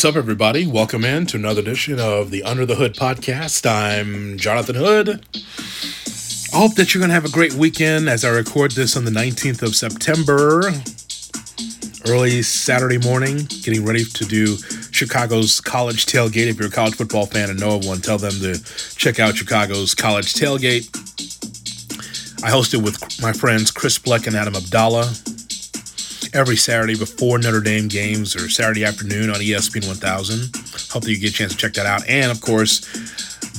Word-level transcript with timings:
What's 0.00 0.16
up, 0.16 0.16
everybody? 0.16 0.66
Welcome 0.66 1.04
in 1.04 1.26
to 1.26 1.36
another 1.36 1.60
edition 1.60 2.00
of 2.00 2.30
the 2.30 2.42
Under 2.42 2.64
the 2.64 2.76
Hood 2.76 2.94
podcast. 2.94 3.70
I'm 3.70 4.38
Jonathan 4.38 4.76
Hood. 4.76 5.10
I 5.10 6.56
hope 6.56 6.74
that 6.76 6.94
you're 6.94 7.00
going 7.00 7.10
to 7.10 7.14
have 7.14 7.26
a 7.26 7.30
great 7.30 7.52
weekend 7.52 8.08
as 8.08 8.24
I 8.24 8.30
record 8.30 8.70
this 8.70 8.96
on 8.96 9.04
the 9.04 9.10
19th 9.10 9.60
of 9.60 9.76
September, 9.76 10.72
early 12.10 12.40
Saturday 12.40 12.96
morning, 12.96 13.44
getting 13.62 13.84
ready 13.84 14.02
to 14.02 14.24
do 14.24 14.56
Chicago's 14.90 15.60
college 15.60 16.06
tailgate. 16.06 16.46
If 16.46 16.58
you're 16.58 16.68
a 16.68 16.72
college 16.72 16.94
football 16.94 17.26
fan 17.26 17.50
and 17.50 17.60
know 17.60 17.76
of 17.76 17.84
one, 17.84 18.00
tell 18.00 18.16
them 18.16 18.32
to 18.40 18.58
check 18.96 19.20
out 19.20 19.36
Chicago's 19.36 19.94
college 19.94 20.32
tailgate. 20.32 20.88
I 22.42 22.48
host 22.48 22.72
it 22.72 22.78
with 22.78 23.20
my 23.20 23.34
friends 23.34 23.70
Chris 23.70 23.98
Bleck 23.98 24.26
and 24.26 24.34
Adam 24.34 24.56
Abdallah 24.56 25.12
every 26.34 26.56
Saturday 26.56 26.96
before 26.96 27.38
Notre 27.38 27.60
Dame 27.60 27.88
games 27.88 28.36
or 28.36 28.48
Saturday 28.48 28.84
afternoon 28.84 29.30
on 29.30 29.36
ESPN 29.36 29.86
1000. 29.86 30.54
Hope 30.92 31.02
that 31.02 31.10
you 31.10 31.18
get 31.18 31.30
a 31.30 31.32
chance 31.32 31.52
to 31.52 31.58
check 31.58 31.74
that 31.74 31.86
out. 31.86 32.06
And 32.08 32.30
of 32.30 32.40
course, 32.40 32.86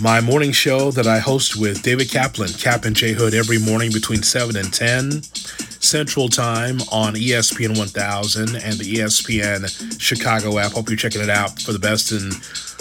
my 0.01 0.21
morning 0.21 0.51
show 0.51 0.91
that 0.91 1.07
I 1.07 1.19
host 1.19 1.55
with 1.55 1.81
David 1.83 2.09
Kaplan, 2.09 2.53
Cap 2.53 2.85
and 2.85 2.95
J 2.95 3.13
Hood, 3.13 3.33
every 3.33 3.59
morning 3.59 3.91
between 3.91 4.23
7 4.23 4.55
and 4.55 4.73
10 4.73 5.21
Central 5.91 6.29
Time 6.29 6.79
on 6.89 7.15
ESPN 7.15 7.77
1000 7.77 8.55
and 8.55 8.75
the 8.79 8.93
ESPN 8.93 9.99
Chicago 9.99 10.57
app. 10.57 10.71
Hope 10.71 10.87
you're 10.87 10.95
checking 10.95 11.19
it 11.19 11.29
out 11.29 11.61
for 11.61 11.73
the 11.73 11.79
best 11.79 12.13
in 12.13 12.31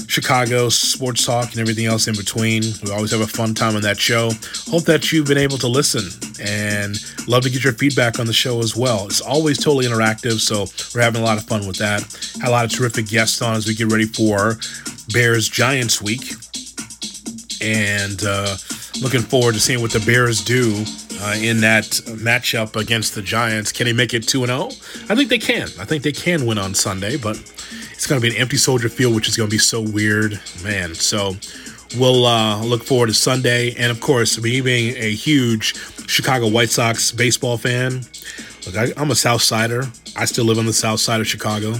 Chicago 0.06 0.68
sports 0.68 1.26
talk 1.26 1.50
and 1.50 1.58
everything 1.58 1.86
else 1.86 2.06
in 2.06 2.14
between. 2.14 2.62
We 2.84 2.92
always 2.92 3.10
have 3.10 3.20
a 3.20 3.26
fun 3.26 3.52
time 3.52 3.74
on 3.74 3.82
that 3.82 3.98
show. 3.98 4.30
Hope 4.70 4.84
that 4.84 5.10
you've 5.10 5.26
been 5.26 5.38
able 5.38 5.58
to 5.58 5.66
listen 5.66 6.04
and 6.40 6.96
love 7.26 7.42
to 7.42 7.50
get 7.50 7.64
your 7.64 7.72
feedback 7.72 8.20
on 8.20 8.26
the 8.26 8.32
show 8.32 8.60
as 8.60 8.76
well. 8.76 9.06
It's 9.06 9.20
always 9.20 9.58
totally 9.58 9.86
interactive, 9.86 10.38
so 10.38 10.66
we're 10.94 11.02
having 11.02 11.20
a 11.20 11.24
lot 11.24 11.36
of 11.36 11.42
fun 11.48 11.66
with 11.66 11.78
that. 11.78 12.02
Had 12.40 12.48
a 12.48 12.52
lot 12.52 12.64
of 12.64 12.70
terrific 12.70 13.08
guests 13.08 13.42
on 13.42 13.56
as 13.56 13.66
we 13.66 13.74
get 13.74 13.90
ready 13.90 14.06
for 14.06 14.56
Bears 15.12 15.48
Giants 15.48 16.00
week. 16.00 16.30
And 17.60 18.22
uh, 18.22 18.56
looking 19.02 19.22
forward 19.22 19.54
to 19.54 19.60
seeing 19.60 19.80
what 19.80 19.90
the 19.90 19.98
Bears 19.98 20.44
do 20.44 20.84
uh, 21.20 21.34
in 21.40 21.60
that 21.60 21.84
matchup 22.06 22.76
against 22.76 23.14
the 23.14 23.22
Giants. 23.22 23.72
Can 23.72 23.86
they 23.86 23.92
make 23.92 24.14
it 24.14 24.26
2 24.26 24.46
0? 24.46 24.70
I 25.08 25.14
think 25.14 25.28
they 25.28 25.38
can. 25.38 25.68
I 25.78 25.84
think 25.84 26.02
they 26.02 26.12
can 26.12 26.46
win 26.46 26.58
on 26.58 26.74
Sunday, 26.74 27.16
but 27.16 27.36
it's 27.92 28.06
going 28.06 28.20
to 28.20 28.26
be 28.26 28.34
an 28.34 28.40
empty 28.40 28.56
soldier 28.56 28.88
field, 28.88 29.14
which 29.14 29.28
is 29.28 29.36
going 29.36 29.48
to 29.48 29.54
be 29.54 29.58
so 29.58 29.80
weird, 29.80 30.40
man. 30.62 30.94
So 30.94 31.36
we'll 31.98 32.26
uh, 32.26 32.62
look 32.64 32.82
forward 32.82 33.08
to 33.08 33.14
Sunday. 33.14 33.74
And 33.74 33.90
of 33.90 34.00
course, 34.00 34.40
me 34.40 34.60
being 34.60 34.96
a 34.96 35.14
huge 35.14 35.74
Chicago 36.08 36.48
White 36.48 36.70
Sox 36.70 37.12
baseball 37.12 37.56
fan, 37.58 38.02
look, 38.66 38.76
I, 38.76 38.92
I'm 38.96 39.10
a 39.10 39.14
South 39.14 39.42
Sider. 39.42 39.84
I 40.16 40.24
still 40.24 40.44
live 40.44 40.58
on 40.58 40.66
the 40.66 40.72
south 40.72 41.00
side 41.00 41.20
of 41.20 41.26
Chicago 41.26 41.74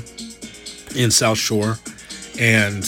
in 0.95 1.11
South 1.11 1.39
Shore. 1.39 1.79
And 2.39 2.85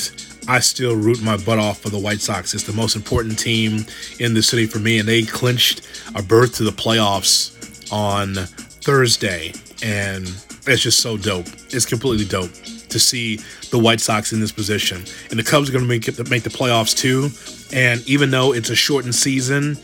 I 0.49 0.59
still 0.61 0.97
root 0.97 1.23
my 1.23 1.37
butt 1.37 1.59
off 1.59 1.81
for 1.81 1.89
the 1.89 1.99
White 1.99 2.21
Sox. 2.21 2.53
It's 2.55 2.65
the 2.65 2.73
most 2.73 2.97
important 2.97 3.39
team 3.39 3.85
in 4.19 4.35
the 4.35 4.43
city 4.43 4.67
for 4.67 4.79
me, 4.79 4.99
and 4.99 5.09
they 5.09 5.23
clinched 5.23 5.87
a 6.15 6.23
berth 6.23 6.57
to 6.57 6.65
the 6.65 6.71
playoffs 6.71 7.93
on 7.93 8.35
Thursday, 8.35 9.53
and 9.83 10.27
it's 10.67 10.83
just 10.83 11.01
so 11.01 11.17
dope. 11.17 11.47
It's 11.71 11.87
completely 11.87 12.25
dope 12.25 12.53
to 12.89 12.99
see 12.99 13.41
the 13.71 13.79
White 13.79 14.01
Sox 14.01 14.33
in 14.33 14.41
this 14.41 14.53
position, 14.53 15.05
and 15.31 15.39
the 15.39 15.45
Cubs 15.45 15.69
are 15.69 15.73
going 15.73 15.85
to 15.85 15.89
make 15.89 16.09
it, 16.09 16.31
make 16.31 16.43
the 16.43 16.51
playoffs 16.51 16.97
too. 16.97 17.31
And 17.77 18.07
even 18.09 18.31
though 18.31 18.53
it's 18.53 18.71
a 18.71 18.77
shortened 18.77 19.15
season, 19.15 19.79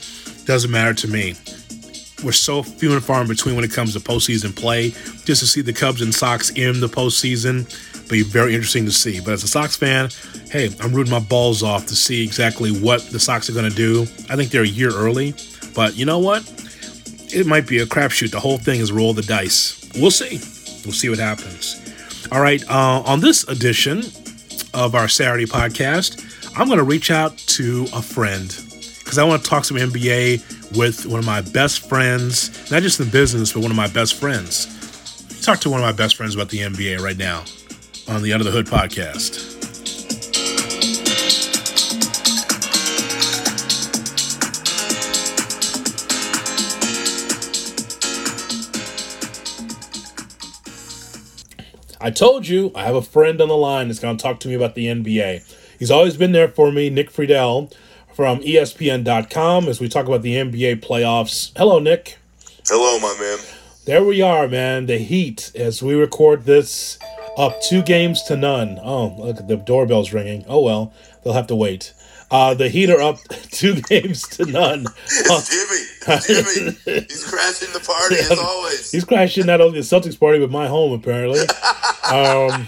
doesn't 0.44 0.70
matter 0.70 0.94
to 0.94 1.08
me. 1.08 1.34
We're 2.24 2.32
so 2.32 2.64
few 2.64 2.92
and 2.92 3.04
far 3.04 3.22
in 3.22 3.28
between 3.28 3.54
when 3.54 3.64
it 3.64 3.72
comes 3.72 3.92
to 3.92 4.00
postseason 4.00 4.54
play. 4.54 4.90
Just 5.24 5.40
to 5.40 5.46
see 5.46 5.60
the 5.60 5.72
Cubs 5.72 6.02
and 6.02 6.12
Sox 6.12 6.50
in 6.50 6.80
the 6.80 6.88
postseason 6.88 7.68
be 8.08 8.22
very 8.22 8.54
interesting 8.54 8.84
to 8.86 8.92
see. 8.92 9.20
But 9.20 9.32
as 9.34 9.44
a 9.44 9.48
Sox 9.48 9.76
fan, 9.76 10.10
hey, 10.50 10.70
I'm 10.80 10.92
rooting 10.92 11.10
my 11.12 11.20
balls 11.20 11.62
off 11.62 11.86
to 11.86 11.96
see 11.96 12.22
exactly 12.24 12.70
what 12.70 13.02
the 13.10 13.20
Sox 13.20 13.48
are 13.48 13.52
going 13.52 13.70
to 13.70 13.76
do. 13.76 14.02
I 14.28 14.36
think 14.36 14.50
they're 14.50 14.62
a 14.62 14.66
year 14.66 14.90
early, 14.90 15.34
but 15.74 15.96
you 15.96 16.06
know 16.06 16.18
what? 16.18 16.42
It 17.30 17.46
might 17.46 17.66
be 17.66 17.78
a 17.78 17.86
crapshoot. 17.86 18.30
The 18.30 18.40
whole 18.40 18.58
thing 18.58 18.80
is 18.80 18.90
roll 18.90 19.12
the 19.12 19.22
dice. 19.22 19.90
We'll 19.96 20.10
see. 20.10 20.38
We'll 20.84 20.94
see 20.94 21.08
what 21.08 21.18
happens. 21.18 21.84
All 22.32 22.40
right, 22.40 22.62
uh, 22.70 23.02
on 23.04 23.20
this 23.20 23.46
edition 23.48 24.02
of 24.74 24.94
our 24.94 25.08
Saturday 25.08 25.46
podcast, 25.46 26.24
I'm 26.58 26.66
going 26.66 26.78
to 26.78 26.84
reach 26.84 27.10
out 27.10 27.36
to 27.38 27.86
a 27.92 28.02
friend 28.02 28.48
because 28.98 29.18
I 29.18 29.24
want 29.24 29.42
to 29.42 29.48
talk 29.48 29.64
some 29.64 29.76
NBA 29.76 30.76
with 30.76 31.06
one 31.06 31.18
of 31.18 31.26
my 31.26 31.40
best 31.40 31.88
friends, 31.88 32.70
not 32.70 32.82
just 32.82 33.00
in 33.00 33.08
business, 33.08 33.52
but 33.52 33.62
one 33.62 33.70
of 33.70 33.76
my 33.76 33.88
best 33.88 34.14
friends. 34.14 34.74
Talk 35.42 35.60
to 35.60 35.70
one 35.70 35.80
of 35.80 35.86
my 35.86 35.92
best 35.92 36.16
friends 36.16 36.34
about 36.34 36.50
the 36.50 36.58
NBA 36.58 37.00
right 37.00 37.16
now 37.16 37.44
on 38.08 38.22
the 38.22 38.32
Under 38.32 38.44
the 38.44 38.50
Hood 38.50 38.66
podcast. 38.66 39.56
I 52.00 52.10
told 52.10 52.46
you 52.48 52.72
I 52.74 52.84
have 52.84 52.94
a 52.94 53.02
friend 53.02 53.40
on 53.40 53.48
the 53.48 53.56
line 53.56 53.88
that's 53.88 54.00
going 54.00 54.16
to 54.16 54.22
talk 54.22 54.40
to 54.40 54.48
me 54.48 54.54
about 54.54 54.74
the 54.74 54.86
NBA. 54.86 55.42
He's 55.78 55.90
always 55.90 56.16
been 56.16 56.32
there 56.32 56.48
for 56.48 56.72
me, 56.72 56.88
Nick 56.88 57.10
Friedel 57.10 57.70
from 58.14 58.40
ESPN.com, 58.40 59.68
as 59.68 59.80
we 59.80 59.88
talk 59.88 60.06
about 60.06 60.22
the 60.22 60.34
NBA 60.34 60.80
playoffs. 60.80 61.52
Hello, 61.56 61.78
Nick. 61.78 62.18
Hello, 62.66 62.98
my 62.98 63.16
man. 63.20 63.38
There 63.84 64.02
we 64.02 64.20
are, 64.22 64.48
man. 64.48 64.86
The 64.86 64.98
Heat, 64.98 65.52
as 65.54 65.82
we 65.82 65.94
record 65.94 66.44
this, 66.44 66.98
up 67.38 67.62
two 67.62 67.82
games 67.82 68.22
to 68.24 68.36
none. 68.36 68.78
Oh, 68.82 69.14
look, 69.16 69.46
the 69.46 69.56
doorbell's 69.56 70.12
ringing. 70.12 70.44
Oh, 70.48 70.60
well, 70.60 70.92
they'll 71.22 71.32
have 71.32 71.46
to 71.46 71.56
wait. 71.56 71.94
Uh, 72.30 72.52
the 72.52 72.68
Heat 72.68 72.90
are 72.90 73.00
up 73.00 73.18
two 73.50 73.80
games 73.82 74.22
to 74.28 74.44
none. 74.44 74.84
It's 75.06 75.48
Jimmy. 75.48 76.20
Jimmy. 76.26 77.04
He's 77.08 77.24
crashing 77.24 77.72
the 77.72 77.80
party 77.80 78.16
yeah, 78.16 78.32
as 78.32 78.38
always. 78.38 78.90
He's 78.90 79.04
crashing 79.04 79.46
not 79.46 79.60
only 79.60 79.80
the 79.80 79.84
Celtics 79.84 80.18
party, 80.18 80.38
but 80.38 80.50
my 80.50 80.66
home, 80.66 80.92
apparently. 80.92 81.40
um, 82.10 82.66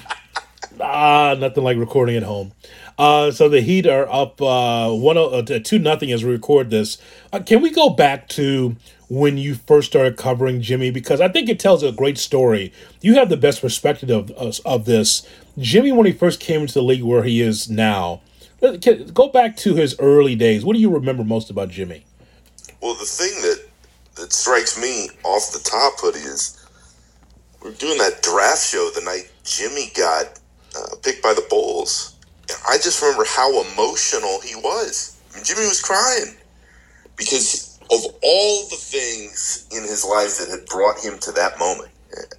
ah, 0.81 1.37
nothing 1.39 1.65
like 1.65 1.77
recording 1.77 2.17
at 2.17 2.23
home. 2.23 2.53
Uh, 2.99 3.31
so 3.31 3.49
the 3.49 3.61
Heat 3.61 3.87
are 3.87 4.11
up 4.11 4.41
uh, 4.41 4.91
one 4.91 5.19
uh, 5.19 5.43
two 5.43 5.79
nothing 5.79 6.13
as 6.13 6.25
we 6.25 6.31
record 6.31 6.71
this. 6.71 6.99
Uh, 7.33 7.41
can 7.41 7.61
we 7.61 7.71
go 7.71 7.91
back 7.91 8.29
to 8.31 8.77
when 9.11 9.37
you 9.37 9.55
first 9.55 9.91
started 9.91 10.17
covering 10.17 10.63
Jimmy? 10.63 10.91
Because 10.91 11.21
I 11.21 11.29
think 11.29 11.51
it 11.51 11.61
tells 11.61 11.83
a 11.83 11.93
great 11.93 12.17
story. 12.17 12.73
You 13.03 13.15
have 13.15 13.29
the 13.29 13.37
best 13.37 13.61
perspective 13.61 14.09
of 14.11 14.61
of, 14.65 14.85
this. 14.87 15.29
Jimmy, 15.59 15.93
when 15.93 16.07
he 16.07 16.13
first 16.13 16.41
came 16.41 16.63
into 16.63 16.75
the 16.75 16.83
league, 16.83 17.03
where 17.03 17.25
he 17.25 17.43
is 17.43 17.69
now. 17.69 18.23
Go 19.13 19.29
back 19.29 19.57
to 19.59 19.75
his 19.75 19.99
early 19.99 20.35
days. 20.35 20.65
What 20.65 20.75
do 20.75 20.81
you 20.81 20.91
remember 20.91 21.25
most 21.25 21.51
about 21.51 21.71
Jimmy? 21.71 22.05
Well, 22.81 22.95
the 22.95 23.05
thing 23.05 23.43
that 23.43 23.67
that 24.17 24.33
strikes 24.33 24.81
me 24.81 25.09
off 25.25 25.53
the 25.53 25.61
top, 25.61 25.95
Hoodie, 25.99 26.19
is 26.19 26.67
we're 27.63 27.73
doing 27.73 27.99
that 27.99 28.23
draft 28.23 28.67
show 28.67 28.91
the 28.95 29.03
night 29.03 29.31
Jimmy 29.45 29.91
got 29.97 30.39
uh, 30.77 30.97
picked 31.03 31.23
by 31.23 31.35
the 31.35 31.47
Bulls 31.51 32.17
I 32.69 32.77
just 32.79 33.03
remember 33.03 33.25
how 33.27 33.51
emotional 33.63 34.41
he 34.41 34.55
was. 34.57 35.17
I 35.33 35.37
mean, 35.37 35.45
Jimmy 35.45 35.63
was 35.63 35.81
crying 35.81 36.37
because 37.17 37.70
of 37.91 38.01
all 38.23 38.69
the 38.69 38.77
things 38.77 39.67
in 39.73 39.83
his 39.83 40.05
life 40.05 40.39
that 40.39 40.49
had 40.49 40.67
brought 40.67 40.99
him 40.99 41.19
to 41.19 41.33
that 41.33 41.59
moment. 41.59 41.91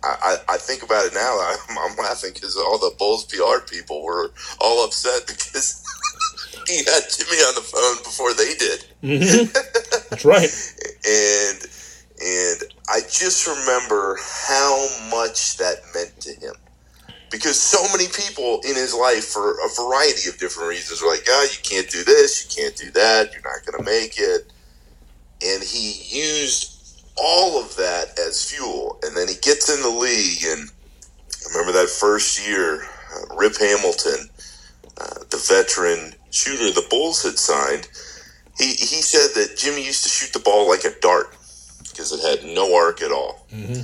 I, 0.04 0.38
I, 0.50 0.56
I 0.56 0.58
think 0.58 0.84
about 0.84 1.06
it 1.06 1.14
now. 1.14 1.40
I'm, 1.40 1.78
I'm 1.78 1.98
laughing 1.98 2.32
because 2.34 2.58
all 2.58 2.78
the 2.78 2.94
Bulls 2.98 3.26
PR 3.26 3.66
people 3.66 4.04
were 4.04 4.32
all 4.60 4.86
upset 4.86 5.22
because 5.28 5.84
he 6.68 6.78
had 6.78 7.04
Jimmy 7.10 7.38
on 7.44 7.56
the 7.56 7.62
phone 7.62 7.98
before 8.04 8.34
they 8.34 8.54
did. 8.56 8.86
Mm-hmm. 9.04 10.08
That's 10.10 10.26
right. 10.26 10.50
and 11.08 11.68
and 12.24 12.72
I 12.88 13.00
just 13.10 13.48
remember 13.48 14.18
how 14.22 14.88
much 15.10 15.58
that 15.58 15.78
meant 15.96 16.20
to 16.22 16.34
him 16.34 16.54
because 17.32 17.60
so 17.60 17.82
many 17.92 18.08
people 18.10 18.62
in 18.68 18.76
his 18.76 18.94
life, 18.94 19.26
for 19.26 19.54
a 19.54 19.70
variety 19.76 20.30
of 20.30 20.38
different 20.38 20.70
reasons, 20.70 21.02
were 21.02 21.10
like, 21.10 21.26
"Ah, 21.28 21.32
oh, 21.32 21.44
you 21.44 21.58
can't 21.64 21.90
do 21.90 22.04
this, 22.04 22.44
you 22.44 22.64
can't 22.64 22.76
do 22.76 22.92
that, 22.92 23.32
you're 23.34 23.42
not 23.42 23.66
going 23.66 23.84
to 23.84 23.90
make 23.90 24.20
it," 24.20 24.52
and 25.44 25.64
he 25.64 26.04
used 26.08 27.04
all 27.18 27.62
of 27.62 27.76
that 27.78 28.18
as 28.20 28.52
fuel. 28.52 29.00
And 29.04 29.16
then 29.16 29.28
he 29.28 29.36
gets 29.36 29.74
in 29.74 29.82
the 29.82 29.90
league, 29.90 30.44
and 30.46 30.70
I 30.70 31.58
remember 31.58 31.74
that 31.80 31.90
first 31.90 32.48
year, 32.48 32.84
uh, 32.84 33.36
Rip 33.36 33.58
Hamilton, 33.58 34.30
uh, 35.00 35.20
the 35.30 35.44
veteran 35.48 36.14
shooter 36.32 36.72
the 36.72 36.88
Bulls 36.90 37.24
had 37.24 37.38
signed. 37.38 37.90
He, 38.58 38.68
he 38.68 39.02
said 39.02 39.32
that 39.36 39.58
Jimmy 39.58 39.86
used 39.86 40.04
to 40.04 40.10
shoot 40.10 40.34
the 40.34 40.40
ball 40.40 40.68
like 40.68 40.84
a 40.84 41.00
dart 41.00 41.36
because 41.90 42.12
it 42.12 42.22
had 42.22 42.56
no 42.56 42.76
arc 42.76 43.02
at 43.02 43.12
all. 43.12 43.46
Mm-hmm. 43.52 43.82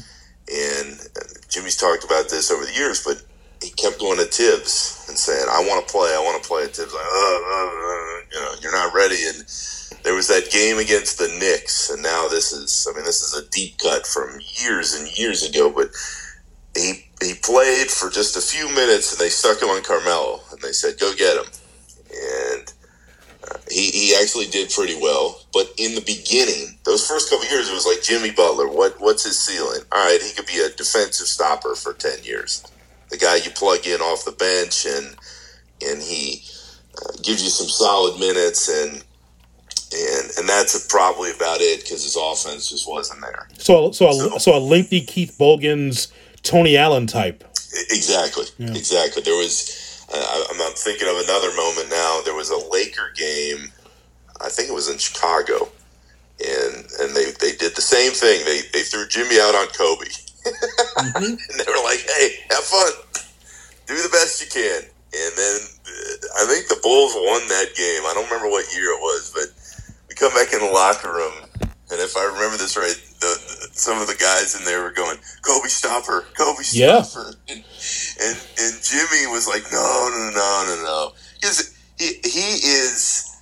And 0.49 0.99
uh, 1.17 1.27
Jimmy's 1.49 1.75
talked 1.75 2.03
about 2.03 2.29
this 2.29 2.51
over 2.51 2.65
the 2.65 2.73
years, 2.73 3.03
but 3.03 3.21
he 3.61 3.69
kept 3.71 3.99
going 3.99 4.17
to 4.17 4.25
Thibs 4.25 5.05
and 5.09 5.17
saying, 5.17 5.45
"I 5.49 5.59
want 5.67 5.85
to 5.85 5.91
play. 5.91 6.13
I 6.15 6.19
want 6.19 6.41
to 6.41 6.47
play." 6.47 6.63
And 6.63 6.71
Thibs 6.71 6.93
like, 6.93 7.03
uh, 7.03 7.07
uh, 7.07 8.21
you 8.31 8.39
know, 8.39 8.53
you're 8.61 8.71
not 8.71 8.93
ready. 8.93 9.17
And 9.27 9.43
there 10.07 10.15
was 10.15 10.29
that 10.29 10.49
game 10.51 10.77
against 10.77 11.17
the 11.17 11.27
Knicks, 11.37 11.89
and 11.89 12.01
now 12.01 12.29
this 12.29 12.53
is. 12.53 12.87
I 12.89 12.95
mean, 12.95 13.03
this 13.03 13.21
is 13.21 13.33
a 13.33 13.49
deep 13.49 13.77
cut 13.77 14.07
from 14.07 14.39
years 14.39 14.95
and 14.95 15.05
years 15.19 15.43
ago, 15.43 15.69
but 15.69 15.89
he 16.73 17.09
he 17.21 17.33
played 17.43 17.91
for 17.91 18.09
just 18.09 18.37
a 18.37 18.41
few 18.41 18.69
minutes, 18.69 19.11
and 19.11 19.19
they 19.19 19.27
stuck 19.27 19.61
him 19.61 19.67
on 19.67 19.83
Carmelo, 19.83 20.39
and 20.49 20.61
they 20.61 20.71
said, 20.71 20.97
"Go 20.97 21.13
get 21.13 21.35
him." 21.35 21.51
And 22.55 22.73
uh, 23.51 23.57
he 23.69 23.91
he 23.91 24.15
actually 24.15 24.45
did 24.45 24.69
pretty 24.69 24.97
well. 24.97 25.41
But 25.51 25.73
in 25.77 25.93
the 25.93 26.01
beginning, 26.07 26.79
those 26.85 27.05
first 27.05 27.29
couple 27.29 27.49
years, 27.49 27.69
it 27.69 27.73
was 27.73 27.85
like 27.85 28.01
Jimmy 28.01 28.31
Butler. 28.31 28.69
What 28.69 29.01
what's 29.01 29.25
his 29.25 29.37
ceiling? 29.37 29.81
All 29.91 30.05
right, 30.05 30.21
he 30.21 30.33
could 30.33 30.47
be 30.47 30.61
a 30.61 30.69
defensive 30.69 31.27
stopper 31.27 31.75
for 31.75 31.91
ten 31.91 32.23
years. 32.23 32.63
The 33.09 33.17
guy 33.17 33.35
you 33.43 33.51
plug 33.51 33.85
in 33.85 33.99
off 33.99 34.23
the 34.23 34.31
bench, 34.31 34.85
and 34.85 35.17
and 35.85 36.01
he 36.01 36.45
uh, 36.95 37.11
gives 37.21 37.43
you 37.43 37.49
some 37.49 37.67
solid 37.67 38.17
minutes 38.21 38.69
and 38.69 39.03
and 39.93 40.31
and 40.37 40.49
that's 40.49 40.87
probably 40.87 41.31
about 41.31 41.61
it 41.61 41.81
because 41.81 42.03
his 42.03 42.15
offense 42.15 42.69
just 42.69 42.89
wasn't 42.89 43.21
there. 43.21 43.47
So 43.57 43.91
so 43.91 44.09
a, 44.09 44.13
so, 44.13 44.37
so 44.37 44.57
a 44.57 44.59
lengthy 44.59 45.01
Keith 45.01 45.35
Bogans, 45.37 46.09
Tony 46.43 46.77
Allen 46.77 47.07
type. 47.07 47.43
Exactly, 47.89 48.45
yeah. 48.57 48.71
exactly. 48.71 49.21
There 49.21 49.35
was. 49.35 49.83
Uh, 50.13 50.45
I'm, 50.49 50.61
I'm 50.61 50.71
thinking 50.71 51.09
of 51.09 51.17
another 51.17 51.53
moment 51.53 51.89
now. 51.89 52.21
There 52.23 52.33
was 52.33 52.49
a 52.49 52.69
Laker 52.71 53.11
game. 53.17 53.73
I 54.39 54.47
think 54.47 54.69
it 54.69 54.73
was 54.73 54.89
in 54.89 54.97
Chicago, 54.97 55.67
and 56.39 56.75
and 57.01 57.15
they, 57.15 57.31
they 57.39 57.55
did 57.55 57.75
the 57.75 57.83
same 57.83 58.11
thing. 58.11 58.45
They 58.45 58.61
they 58.73 58.83
threw 58.83 59.07
Jimmy 59.07 59.39
out 59.39 59.55
on 59.55 59.67
Kobe, 59.67 60.05
mm-hmm. 60.47 61.35
and 61.35 61.55
they 61.59 61.67
were 61.67 61.83
like, 61.83 61.99
"Hey, 62.07 62.39
have 62.51 62.63
fun, 62.63 62.91
do 63.85 63.95
the 63.95 64.09
best 64.09 64.39
you 64.39 64.47
can." 64.47 64.83
And 65.11 65.33
then 65.35 65.59
uh, 65.87 66.43
I 66.43 66.45
think 66.45 66.67
the 66.67 66.79
Bulls 66.83 67.13
won 67.15 67.47
that 67.47 67.75
game. 67.75 68.03
I 68.05 68.13
don't 68.13 68.29
remember 68.29 68.49
what 68.49 68.71
year 68.73 68.91
it 68.91 69.01
was, 69.01 69.31
but 69.33 69.51
come 70.19 70.33
back 70.33 70.53
in 70.53 70.59
the 70.59 70.71
locker 70.71 71.11
room, 71.11 71.33
and 71.61 72.01
if 72.01 72.17
I 72.17 72.25
remember 72.25 72.57
this 72.57 72.75
right, 72.75 72.95
the, 73.19 73.27
the, 73.27 73.69
some 73.71 74.01
of 74.01 74.07
the 74.07 74.15
guys 74.15 74.55
in 74.57 74.65
there 74.65 74.83
were 74.83 74.91
going, 74.91 75.17
"Kobe, 75.41 75.67
stop 75.67 76.05
her! 76.07 76.21
Kobe, 76.37 76.63
stop 76.63 76.75
yeah. 76.75 77.03
her!" 77.21 77.33
And, 77.47 77.63
and 78.21 78.37
and 78.59 78.83
Jimmy 78.83 79.27
was 79.31 79.47
like, 79.47 79.63
"No, 79.71 80.09
no, 80.11 80.31
no, 80.33 80.63
no, 80.67 80.83
no," 80.83 81.13
because 81.39 81.75
he 81.97 82.19
he 82.23 82.57
is 82.67 83.35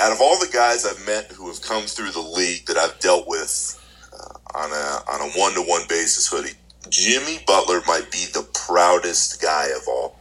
out 0.00 0.12
of 0.12 0.20
all 0.20 0.38
the 0.38 0.50
guys 0.52 0.86
I've 0.86 1.04
met 1.06 1.32
who 1.32 1.48
have 1.48 1.62
come 1.62 1.84
through 1.84 2.12
the 2.12 2.20
league 2.20 2.66
that 2.66 2.76
I've 2.76 2.98
dealt 3.00 3.26
with 3.26 3.76
uh, 4.12 4.58
on 4.58 4.70
a 4.70 5.10
on 5.10 5.28
a 5.28 5.32
one 5.38 5.54
to 5.54 5.62
one 5.62 5.82
basis, 5.88 6.28
hoodie. 6.28 6.56
Jimmy 6.88 7.40
Butler 7.46 7.80
might 7.86 8.10
be 8.10 8.26
the 8.32 8.48
proudest 8.54 9.42
guy 9.42 9.68
of 9.76 9.88
all. 9.88 10.18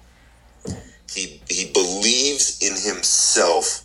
He 1.11 1.41
he 1.49 1.71
believes 1.71 2.59
in 2.61 2.73
himself 2.73 3.83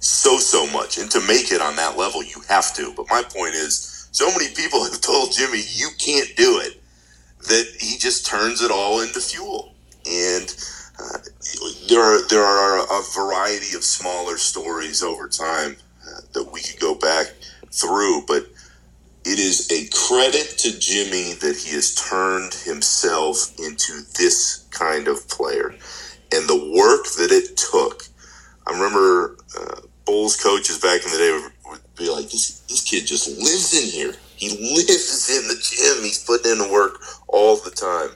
so 0.00 0.38
so 0.38 0.66
much, 0.68 0.98
and 0.98 1.10
to 1.12 1.20
make 1.22 1.52
it 1.52 1.60
on 1.60 1.76
that 1.76 1.96
level, 1.98 2.24
you 2.24 2.42
have 2.48 2.74
to. 2.74 2.92
But 2.96 3.06
my 3.10 3.22
point 3.22 3.54
is, 3.54 4.08
so 4.12 4.28
many 4.30 4.48
people 4.54 4.84
have 4.90 5.00
told 5.00 5.32
Jimmy 5.32 5.62
you 5.74 5.90
can't 5.98 6.34
do 6.36 6.60
it 6.60 6.80
that 7.48 7.66
he 7.80 7.98
just 7.98 8.26
turns 8.26 8.62
it 8.62 8.70
all 8.70 9.00
into 9.00 9.20
fuel, 9.20 9.74
and. 10.06 10.54
Uh, 11.02 11.18
there 11.88 12.02
are 12.02 12.28
there 12.28 12.44
are 12.44 12.80
a 12.80 13.02
variety 13.14 13.74
of 13.74 13.82
smaller 13.84 14.36
stories 14.36 15.02
over 15.02 15.28
time 15.28 15.76
uh, 16.06 16.20
that 16.34 16.52
we 16.52 16.60
could 16.60 16.78
go 16.78 16.94
back 16.94 17.32
through, 17.70 18.22
but 18.26 18.46
it 19.24 19.38
is 19.38 19.70
a 19.70 19.88
credit 20.08 20.58
to 20.58 20.78
Jimmy 20.78 21.34
that 21.34 21.56
he 21.56 21.74
has 21.74 21.94
turned 21.94 22.54
himself 22.54 23.54
into 23.58 24.02
this 24.18 24.66
kind 24.70 25.08
of 25.08 25.28
player, 25.28 25.74
and 26.32 26.48
the 26.48 26.72
work 26.76 27.04
that 27.18 27.30
it 27.30 27.56
took. 27.56 28.04
I 28.66 28.72
remember 28.72 29.36
uh, 29.58 29.80
Bulls 30.04 30.36
coaches 30.36 30.78
back 30.78 31.04
in 31.04 31.10
the 31.10 31.18
day 31.18 31.32
would, 31.32 31.72
would 31.72 31.96
be 31.96 32.10
like, 32.10 32.24
this, 32.30 32.60
this 32.68 32.82
kid 32.84 33.06
just 33.06 33.28
lives 33.38 33.74
in 33.74 33.90
here. 33.90 34.14
He 34.36 34.48
lives 34.48 35.28
in 35.28 35.48
the 35.48 35.54
gym. 35.54 36.04
He's 36.04 36.24
putting 36.24 36.52
in 36.52 36.58
the 36.58 36.72
work 36.72 37.00
all 37.28 37.56
the 37.56 37.70
time. 37.70 38.10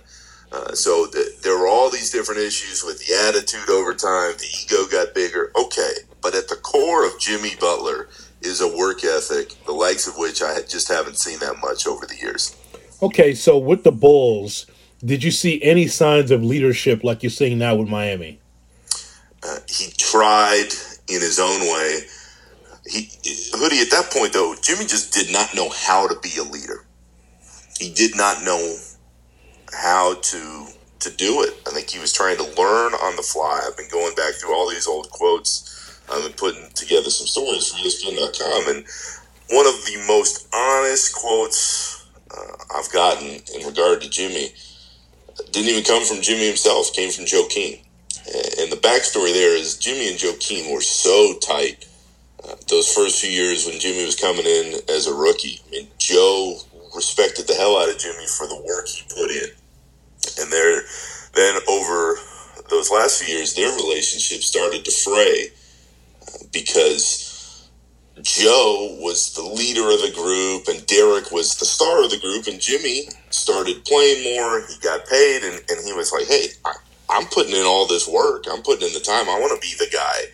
Uh, 0.52 0.72
so 0.72 1.06
the, 1.06 1.34
there 1.42 1.58
were 1.58 1.66
all 1.66 1.90
these 1.90 2.10
different 2.10 2.40
issues 2.40 2.84
with 2.84 3.04
the 3.04 3.14
attitude 3.28 3.68
over 3.68 3.92
time. 3.92 4.32
The 4.38 4.46
ego 4.62 4.86
got 4.90 5.14
bigger. 5.14 5.50
Okay, 5.58 5.92
but 6.22 6.34
at 6.34 6.48
the 6.48 6.56
core 6.56 7.04
of 7.04 7.18
Jimmy 7.18 7.56
Butler 7.60 8.08
is 8.40 8.60
a 8.60 8.76
work 8.76 9.04
ethic, 9.04 9.54
the 9.66 9.72
likes 9.72 10.06
of 10.06 10.16
which 10.16 10.42
I 10.42 10.60
just 10.62 10.88
haven't 10.88 11.18
seen 11.18 11.38
that 11.40 11.56
much 11.60 11.86
over 11.86 12.06
the 12.06 12.16
years. 12.16 12.56
Okay, 13.02 13.34
so 13.34 13.58
with 13.58 13.82
the 13.82 13.92
Bulls, 13.92 14.66
did 15.04 15.24
you 15.24 15.30
see 15.30 15.60
any 15.62 15.88
signs 15.88 16.30
of 16.30 16.44
leadership 16.44 17.02
like 17.02 17.22
you're 17.22 17.30
seeing 17.30 17.58
now 17.58 17.74
with 17.74 17.88
Miami? 17.88 18.38
Uh, 19.42 19.58
he 19.68 19.90
tried 19.98 20.70
in 21.08 21.20
his 21.20 21.38
own 21.38 21.60
way. 21.60 22.00
He 22.86 23.10
Hoodie 23.54 23.80
at 23.80 23.90
that 23.90 24.10
point 24.12 24.32
though, 24.32 24.54
Jimmy 24.60 24.84
just 24.84 25.12
did 25.12 25.32
not 25.32 25.54
know 25.54 25.70
how 25.70 26.06
to 26.06 26.18
be 26.20 26.36
a 26.38 26.42
leader. 26.42 26.84
He 27.78 27.90
did 27.92 28.16
not 28.16 28.42
know 28.42 28.76
how 29.72 30.14
to 30.14 30.66
to 31.00 31.10
do 31.10 31.42
it. 31.42 31.54
I 31.66 31.70
think 31.70 31.90
he 31.90 31.98
was 31.98 32.12
trying 32.12 32.36
to 32.36 32.44
learn 32.44 32.94
on 32.94 33.16
the 33.16 33.22
fly. 33.22 33.62
I've 33.66 33.76
been 33.76 33.88
going 33.90 34.14
back 34.14 34.34
through 34.34 34.54
all 34.54 34.68
these 34.68 34.86
old 34.86 35.10
quotes. 35.10 35.70
I've 36.10 36.22
been 36.22 36.32
putting 36.32 36.70
together 36.74 37.10
some 37.10 37.26
stories 37.26 37.68
for 37.68 37.78
ESPN.com, 37.78 38.76
and 38.76 38.84
one 39.50 39.66
of 39.66 39.84
the 39.84 40.04
most 40.06 40.48
honest 40.54 41.14
quotes 41.14 42.06
uh, 42.30 42.76
I've 42.76 42.90
gotten 42.92 43.40
in 43.54 43.66
regard 43.66 44.02
to 44.02 44.10
Jimmy 44.10 44.52
didn't 45.50 45.68
even 45.68 45.84
come 45.84 46.04
from 46.04 46.22
Jimmy 46.22 46.46
himself. 46.46 46.92
Came 46.92 47.10
from 47.10 47.24
Joakim. 47.24 47.83
And 48.26 48.72
the 48.72 48.80
backstory 48.82 49.32
there 49.32 49.54
is 49.56 49.76
Jimmy 49.76 50.10
and 50.10 50.18
Joakim 50.18 50.72
were 50.72 50.80
so 50.80 51.38
tight 51.40 51.86
uh, 52.42 52.54
those 52.68 52.92
first 52.92 53.20
few 53.20 53.30
years 53.30 53.66
when 53.66 53.78
Jimmy 53.78 54.04
was 54.04 54.16
coming 54.16 54.46
in 54.46 54.80
as 54.88 55.06
a 55.06 55.14
rookie. 55.14 55.60
I 55.66 55.70
mean, 55.70 55.88
Joe 55.98 56.58
respected 56.94 57.46
the 57.46 57.54
hell 57.54 57.76
out 57.76 57.88
of 57.88 57.98
Jimmy 57.98 58.26
for 58.26 58.46
the 58.46 58.62
work 58.66 58.86
he 58.86 59.02
put 59.14 59.30
in. 59.30 59.50
And 60.40 60.52
there, 60.52 60.82
then 61.34 61.60
over 61.68 62.16
those 62.70 62.90
last 62.90 63.22
few 63.22 63.34
years, 63.34 63.54
their 63.54 63.74
relationship 63.76 64.42
started 64.42 64.84
to 64.84 64.90
fray 64.90 65.48
uh, 66.22 66.44
because 66.52 67.68
Joe 68.22 68.96
was 69.00 69.34
the 69.34 69.42
leader 69.42 69.90
of 69.90 70.00
the 70.00 70.12
group 70.14 70.68
and 70.68 70.86
Derrick 70.86 71.30
was 71.30 71.56
the 71.56 71.64
star 71.64 72.04
of 72.04 72.10
the 72.10 72.18
group, 72.20 72.46
and 72.46 72.60
Jimmy 72.60 73.08
started 73.30 73.84
playing 73.84 74.36
more. 74.36 74.60
He 74.60 74.78
got 74.80 75.06
paid, 75.06 75.42
and, 75.42 75.60
and 75.68 75.84
he 75.84 75.92
was 75.92 76.12
like, 76.12 76.26
hey, 76.26 76.48
I, 76.64 76.74
I'm 77.08 77.26
putting 77.26 77.54
in 77.54 77.64
all 77.64 77.86
this 77.86 78.08
work. 78.08 78.44
I'm 78.50 78.62
putting 78.62 78.88
in 78.88 78.94
the 78.94 79.00
time. 79.00 79.28
I 79.28 79.38
want 79.38 79.60
to 79.60 79.66
be 79.66 79.74
the 79.78 79.90
guy. 79.90 80.30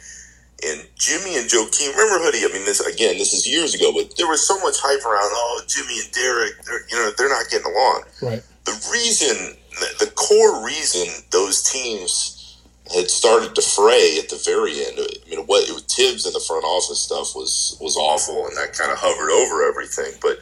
And 0.62 0.86
Jimmy 0.94 1.36
and 1.36 1.48
Joakim, 1.48 1.96
remember 1.96 2.24
Hoodie? 2.24 2.44
I 2.44 2.52
mean, 2.52 2.66
this 2.66 2.80
again, 2.80 3.16
this 3.16 3.32
is 3.32 3.48
years 3.48 3.74
ago, 3.74 3.92
but 3.92 4.16
there 4.18 4.28
was 4.28 4.46
so 4.46 4.58
much 4.60 4.76
hype 4.78 5.04
around. 5.04 5.30
Oh, 5.32 5.62
Jimmy 5.66 6.00
and 6.00 6.12
Derrick, 6.12 6.52
you 6.90 6.96
know, 6.96 7.10
they're 7.16 7.30
not 7.30 7.48
getting 7.50 7.72
along. 7.72 8.04
Right. 8.20 8.42
The 8.66 8.72
reason, 8.92 9.56
the 9.98 10.12
core 10.14 10.64
reason, 10.64 11.24
those 11.30 11.62
teams 11.62 12.60
had 12.94 13.08
started 13.08 13.54
to 13.54 13.62
fray 13.62 14.18
at 14.18 14.28
the 14.28 14.40
very 14.44 14.84
end. 14.84 14.98
I 14.98 15.30
mean, 15.30 15.46
what 15.46 15.68
it 15.68 15.72
was 15.72 15.84
Thibs 15.84 16.26
in 16.26 16.32
the 16.32 16.40
front 16.40 16.64
office 16.64 17.00
stuff 17.00 17.34
was 17.34 17.78
was 17.80 17.96
awful, 17.96 18.46
and 18.46 18.56
that 18.56 18.76
kind 18.76 18.90
of 18.92 18.98
hovered 18.98 19.30
over 19.30 19.62
everything. 19.62 20.12
But 20.20 20.38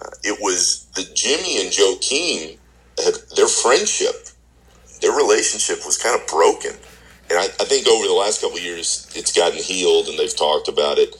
uh, 0.00 0.10
it 0.24 0.38
was 0.40 0.86
the 0.94 1.04
Jimmy 1.14 1.60
and 1.60 1.70
Joakim 1.70 2.58
had 2.98 3.14
their 3.36 3.48
friendship 3.48 4.23
their 5.04 5.12
relationship 5.12 5.84
was 5.84 5.98
kind 5.98 6.18
of 6.18 6.26
broken. 6.26 6.72
And 7.28 7.38
I, 7.38 7.44
I 7.44 7.64
think 7.68 7.86
over 7.86 8.06
the 8.06 8.14
last 8.14 8.40
couple 8.40 8.58
years, 8.58 9.12
it's 9.14 9.36
gotten 9.36 9.58
healed, 9.58 10.08
and 10.08 10.18
they've 10.18 10.34
talked 10.34 10.68
about 10.68 10.96
it. 10.98 11.14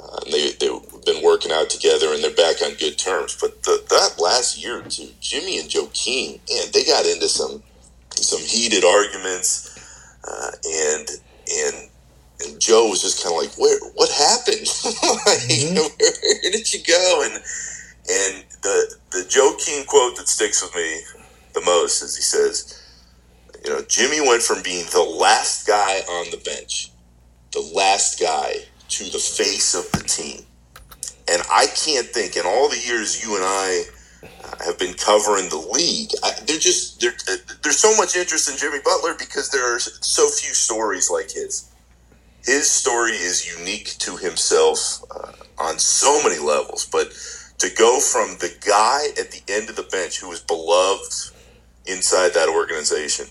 Uh, 0.00 0.20
and 0.24 0.32
they, 0.32 0.52
they've 0.52 1.04
been 1.04 1.22
working 1.22 1.52
out 1.52 1.68
together, 1.68 2.14
and 2.14 2.24
they're 2.24 2.34
back 2.34 2.62
on 2.64 2.72
good 2.80 2.96
terms. 2.96 3.36
But 3.38 3.62
the, 3.64 3.84
that 3.90 4.20
last 4.20 4.62
year 4.62 4.80
or 4.80 4.88
two, 4.88 5.08
Jimmy 5.20 5.58
and 5.58 5.68
Joakim, 5.68 6.40
man, 6.48 6.66
they 6.72 6.84
got 6.84 7.04
into 7.04 7.28
some 7.28 7.62
some 8.10 8.40
heated 8.40 8.84
arguments, 8.84 9.76
uh, 10.24 10.50
and 10.64 11.08
and 11.52 11.90
and 12.40 12.60
Joe 12.60 12.88
was 12.88 13.02
just 13.02 13.22
kind 13.22 13.34
of 13.36 13.42
like, 13.42 13.58
"Where? 13.58 13.78
What 13.94 14.10
happened? 14.10 14.64
like, 15.28 15.44
mm-hmm. 15.44 15.76
where, 15.76 15.88
where, 16.42 16.52
did 16.52 16.72
you 16.72 16.80
go?" 16.86 17.22
And 17.24 17.34
and 17.34 18.44
the 18.62 18.96
the 19.12 19.24
Joakim 19.28 19.86
quote 19.86 20.16
that 20.16 20.28
sticks 20.28 20.62
with 20.62 20.74
me 20.74 21.00
the 21.52 21.62
most 21.62 22.02
is 22.02 22.16
he 22.16 22.22
says, 22.22 22.85
you 23.66 23.72
know, 23.72 23.82
Jimmy 23.88 24.20
went 24.20 24.42
from 24.42 24.62
being 24.62 24.84
the 24.92 25.02
last 25.02 25.66
guy 25.66 25.98
on 26.08 26.30
the 26.30 26.36
bench, 26.36 26.92
the 27.52 27.68
last 27.74 28.20
guy, 28.20 28.58
to 28.88 29.04
the 29.10 29.18
face 29.18 29.74
of 29.74 29.90
the 29.90 30.06
team. 30.06 30.46
And 31.28 31.42
I 31.50 31.66
can't 31.66 32.06
think 32.06 32.36
in 32.36 32.46
all 32.46 32.68
the 32.68 32.78
years 32.78 33.24
you 33.24 33.34
and 33.34 33.42
I 33.44 33.82
uh, 34.22 34.64
have 34.64 34.78
been 34.78 34.94
covering 34.94 35.48
the 35.48 35.56
league, 35.56 36.10
I, 36.22 36.32
just 36.46 37.00
they're, 37.00 37.16
uh, 37.28 37.38
there's 37.64 37.80
so 37.80 37.96
much 37.96 38.14
interest 38.14 38.48
in 38.48 38.56
Jimmy 38.56 38.78
Butler 38.84 39.16
because 39.18 39.50
there 39.50 39.74
are 39.74 39.80
so 39.80 40.28
few 40.28 40.54
stories 40.54 41.10
like 41.10 41.32
his. 41.32 41.68
His 42.44 42.70
story 42.70 43.14
is 43.14 43.58
unique 43.58 43.96
to 43.98 44.16
himself 44.16 45.02
uh, 45.10 45.32
on 45.58 45.80
so 45.80 46.22
many 46.22 46.38
levels, 46.38 46.86
but 46.86 47.12
to 47.58 47.68
go 47.76 47.98
from 47.98 48.38
the 48.38 48.54
guy 48.64 49.08
at 49.18 49.32
the 49.32 49.42
end 49.52 49.68
of 49.68 49.74
the 49.74 49.82
bench 49.82 50.20
who 50.20 50.28
was 50.28 50.40
beloved 50.40 51.32
inside 51.86 52.32
that 52.34 52.48
organization 52.48 53.26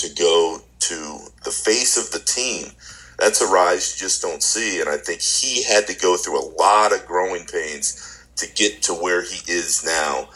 to 0.00 0.14
go 0.14 0.60
to 0.80 1.18
the 1.44 1.50
face 1.50 1.96
of 1.96 2.10
the 2.12 2.24
team. 2.24 2.72
That's 3.18 3.42
a 3.42 3.46
rise 3.46 3.94
you 3.94 4.06
just 4.06 4.22
don't 4.22 4.42
see. 4.42 4.80
And 4.80 4.88
I 4.88 4.96
think 4.96 5.20
he 5.20 5.62
had 5.62 5.86
to 5.88 5.94
go 5.94 6.16
through 6.16 6.40
a 6.40 6.50
lot 6.58 6.92
of 6.92 7.06
growing 7.06 7.44
pains 7.44 8.24
to 8.36 8.52
get 8.54 8.82
to 8.82 8.94
where 8.94 9.22
he 9.22 9.52
is 9.52 9.84
now. 9.84 10.28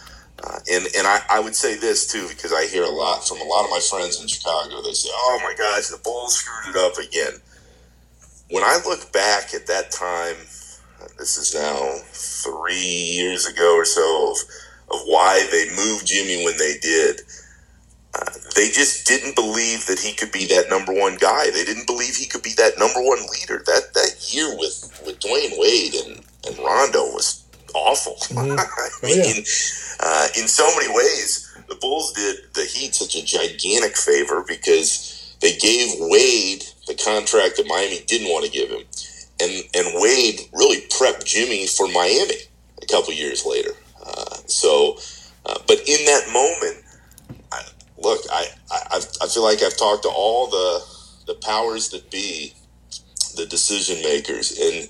Uh, 0.42 0.58
and 0.70 0.86
and 0.96 1.06
I, 1.06 1.22
I 1.30 1.40
would 1.40 1.56
say 1.56 1.76
this 1.76 2.10
too 2.10 2.28
because 2.28 2.52
I 2.52 2.66
hear 2.66 2.84
a 2.84 2.90
lot 2.90 3.26
from 3.26 3.40
a 3.40 3.44
lot 3.44 3.64
of 3.64 3.70
my 3.70 3.80
friends 3.80 4.20
in 4.20 4.28
Chicago. 4.28 4.82
They 4.82 4.92
say, 4.92 5.08
"Oh 5.12 5.40
my 5.42 5.54
gosh, 5.56 5.88
the 5.88 5.98
Bulls 6.04 6.34
screwed 6.34 6.76
it 6.76 6.80
up 6.80 6.98
again." 6.98 7.40
When 8.50 8.62
I 8.62 8.78
look 8.84 9.10
back 9.12 9.54
at 9.54 9.66
that 9.68 9.90
time, 9.90 10.36
this 11.18 11.38
is 11.38 11.54
now 11.54 11.94
three 12.12 12.76
years 12.76 13.46
ago 13.46 13.74
or 13.74 13.86
so 13.86 14.32
of, 14.32 14.38
of 14.94 15.06
why 15.06 15.46
they 15.50 15.70
moved 15.74 16.06
Jimmy 16.06 16.44
when 16.44 16.58
they 16.58 16.76
did. 16.82 17.22
Uh, 18.14 18.30
they 18.54 18.70
just 18.70 19.06
didn't 19.06 19.34
believe 19.34 19.86
that 19.86 19.98
he 19.98 20.12
could 20.12 20.30
be 20.30 20.46
that 20.46 20.70
number 20.70 20.92
one 20.92 21.16
guy. 21.16 21.50
They 21.50 21.64
didn't 21.64 21.86
believe 21.86 22.14
he 22.14 22.26
could 22.26 22.42
be 22.42 22.54
that 22.56 22.78
number 22.78 23.00
one 23.02 23.18
leader. 23.32 23.62
That 23.66 23.92
that 23.94 24.32
year 24.32 24.56
with 24.56 25.02
with 25.04 25.18
Dwyane 25.20 25.58
Wade 25.58 25.94
and 25.94 26.24
and 26.46 26.58
Rondo 26.58 27.02
was 27.12 27.44
awful. 27.74 28.14
Mm-hmm. 28.34 28.58
I 28.58 29.06
mean, 29.06 29.20
oh, 29.20 29.26
yeah. 29.26 29.34
uh, 30.00 30.26
in 30.38 30.46
so 30.46 30.66
many 30.76 30.94
ways, 30.94 31.52
the 31.68 31.74
Bulls 31.76 32.12
did 32.12 32.36
the 32.54 32.64
Heat 32.64 32.94
such 32.94 33.16
a 33.16 33.24
gigantic 33.24 33.96
favor 33.96 34.44
because 34.46 35.36
they 35.40 35.56
gave 35.56 35.94
Wade 35.98 36.64
the 36.86 36.94
contract 36.94 37.56
that 37.56 37.66
Miami 37.66 38.00
didn't 38.06 38.28
want 38.28 38.44
to 38.44 38.50
give 38.50 38.70
him, 38.70 38.84
and 39.40 39.64
and 39.74 40.00
Wade 40.00 40.40
really 40.52 40.82
prepped 40.88 41.24
Jimmy 41.24 41.66
for 41.66 41.88
Miami 41.88 42.46
a 42.80 42.86
couple 42.86 43.12
years 43.12 43.44
later. 43.44 43.72
Uh, 44.04 44.36
so, 44.46 44.98
uh, 45.46 45.58
but 45.66 45.78
in 45.88 46.04
that 46.04 46.28
moment, 46.32 46.83
look, 47.98 48.20
I, 48.30 48.46
I 48.70 49.00
I 49.22 49.28
feel 49.28 49.42
like 49.42 49.62
I've 49.62 49.76
talked 49.76 50.02
to 50.04 50.08
all 50.10 50.48
the 50.48 50.84
the 51.26 51.34
powers 51.34 51.88
that 51.90 52.10
be, 52.10 52.52
the 53.36 53.46
decision 53.46 54.02
makers, 54.02 54.58
and 54.58 54.88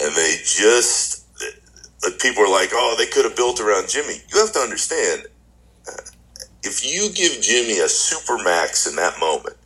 and 0.00 0.16
they 0.16 0.36
just 0.44 1.26
people 2.20 2.42
are 2.42 2.50
like, 2.50 2.70
oh, 2.72 2.94
they 2.98 3.06
could 3.06 3.24
have 3.24 3.36
built 3.36 3.60
around 3.60 3.88
Jimmy. 3.88 4.14
You 4.32 4.40
have 4.40 4.52
to 4.52 4.60
understand, 4.60 5.26
uh, 5.88 6.00
if 6.62 6.84
you 6.84 7.10
give 7.10 7.40
Jimmy 7.42 7.78
a 7.80 7.88
super 7.88 8.42
max 8.42 8.86
in 8.86 8.96
that 8.96 9.18
moment, 9.18 9.56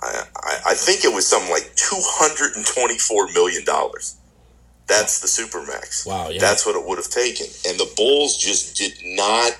I, 0.00 0.22
I, 0.36 0.58
I 0.68 0.74
think 0.74 1.04
it 1.04 1.12
was 1.12 1.26
something 1.26 1.50
like 1.50 1.74
two 1.76 2.00
hundred 2.00 2.56
and 2.56 2.64
twenty-four 2.64 3.32
million 3.32 3.64
dollars. 3.64 4.16
That's 4.86 5.20
the 5.20 5.28
super 5.28 5.64
max. 5.66 6.04
Wow, 6.06 6.30
yeah. 6.30 6.40
That's 6.40 6.66
what 6.66 6.74
it 6.74 6.84
would 6.84 6.98
have 6.98 7.10
taken, 7.10 7.46
and 7.68 7.78
the 7.78 7.92
Bulls 7.96 8.36
just 8.36 8.76
did 8.76 8.94
not 9.04 9.52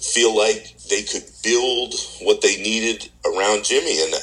feel 0.00 0.36
like 0.36 0.73
they 0.90 1.02
could 1.02 1.24
build 1.42 1.94
what 2.22 2.42
they 2.42 2.56
needed 2.56 3.10
around 3.24 3.64
Jimmy, 3.64 4.02
and 4.02 4.14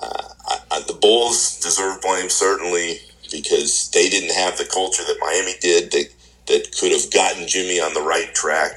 uh, 0.00 0.22
I, 0.70 0.80
the 0.86 0.94
Bulls 0.94 1.60
deserve 1.60 2.00
blame 2.02 2.28
certainly 2.30 2.98
because 3.30 3.90
they 3.90 4.08
didn't 4.08 4.34
have 4.34 4.58
the 4.58 4.64
culture 4.66 5.02
that 5.04 5.18
Miami 5.20 5.54
did 5.60 5.92
that 5.92 6.08
that 6.46 6.76
could 6.78 6.92
have 6.92 7.10
gotten 7.12 7.48
Jimmy 7.48 7.80
on 7.80 7.94
the 7.94 8.02
right 8.02 8.34
track. 8.34 8.72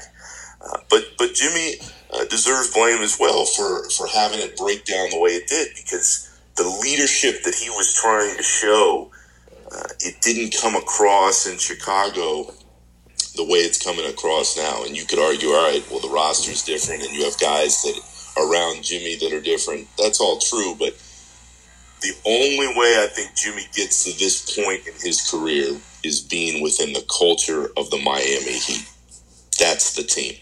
Uh, 0.62 0.78
but 0.90 1.04
but 1.18 1.34
Jimmy 1.34 1.76
uh, 2.12 2.24
deserves 2.26 2.72
blame 2.72 3.02
as 3.02 3.18
well 3.18 3.44
for 3.46 3.88
for 3.90 4.06
having 4.08 4.40
it 4.40 4.56
break 4.56 4.84
down 4.84 5.10
the 5.10 5.20
way 5.20 5.30
it 5.30 5.48
did 5.48 5.68
because 5.76 6.28
the 6.56 6.68
leadership 6.82 7.42
that 7.44 7.54
he 7.54 7.70
was 7.70 7.94
trying 7.94 8.36
to 8.36 8.42
show 8.42 9.10
uh, 9.72 9.88
it 10.00 10.20
didn't 10.22 10.56
come 10.60 10.74
across 10.76 11.46
in 11.46 11.58
Chicago 11.58 12.52
the 13.38 13.44
way 13.44 13.60
it's 13.60 13.82
coming 13.82 14.04
across 14.04 14.58
now. 14.58 14.84
And 14.84 14.94
you 14.94 15.06
could 15.06 15.18
argue, 15.18 15.48
all 15.48 15.70
right, 15.70 15.82
well 15.90 16.00
the 16.00 16.10
roster 16.10 16.50
is 16.50 16.62
different, 16.62 17.02
and 17.02 17.14
you 17.14 17.24
have 17.24 17.38
guys 17.40 17.80
that 17.82 17.98
around 18.36 18.84
Jimmy 18.84 19.16
that 19.16 19.32
are 19.32 19.40
different. 19.40 19.88
That's 19.96 20.20
all 20.20 20.38
true, 20.38 20.76
but 20.78 20.92
the 22.02 22.12
only 22.26 22.68
way 22.76 23.02
I 23.02 23.08
think 23.10 23.34
Jimmy 23.34 23.66
gets 23.74 24.04
to 24.04 24.18
this 24.18 24.54
point 24.54 24.86
in 24.86 24.94
his 25.00 25.28
career 25.30 25.76
is 26.04 26.20
being 26.20 26.62
within 26.62 26.92
the 26.92 27.04
culture 27.18 27.70
of 27.76 27.90
the 27.90 27.98
Miami 27.98 28.58
Heat. 28.58 28.88
That's 29.58 29.94
the 29.94 30.02
team. 30.02 30.34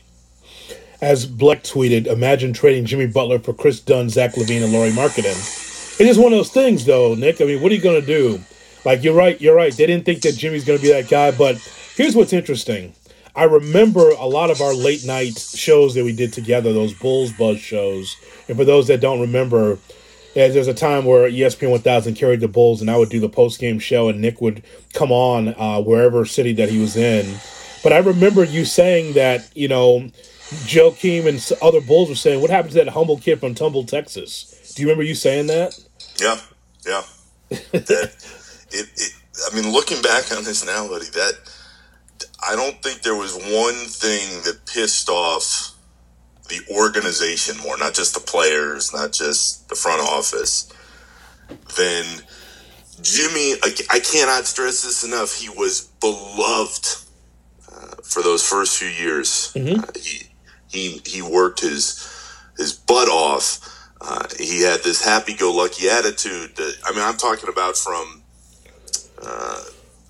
As 1.00 1.26
Bleck 1.26 1.62
tweeted, 1.62 2.06
imagine 2.06 2.52
trading 2.52 2.86
Jimmy 2.86 3.06
Butler 3.06 3.38
for 3.38 3.52
Kris 3.52 3.80
Dunn, 3.80 4.08
Zach 4.08 4.34
LaVine, 4.34 4.64
and 4.64 4.72
Lauri 4.72 4.90
Markkanen. 4.90 6.00
It 6.00 6.06
is 6.06 6.18
one 6.18 6.32
of 6.32 6.38
those 6.38 6.50
things, 6.50 6.84
though, 6.84 7.14
Nick. 7.14 7.40
I 7.40 7.44
mean, 7.44 7.62
what 7.62 7.72
are 7.72 7.74
you 7.74 7.80
going 7.80 8.00
to 8.00 8.06
do? 8.06 8.40
Like, 8.84 9.02
you're 9.02 9.14
right. 9.14 9.40
You're 9.40 9.54
right. 9.56 9.74
They 9.74 9.86
didn't 9.86 10.04
think 10.04 10.22
that 10.22 10.36
Jimmy's 10.36 10.64
going 10.64 10.78
to 10.78 10.82
be 10.82 10.92
that 10.92 11.08
guy. 11.08 11.30
But 11.30 11.56
here's 11.96 12.14
what's 12.14 12.32
interesting. 12.32 12.94
I 13.34 13.44
remember 13.44 14.10
a 14.10 14.26
lot 14.26 14.50
of 14.50 14.60
our 14.60 14.72
late 14.72 15.04
night 15.04 15.38
shows 15.38 15.94
that 15.94 16.04
we 16.04 16.14
did 16.14 16.32
together, 16.32 16.72
those 16.72 16.94
Bulls 16.94 17.32
Buzz 17.32 17.58
shows. 17.58 18.16
And 18.48 18.56
for 18.56 18.64
those 18.64 18.86
that 18.86 19.00
don't 19.00 19.20
remember, 19.20 19.78
there's 20.34 20.68
a 20.68 20.74
time 20.74 21.04
where 21.04 21.30
ESPN 21.30 21.70
1000 21.70 22.14
carried 22.14 22.40
the 22.40 22.48
Bulls, 22.48 22.80
and 22.80 22.90
I 22.90 22.96
would 22.96 23.10
do 23.10 23.20
the 23.20 23.28
post 23.28 23.60
game 23.60 23.78
show, 23.78 24.08
and 24.08 24.20
Nick 24.20 24.40
would 24.40 24.62
come 24.94 25.12
on 25.12 25.48
uh, 25.48 25.82
wherever 25.82 26.24
city 26.24 26.52
that 26.54 26.70
he 26.70 26.78
was 26.78 26.96
in. 26.96 27.38
But 27.82 27.92
I 27.92 27.98
remember 27.98 28.44
you 28.44 28.64
saying 28.64 29.14
that, 29.14 29.50
you 29.54 29.68
know, 29.68 30.10
Joakim 30.64 31.26
and 31.26 31.58
other 31.60 31.80
Bulls 31.80 32.08
were 32.08 32.14
saying, 32.14 32.40
"What 32.40 32.50
happened 32.50 32.72
to 32.72 32.84
that 32.84 32.88
humble 32.92 33.18
kid 33.18 33.40
from 33.40 33.54
Tomball, 33.54 33.86
Texas?" 33.86 34.72
Do 34.74 34.82
you 34.82 34.88
remember 34.88 35.02
you 35.02 35.14
saying 35.14 35.48
that? 35.48 35.78
Yeah, 36.20 36.38
yeah. 36.86 37.02
that, 37.48 38.12
it, 38.70 38.86
it, 38.96 39.12
I 39.50 39.54
mean, 39.54 39.72
looking 39.72 40.00
back 40.02 40.30
on 40.36 40.44
this 40.44 40.64
now, 40.64 40.86
buddy, 40.88 41.06
that 41.06 41.34
I 42.42 42.56
don't 42.56 42.82
think 42.82 43.02
there 43.02 43.16
was 43.16 43.34
one 43.34 43.74
thing 43.74 44.42
that 44.44 44.66
pissed 44.66 45.08
off 45.08 45.72
the 46.48 46.60
organization 46.70 47.56
more, 47.58 47.76
not 47.76 47.94
just 47.94 48.14
the 48.14 48.20
players, 48.20 48.92
not 48.92 49.12
just 49.12 49.68
the 49.68 49.74
front 49.74 50.00
office, 50.00 50.72
then 51.76 52.04
Jimmy, 53.02 53.54
I, 53.62 53.74
I 53.90 54.00
cannot 54.00 54.46
stress 54.46 54.82
this 54.82 55.04
enough. 55.04 55.34
He 55.36 55.48
was 55.48 55.82
beloved 56.00 56.86
uh, 57.70 57.96
for 58.02 58.22
those 58.22 58.46
first 58.46 58.78
few 58.78 58.88
years. 58.88 59.52
Mm-hmm. 59.54 59.80
Uh, 59.80 59.86
he 59.96 60.30
he 60.68 61.00
he 61.04 61.22
worked 61.22 61.60
his 61.60 62.08
his 62.56 62.72
butt 62.72 63.08
off. 63.08 63.60
Uh, 64.00 64.26
he 64.38 64.62
had 64.62 64.82
this 64.82 65.04
happy-go-lucky 65.04 65.88
attitude. 65.88 66.54
That, 66.56 66.74
I 66.84 66.92
mean, 66.92 67.02
I'm 67.02 67.16
talking 67.16 67.48
about 67.48 67.76
from 67.76 68.22
uh, 69.22 69.64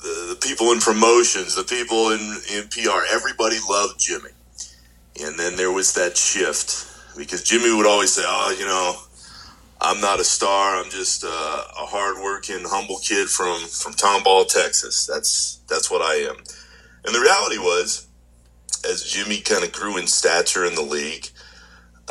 the, 0.07 0.37
people 0.41 0.73
in 0.73 0.81
promotions, 0.81 1.55
the 1.55 1.65
people 1.65 2.11
in, 2.11 2.21
in 2.55 2.69
PR. 2.69 3.05
Everybody 3.11 3.57
loved 3.69 3.99
Jimmy. 3.99 4.31
And 5.23 5.39
then 5.39 5.57
there 5.57 5.73
was 5.73 5.95
that 5.95 6.17
shift 6.17 6.87
because 7.17 7.43
Jimmy 7.43 7.75
would 7.75 7.87
always 7.87 8.13
say, 8.13 8.23
"Oh, 8.25 8.55
you 8.59 8.67
know, 8.67 8.97
I'm 9.81 10.01
not 10.01 10.21
a 10.21 10.25
star. 10.25 10.77
I'm 10.77 10.91
just 10.91 11.25
uh, 11.25 11.29
a 11.29 11.87
hardworking, 11.87 12.65
humble 12.65 12.99
kid 12.99 13.29
from 13.29 13.61
from 13.67 13.95
Tomball, 13.95 14.47
Texas. 14.47 15.07
That's 15.07 15.61
that's 15.69 15.91
what 15.91 16.03
I 16.03 16.17
am." 16.17 16.37
And 17.05 17.15
the 17.15 17.21
reality 17.21 17.59
was, 17.59 18.07
as 18.89 19.05
Jimmy 19.05 19.41
kind 19.41 19.65
of 19.65 19.73
grew 19.73 19.97
in 19.97 20.07
stature 20.07 20.67
in 20.67 20.75
the 20.75 20.83
league, 20.83 21.29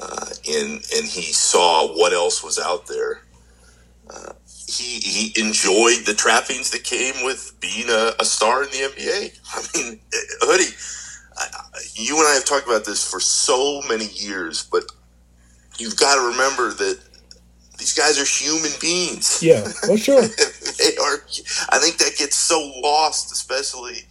uh, 0.02 0.28
and 0.50 0.72
and 0.96 1.06
he 1.06 1.32
saw 1.32 1.96
what 1.96 2.14
else 2.14 2.44
was 2.44 2.58
out 2.58 2.88
there, 2.88 3.22
uh, 4.10 4.34
he 4.68 5.00
he 5.00 5.40
enjoyed 5.40 6.06
the 6.06 6.14
trappings 6.14 6.72
that 6.72 6.84
came 6.84 7.24
with 7.24 7.54
being 7.60 7.90
a, 7.90 8.14
a 8.20 8.26
star 8.26 8.64
in 8.64 8.70
the 8.70 8.78
NBA. 8.78 9.40
I 9.54 9.78
mean, 9.78 10.00
hoodie 10.42 10.76
you 11.96 12.18
and 12.18 12.28
I 12.28 12.34
have 12.34 12.46
talked 12.46 12.68
about 12.68 12.86
this 12.86 13.10
for 13.10 13.20
so 13.20 13.82
many 13.88 14.06
years, 14.06 14.64
but 14.64 14.84
you've 15.78 15.98
got 15.98 16.16
to 16.16 16.22
remember 16.22 16.72
that 16.74 17.00
these 17.78 17.94
guys 17.94 18.20
are 18.20 18.26
human 18.26 18.72
beings. 18.80 19.42
Yeah, 19.44 19.68
well, 19.88 19.98
sure. 19.98 20.22
they 20.22 20.98
are. 20.98 21.24
I 21.70 21.80
think 21.80 21.98
that 21.98 22.16
gets 22.18 22.36
so 22.36 22.60
lost, 22.82 23.32
especially 23.32 24.08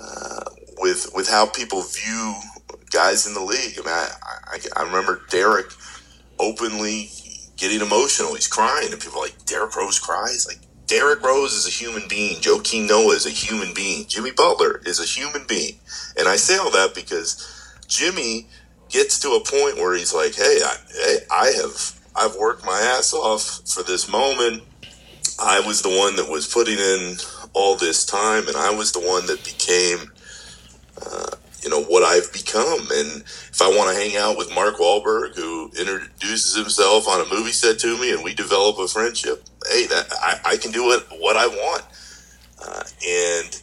uh, 0.00 0.44
with 0.78 1.10
with 1.14 1.28
how 1.28 1.46
people 1.46 1.82
view 1.82 2.34
guys 2.90 3.26
in 3.26 3.34
the 3.34 3.40
league. 3.40 3.78
I 3.78 3.82
mean, 3.82 3.88
I, 3.88 4.10
I, 4.46 4.58
I 4.76 4.82
remember 4.84 5.22
Derrick 5.28 5.66
openly 6.38 7.10
getting 7.56 7.80
emotional. 7.80 8.34
He's 8.34 8.48
crying, 8.48 8.92
and 8.92 9.00
people 9.00 9.18
are 9.18 9.22
like 9.22 9.44
Derrick 9.46 9.76
Rose 9.76 9.98
cries. 9.98 10.46
Like 10.46 10.58
Derrick 10.86 11.22
Rose 11.22 11.52
is 11.52 11.66
a 11.66 11.70
human 11.70 12.08
being. 12.08 12.36
Joakim 12.36 12.88
Noah 12.88 13.14
is 13.14 13.26
a 13.26 13.30
human 13.30 13.72
being. 13.74 14.06
Jimmy 14.06 14.32
Butler 14.32 14.80
is 14.84 15.00
a 15.00 15.04
human 15.04 15.46
being. 15.46 15.78
And 16.18 16.28
I 16.28 16.36
say 16.36 16.56
all 16.56 16.70
that 16.70 16.94
because 16.94 17.76
Jimmy 17.86 18.46
gets 18.88 19.18
to 19.20 19.30
a 19.30 19.40
point 19.40 19.76
where 19.76 19.94
he's 19.94 20.14
like, 20.14 20.34
"Hey, 20.34 20.60
I, 20.64 20.76
hey, 20.92 21.16
I 21.30 21.46
have 21.60 21.94
I've 22.16 22.36
worked 22.36 22.64
my 22.64 22.80
ass 22.80 23.12
off 23.12 23.60
for 23.66 23.82
this 23.82 24.08
moment. 24.08 24.62
I 25.40 25.60
was 25.60 25.82
the 25.82 25.88
one 25.88 26.16
that 26.16 26.28
was 26.28 26.46
putting 26.46 26.78
in 26.78 27.16
all 27.52 27.76
this 27.76 28.04
time, 28.04 28.46
and 28.46 28.56
I 28.56 28.70
was 28.70 28.92
the 28.92 29.00
one 29.00 29.26
that 29.26 29.44
became, 29.44 30.12
uh, 31.04 31.36
you 31.64 31.70
know, 31.70 31.82
what 31.82 32.02
I've 32.02 32.30
become. 32.32 32.80
And 32.92 33.22
if 33.22 33.62
I 33.62 33.68
want 33.68 33.90
to 33.90 33.96
hang 33.96 34.16
out 34.16 34.36
with 34.36 34.54
Mark 34.54 34.76
Wahlberg, 34.76 35.34
who 35.34 35.70
introduces 35.78 36.54
himself 36.54 37.08
on 37.08 37.26
a 37.26 37.34
movie 37.34 37.52
set 37.52 37.78
to 37.80 37.98
me, 37.98 38.12
and 38.12 38.22
we 38.22 38.34
develop 38.34 38.78
a 38.78 38.86
friendship, 38.86 39.42
hey, 39.70 39.86
that 39.86 40.12
I, 40.12 40.40
I 40.44 40.56
can 40.58 40.70
do 40.70 40.92
it 40.92 41.02
what 41.18 41.36
I 41.36 41.46
want. 41.46 41.82
Uh, 42.62 42.84
and 43.08 43.62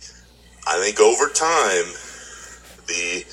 I 0.68 0.80
think 0.82 1.00
over 1.00 1.28
time, 1.28 1.86
the 2.88 3.24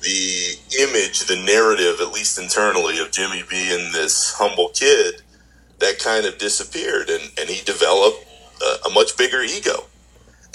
the 0.00 0.54
image, 0.80 1.26
the 1.26 1.36
narrative, 1.36 2.00
at 2.00 2.12
least 2.12 2.38
internally, 2.38 2.98
of 3.00 3.10
Jimmy 3.10 3.42
being 3.50 3.92
this 3.92 4.32
humble 4.32 4.68
kid, 4.70 5.22
that 5.80 5.98
kind 5.98 6.24
of 6.24 6.38
disappeared, 6.38 7.10
and, 7.10 7.22
and 7.38 7.48
he 7.48 7.64
developed 7.64 8.24
a, 8.62 8.86
a 8.88 8.90
much 8.90 9.16
bigger 9.16 9.42
ego. 9.42 9.87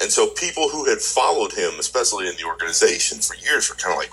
And 0.03 0.11
so 0.11 0.27
people 0.27 0.67
who 0.67 0.83
had 0.83 0.99
followed 0.99 1.53
him, 1.53 1.79
especially 1.79 2.27
in 2.27 2.35
the 2.35 2.43
organization 2.43 3.19
for 3.19 3.35
years, 3.35 3.69
were 3.69 3.75
kind 3.77 3.93
of 3.93 3.99
like, 3.99 4.11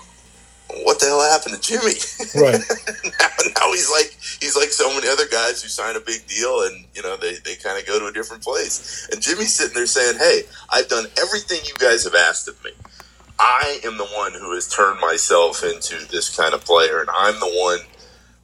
what 0.85 1.01
the 1.01 1.07
hell 1.07 1.21
happened 1.21 1.53
to 1.53 1.61
Jimmy? 1.61 1.99
Right. 2.33 2.61
now, 3.19 3.27
now 3.59 3.73
he's 3.73 3.91
like 3.91 4.15
he's 4.39 4.55
like 4.55 4.69
so 4.69 4.87
many 4.95 5.09
other 5.09 5.27
guys 5.27 5.61
who 5.61 5.67
sign 5.67 5.97
a 5.97 5.99
big 5.99 6.25
deal 6.27 6.61
and 6.61 6.85
you 6.95 7.01
know 7.01 7.17
they, 7.17 7.35
they 7.43 7.55
kind 7.55 7.77
of 7.77 7.85
go 7.85 7.99
to 7.99 8.05
a 8.05 8.13
different 8.13 8.41
place. 8.41 9.09
And 9.11 9.21
Jimmy's 9.21 9.53
sitting 9.53 9.73
there 9.73 9.85
saying, 9.85 10.17
"Hey, 10.17 10.43
I've 10.69 10.87
done 10.87 11.07
everything 11.21 11.59
you 11.65 11.73
guys 11.73 12.05
have 12.05 12.15
asked 12.15 12.47
of 12.47 12.63
me. 12.63 12.71
I 13.37 13.81
am 13.83 13.97
the 13.97 14.05
one 14.05 14.31
who 14.31 14.53
has 14.53 14.69
turned 14.69 15.01
myself 15.01 15.61
into 15.61 16.07
this 16.07 16.33
kind 16.33 16.53
of 16.53 16.63
player, 16.63 17.01
and 17.01 17.09
I'm 17.13 17.39
the 17.41 17.51
one." 17.51 17.79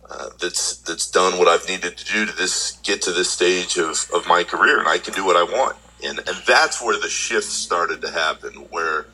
Uh, 0.09 0.29
that's 0.41 0.77
that's 0.79 1.09
done 1.11 1.37
what 1.37 1.47
I've 1.49 1.67
needed 1.67 1.97
to 1.97 2.05
do 2.05 2.25
to 2.25 2.31
this 2.31 2.77
get 2.83 3.01
to 3.03 3.11
this 3.11 3.29
stage 3.29 3.77
of, 3.77 4.09
of 4.13 4.25
my 4.27 4.43
career, 4.43 4.79
and 4.79 4.87
I 4.87 4.97
can 4.99 5.13
do 5.13 5.25
what 5.25 5.35
I 5.37 5.43
want. 5.43 5.75
And 6.03 6.19
and 6.19 6.37
that's 6.45 6.81
where 6.81 6.99
the 6.99 7.09
shift 7.09 7.47
started 7.47 8.01
to 8.01 8.11
happen, 8.11 8.53
where 8.69 9.07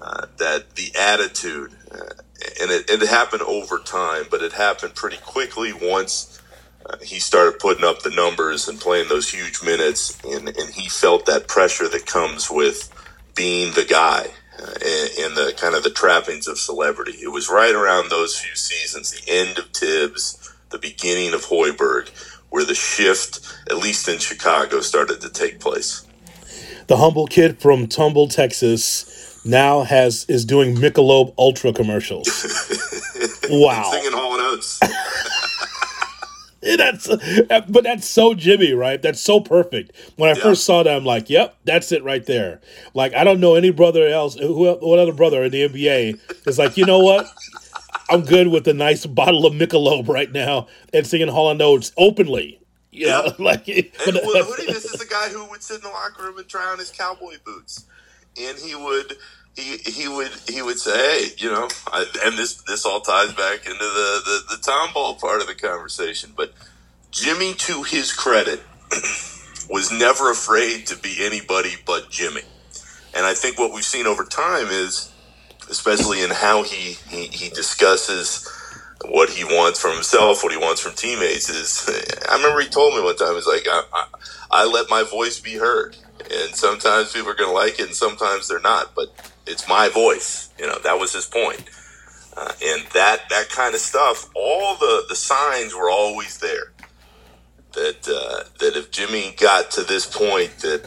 uh, 0.00 0.26
that 0.38 0.74
the 0.74 0.92
attitude, 0.98 1.72
uh, 1.92 2.14
and 2.60 2.70
it, 2.70 2.88
it 2.88 3.08
happened 3.08 3.42
over 3.42 3.78
time, 3.78 4.24
but 4.30 4.42
it 4.42 4.52
happened 4.52 4.94
pretty 4.94 5.18
quickly 5.18 5.72
once 5.72 6.40
uh, 6.86 6.96
he 7.02 7.18
started 7.18 7.58
putting 7.58 7.84
up 7.84 8.02
the 8.02 8.10
numbers 8.10 8.68
and 8.68 8.80
playing 8.80 9.08
those 9.08 9.30
huge 9.30 9.62
minutes, 9.62 10.18
and, 10.24 10.48
and 10.48 10.74
he 10.74 10.88
felt 10.88 11.26
that 11.26 11.48
pressure 11.48 11.88
that 11.88 12.06
comes 12.06 12.50
with 12.50 12.90
being 13.34 13.72
the 13.74 13.84
guy 13.84 14.26
uh, 14.60 14.72
and, 14.84 15.10
and, 15.18 15.36
the 15.36 15.54
kind 15.56 15.74
of 15.74 15.82
the 15.82 15.90
trappings 15.90 16.46
of 16.46 16.58
celebrity. 16.58 17.12
It 17.22 17.32
was 17.32 17.48
right 17.48 17.74
around 17.74 18.10
those 18.10 18.38
few 18.38 18.54
seasons, 18.54 19.12
the 19.12 19.32
end 19.32 19.58
of 19.58 19.70
Thibs, 19.70 20.54
the 20.70 20.78
beginning 20.78 21.32
of 21.32 21.46
Hoiberg, 21.46 22.10
where 22.50 22.64
the 22.64 22.74
shift, 22.74 23.40
at 23.70 23.78
least 23.78 24.08
in 24.08 24.18
Chicago, 24.18 24.80
started 24.80 25.20
to 25.22 25.30
take 25.30 25.60
place. 25.60 26.06
The 26.86 26.96
humble 26.98 27.26
kid 27.26 27.58
from 27.60 27.86
Tomball, 27.86 28.32
Texas, 28.32 29.42
now 29.44 29.82
has 29.82 30.24
is 30.28 30.44
doing 30.44 30.76
Michelob 30.76 31.34
Ultra 31.38 31.72
commercials. 31.72 32.28
wow, 33.50 33.90
singing 33.90 34.12
Hall 34.12 34.34
and 34.34 34.42
Oates. 34.42 34.80
that's 36.76 37.08
uh, 37.08 37.60
but 37.68 37.84
that's 37.84 38.08
so 38.08 38.34
Jimmy, 38.34 38.72
right? 38.72 39.00
That's 39.00 39.20
so 39.20 39.40
perfect. 39.40 39.92
When 40.16 40.30
I 40.30 40.34
yeah. 40.34 40.42
first 40.42 40.64
saw 40.64 40.82
that, 40.82 40.94
I'm 40.94 41.04
like, 41.04 41.30
"Yep, 41.30 41.56
that's 41.64 41.92
it 41.92 42.02
right 42.02 42.24
there." 42.24 42.60
Like 42.94 43.14
I 43.14 43.24
don't 43.24 43.40
know 43.40 43.54
any 43.54 43.70
brother 43.70 44.06
else, 44.08 44.34
who 44.34 44.74
what 44.74 44.98
other 44.98 45.12
brother 45.12 45.42
in 45.44 45.52
the 45.52 45.68
NBA 45.68 46.46
is 46.46 46.58
like, 46.58 46.76
you 46.76 46.86
know 46.86 47.00
what? 47.00 47.26
I'm 48.10 48.22
good 48.22 48.48
with 48.48 48.68
a 48.68 48.74
nice 48.74 49.06
bottle 49.06 49.46
of 49.46 49.54
Michelob 49.54 50.08
right 50.08 50.30
now 50.30 50.68
and 50.92 51.06
singing 51.06 51.28
Hall 51.28 51.50
and 51.50 51.60
Oates 51.62 51.92
openly. 51.96 52.60
Yeah, 52.94 53.30
like. 53.40 53.68
And 53.68 53.86
Hoodie, 54.22 54.66
this 54.72 54.86
is 54.86 55.00
the 55.00 55.06
guy 55.06 55.30
who 55.30 55.48
would 55.50 55.62
sit 55.62 55.76
in 55.76 55.82
the 55.82 55.90
locker 55.90 56.24
room 56.24 56.38
and 56.38 56.48
try 56.48 56.66
on 56.72 56.78
his 56.78 56.90
cowboy 56.90 57.36
boots 57.44 57.84
and 58.40 58.58
he 58.58 58.74
would 58.74 59.16
he 59.56 59.78
he 59.90 60.08
would 60.08 60.32
he 60.48 60.62
would 60.62 60.78
say, 60.78 60.92
hey, 60.96 61.28
you 61.38 61.50
know, 61.50 61.68
I, 61.88 62.06
and 62.24 62.38
this 62.38 62.56
this 62.62 62.84
all 62.86 63.00
ties 63.00 63.32
back 63.34 63.66
into 63.66 63.78
the, 63.78 64.22
the 64.24 64.56
the 64.56 64.62
Tomball 64.62 65.20
part 65.20 65.40
of 65.42 65.46
the 65.46 65.54
conversation. 65.54 66.32
But 66.36 66.52
Jimmy, 67.10 67.54
to 67.54 67.82
his 67.84 68.12
credit, 68.12 68.62
was 69.70 69.92
never 69.92 70.30
afraid 70.30 70.86
to 70.88 70.98
be 70.98 71.16
anybody 71.20 71.72
but 71.86 72.10
Jimmy. 72.10 72.42
And 73.16 73.26
I 73.26 73.34
think 73.34 73.58
what 73.58 73.72
we've 73.74 73.84
seen 73.84 74.06
over 74.06 74.24
time 74.24 74.68
is, 74.68 75.12
especially 75.70 76.22
in 76.22 76.30
how 76.30 76.64
he 76.64 76.96
he, 77.10 77.26
he 77.28 77.50
discusses 77.50 78.48
what 79.08 79.30
he 79.30 79.44
wants 79.44 79.80
from 79.80 79.94
himself, 79.94 80.42
what 80.42 80.52
he 80.52 80.58
wants 80.58 80.80
from 80.80 80.94
teammates, 80.94 81.48
is 81.48 81.88
I 82.30 82.36
remember 82.36 82.60
he 82.60 82.68
told 82.68 82.94
me 82.94 83.02
one 83.02 83.16
time, 83.16 83.34
he's 83.34 83.46
like, 83.46 83.66
I, 83.70 83.82
I, 83.92 84.06
I 84.50 84.64
let 84.66 84.90
my 84.90 85.02
voice 85.02 85.40
be 85.40 85.54
heard 85.54 85.96
and 86.30 86.54
sometimes 86.54 87.12
people 87.12 87.30
are 87.30 87.34
going 87.34 87.50
to 87.50 87.54
like 87.54 87.78
it, 87.78 87.86
and 87.86 87.94
sometimes 87.94 88.48
they're 88.48 88.60
not. 88.60 88.94
But 88.94 89.08
it's 89.46 89.68
my 89.68 89.88
voice. 89.88 90.50
You 90.58 90.66
know, 90.66 90.78
that 90.84 90.98
was 90.98 91.12
his 91.12 91.26
point. 91.26 91.62
Uh, 92.36 92.52
and 92.64 92.82
that 92.94 93.28
that 93.30 93.48
kind 93.50 93.74
of 93.74 93.80
stuff, 93.80 94.30
all 94.34 94.76
the 94.76 95.04
the 95.08 95.16
signs 95.16 95.74
were 95.74 95.90
always 95.90 96.38
there. 96.38 96.72
That 97.74 98.08
uh, 98.08 98.48
that 98.60 98.76
if 98.76 98.90
Jimmy 98.90 99.34
got 99.38 99.70
to 99.72 99.82
this 99.82 100.06
point, 100.06 100.58
that 100.58 100.82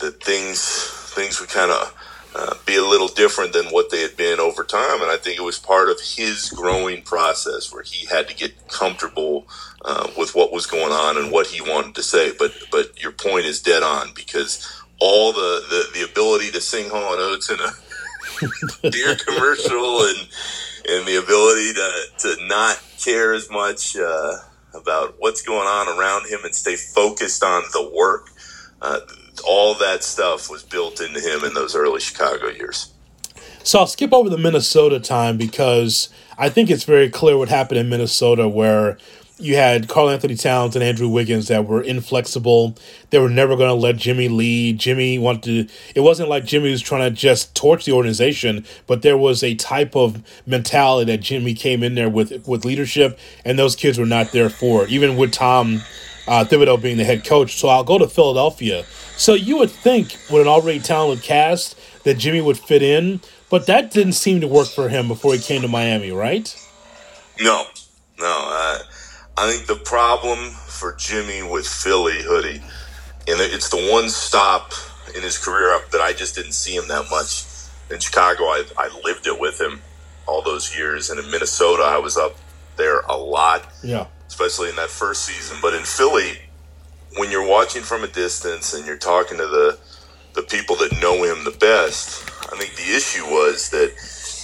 that 0.00 0.22
things 0.22 1.12
things 1.14 1.40
would 1.40 1.50
kind 1.50 1.70
of 1.70 1.94
uh, 2.34 2.54
be 2.66 2.76
a 2.76 2.84
little 2.84 3.08
different 3.08 3.52
than 3.52 3.66
what 3.66 3.90
they 3.90 4.02
had 4.02 4.16
been 4.16 4.38
over 4.38 4.62
time. 4.62 5.00
And 5.02 5.10
I 5.10 5.16
think 5.16 5.38
it 5.38 5.42
was 5.42 5.58
part 5.58 5.88
of 5.88 6.00
his 6.00 6.50
growing 6.50 7.02
process 7.02 7.72
where 7.72 7.82
he 7.82 8.06
had 8.06 8.28
to 8.28 8.34
get 8.34 8.68
comfortable 8.68 9.46
uh, 9.84 10.10
with 10.16 10.34
what 10.34 10.52
was 10.52 10.66
going 10.66 10.92
on 10.92 11.16
and 11.16 11.32
what 11.32 11.46
he 11.48 11.60
wanted 11.60 11.94
to 11.94 12.02
say. 12.02 12.32
But 12.38 12.52
but 12.70 13.00
your 13.02 13.12
point 13.12 13.46
is 13.46 13.62
dead 13.62 13.82
on 13.82 14.08
because 14.14 14.66
all 15.00 15.32
the, 15.32 15.62
the, 15.68 16.00
the 16.00 16.04
ability 16.04 16.50
to 16.50 16.60
sing 16.60 16.90
Hall 16.90 17.12
and 17.12 17.22
Oates 17.22 17.50
in 17.50 17.58
a 17.60 18.90
beer 18.90 19.16
commercial 19.16 20.02
and 20.02 20.28
and 20.88 21.06
the 21.06 21.16
ability 21.16 21.74
to, 21.74 22.02
to 22.18 22.46
not 22.46 22.82
care 22.98 23.34
as 23.34 23.50
much 23.50 23.96
uh, 23.96 24.36
about 24.74 25.16
what's 25.18 25.42
going 25.42 25.66
on 25.66 25.98
around 25.98 26.26
him 26.26 26.40
and 26.44 26.54
stay 26.54 26.76
focused 26.76 27.42
on 27.44 27.62
the 27.72 27.90
work. 27.94 28.30
Uh, 28.80 29.00
all 29.40 29.74
that 29.74 30.04
stuff 30.04 30.50
was 30.50 30.62
built 30.62 31.00
into 31.00 31.20
him 31.20 31.44
in 31.44 31.54
those 31.54 31.74
early 31.74 32.00
Chicago 32.00 32.48
years. 32.48 32.92
So 33.62 33.80
I'll 33.80 33.86
skip 33.86 34.12
over 34.12 34.30
the 34.30 34.38
Minnesota 34.38 34.98
time 34.98 35.36
because 35.36 36.08
I 36.38 36.48
think 36.48 36.70
it's 36.70 36.84
very 36.84 37.10
clear 37.10 37.36
what 37.36 37.48
happened 37.48 37.78
in 37.78 37.88
Minnesota 37.88 38.48
where 38.48 38.96
you 39.40 39.54
had 39.54 39.88
Karl-Anthony 39.88 40.34
Towns 40.34 40.74
and 40.74 40.82
Andrew 40.82 41.08
Wiggins 41.08 41.48
that 41.48 41.66
were 41.66 41.80
inflexible. 41.80 42.76
They 43.10 43.18
were 43.18 43.28
never 43.28 43.56
going 43.56 43.68
to 43.68 43.74
let 43.74 43.96
Jimmy 43.96 44.28
lead. 44.28 44.78
Jimmy 44.78 45.18
wanted 45.18 45.68
to, 45.68 45.74
it 45.94 46.00
wasn't 46.00 46.28
like 46.28 46.44
Jimmy 46.44 46.70
was 46.70 46.82
trying 46.82 47.08
to 47.08 47.14
just 47.14 47.54
torch 47.54 47.84
the 47.84 47.92
organization, 47.92 48.64
but 48.86 49.02
there 49.02 49.16
was 49.16 49.44
a 49.44 49.54
type 49.54 49.94
of 49.94 50.22
mentality 50.46 51.12
that 51.12 51.18
Jimmy 51.18 51.54
came 51.54 51.82
in 51.82 51.94
there 51.94 52.08
with 52.08 52.48
with 52.48 52.64
leadership, 52.64 53.18
and 53.44 53.58
those 53.58 53.76
kids 53.76 53.98
were 53.98 54.06
not 54.06 54.32
there 54.32 54.50
for 54.50 54.84
it, 54.84 54.90
even 54.90 55.16
with 55.16 55.32
Tom 55.32 55.82
uh, 56.28 56.44
Thibodeau 56.44 56.80
being 56.80 56.96
the 56.96 57.04
head 57.04 57.24
coach. 57.24 57.56
So 57.56 57.68
I'll 57.68 57.84
go 57.84 57.98
to 57.98 58.08
Philadelphia. 58.08 58.84
So 59.16 59.34
you 59.34 59.58
would 59.58 59.70
think 59.70 60.16
with 60.30 60.42
an 60.42 60.48
already 60.48 60.78
talented 60.78 61.24
cast 61.24 61.78
that 62.04 62.18
Jimmy 62.18 62.40
would 62.40 62.58
fit 62.58 62.82
in, 62.82 63.20
but 63.50 63.66
that 63.66 63.90
didn't 63.90 64.12
seem 64.12 64.40
to 64.40 64.48
work 64.48 64.68
for 64.68 64.88
him 64.88 65.08
before 65.08 65.32
he 65.32 65.40
came 65.40 65.62
to 65.62 65.68
Miami, 65.68 66.12
right? 66.12 66.54
No, 67.40 67.64
no. 68.18 68.48
Uh 68.50 68.78
I 69.38 69.52
think 69.52 69.68
the 69.68 69.76
problem 69.76 70.50
for 70.50 70.94
Jimmy 70.94 71.44
with 71.44 71.64
Philly 71.64 72.22
hoodie, 72.22 72.60
and 73.28 73.40
it's 73.40 73.68
the 73.68 73.88
one 73.92 74.08
stop 74.08 74.72
in 75.14 75.22
his 75.22 75.38
career 75.38 75.72
up 75.74 75.90
that 75.92 76.00
I 76.00 76.12
just 76.12 76.34
didn't 76.34 76.52
see 76.52 76.74
him 76.74 76.88
that 76.88 77.08
much. 77.08 77.44
In 77.88 78.00
Chicago, 78.00 78.42
I, 78.44 78.64
I 78.76 79.00
lived 79.04 79.28
it 79.28 79.38
with 79.38 79.60
him 79.60 79.80
all 80.26 80.42
those 80.42 80.76
years, 80.76 81.08
and 81.08 81.20
in 81.20 81.30
Minnesota, 81.30 81.84
I 81.84 81.98
was 81.98 82.16
up 82.16 82.34
there 82.76 83.00
a 83.02 83.16
lot. 83.16 83.72
Yeah, 83.80 84.08
especially 84.28 84.68
in 84.68 84.76
that 84.76 84.90
first 84.90 85.24
season. 85.24 85.58
But 85.60 85.74
in 85.74 85.82
Philly, 85.82 86.38
when 87.16 87.30
you're 87.30 87.46
watching 87.46 87.82
from 87.82 88.04
a 88.04 88.08
distance 88.08 88.74
and 88.74 88.86
you're 88.86 88.96
talking 88.96 89.38
to 89.38 89.46
the 89.46 89.78
the 90.34 90.42
people 90.42 90.76
that 90.76 91.00
know 91.02 91.24
him 91.24 91.42
the 91.42 91.56
best, 91.58 92.22
I 92.52 92.56
think 92.56 92.76
the 92.76 92.94
issue 92.94 93.24
was 93.24 93.70
that 93.70 93.92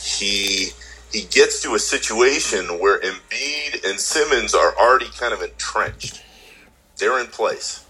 he 0.05 0.71
he 1.13 1.27
gets 1.31 1.63
to 1.63 1.75
a 1.75 1.79
situation 1.79 2.81
where 2.81 3.01
Embiid 3.01 3.89
and 3.89 4.01
Simmons 4.01 4.55
are 4.55 4.75
already 4.77 5.09
kind 5.17 5.33
of 5.33 5.43
entrenched. 5.43 6.23
They're 6.99 7.21
in 7.21 7.29
place. 7.29 7.85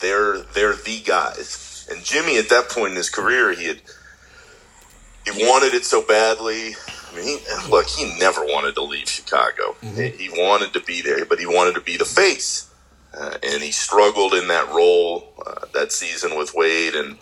They're 0.00 0.38
they're 0.54 0.74
the 0.74 1.02
guys. 1.04 1.86
And 1.90 2.02
Jimmy 2.02 2.38
at 2.38 2.48
that 2.48 2.70
point 2.70 2.92
in 2.92 2.96
his 2.96 3.10
career, 3.10 3.52
he 3.52 3.66
had 3.66 3.80
he 5.24 5.46
wanted 5.46 5.74
it 5.74 5.84
so 5.84 6.02
badly. 6.02 6.74
I 7.14 7.16
mean, 7.16 7.38
he, 7.38 7.70
look, 7.70 7.86
he 7.86 8.16
never 8.18 8.42
wanted 8.42 8.74
to 8.74 8.82
leave 8.82 9.08
Chicago. 9.08 9.76
Mm-hmm. 9.82 10.18
He 10.18 10.28
wanted 10.30 10.72
to 10.72 10.80
be 10.80 11.00
there, 11.00 11.24
but 11.24 11.38
he 11.38 11.46
wanted 11.46 11.74
to 11.74 11.80
be 11.80 11.96
the 11.96 12.04
face. 12.04 12.70
Uh, 13.16 13.36
and 13.44 13.62
he 13.62 13.70
struggled 13.70 14.34
in 14.34 14.48
that 14.48 14.68
role 14.70 15.32
uh, 15.46 15.66
that 15.72 15.92
season 15.92 16.36
with 16.36 16.52
Wade 16.54 16.94
and 16.94 17.16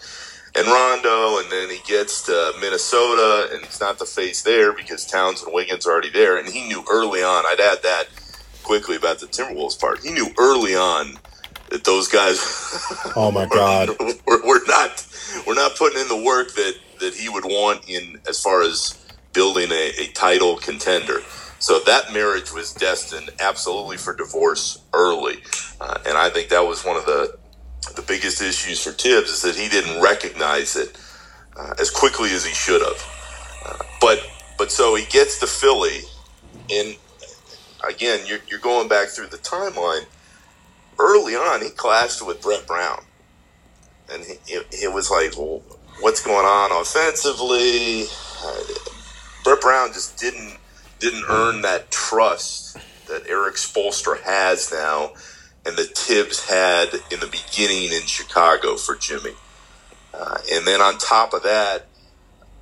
and 0.55 0.67
Rondo, 0.67 1.39
and 1.39 1.51
then 1.51 1.71
he 1.71 1.79
gets 1.87 2.27
to 2.27 2.53
Minnesota, 2.61 3.49
and 3.53 3.65
he's 3.65 3.81
not 3.81 3.99
the 3.99 4.05
face 4.05 4.43
there 4.43 4.73
because 4.73 5.07
Towns 5.07 5.43
and 5.43 5.53
Wiggins 5.53 5.87
are 5.87 5.93
already 5.93 6.11
there. 6.11 6.37
And 6.37 6.47
he 6.47 6.67
knew 6.69 6.85
early 6.91 7.23
on, 7.23 7.45
I'd 7.47 7.61
add 7.61 7.83
that 7.83 8.09
quickly 8.63 8.97
about 8.97 9.19
the 9.19 9.27
Timberwolves 9.27 9.81
part. 9.81 10.01
He 10.01 10.13
knew 10.13 10.29
early 10.39 10.75
on 10.75 11.19
that 11.71 11.85
those 11.85 12.09
guys, 12.09 12.39
oh 13.17 13.31
my 13.31 13.47
god, 13.47 13.91
we're, 14.27 14.47
we're 14.47 14.65
not 14.67 15.07
we're 15.47 15.55
not 15.55 15.77
putting 15.77 16.01
in 16.01 16.09
the 16.09 16.23
work 16.23 16.55
that 16.55 16.75
that 17.01 17.15
he 17.15 17.29
would 17.29 17.45
want 17.45 17.89
in 17.89 18.21
as 18.29 18.43
far 18.43 18.63
as 18.63 19.02
building 19.33 19.71
a, 19.71 19.93
a 19.99 20.07
title 20.13 20.57
contender. 20.57 21.21
So 21.59 21.79
that 21.81 22.13
marriage 22.13 22.53
was 22.53 22.73
destined 22.73 23.31
absolutely 23.41 23.97
for 23.97 24.15
divorce 24.15 24.83
early, 24.93 25.37
uh, 25.81 25.99
and 26.07 26.19
I 26.19 26.29
think 26.29 26.49
that 26.49 26.67
was 26.67 26.85
one 26.85 26.97
of 26.97 27.07
the 27.07 27.39
the 27.97 28.03
biggest 28.03 28.41
issues 28.41 28.83
for 28.83 28.91
Thibs 28.91 29.31
is 29.31 29.43
that 29.43 29.57
he 29.57 29.69
didn't 29.69 30.03
recognize 30.03 30.77
it 30.77 30.99
uh, 31.57 31.75
as 31.81 31.91
quickly 31.91 32.31
as 32.31 32.45
he 32.45 32.55
should 32.55 32.81
have. 32.81 33.61
Uh, 33.67 33.85
but 34.01 34.21
but 34.59 34.73
so 34.73 34.95
he 34.95 35.05
gets 35.07 35.39
to 35.41 35.47
Philly, 35.47 36.01
and 36.71 36.97
again, 37.89 38.21
you're, 38.27 38.39
you're 38.49 38.61
going 38.61 38.89
back 38.89 39.09
through 39.09 39.29
the 39.29 39.39
timeline. 39.39 40.05
Early 40.99 41.35
on, 41.35 41.63
he 41.63 41.71
clashed 41.71 42.25
with 42.25 42.41
Brett 42.43 42.67
Brown, 42.67 43.05
and 44.13 44.23
he, 44.25 44.33
it, 44.53 44.67
it 44.71 44.93
was 44.93 45.11
like, 45.11 45.37
well, 45.37 45.63
what's 46.01 46.23
going 46.23 46.47
on 46.47 46.81
offensively? 46.81 48.05
Brett 49.45 49.61
Brown 49.61 49.93
just 49.93 50.19
didn't 50.19 50.59
didn't 50.99 51.25
earn 51.29 51.63
that 51.63 51.91
trust 51.91 52.79
that 53.09 53.27
Erik 53.29 53.57
Spoelstra 53.57 54.21
has 54.23 54.71
now 54.73 55.13
and 55.67 55.77
that 55.77 55.97
Thibs 55.97 56.49
had 56.49 56.89
in 57.11 57.21
the 57.21 57.27
beginning 57.27 57.93
in 57.93 58.03
Chicago 58.03 58.77
for 58.77 58.97
Jimmy. 58.97 59.33
Uh, 60.15 60.39
and 60.53 60.67
then 60.67 60.81
on 60.81 60.99
top 60.99 61.35
of 61.35 61.43
that, 61.43 61.87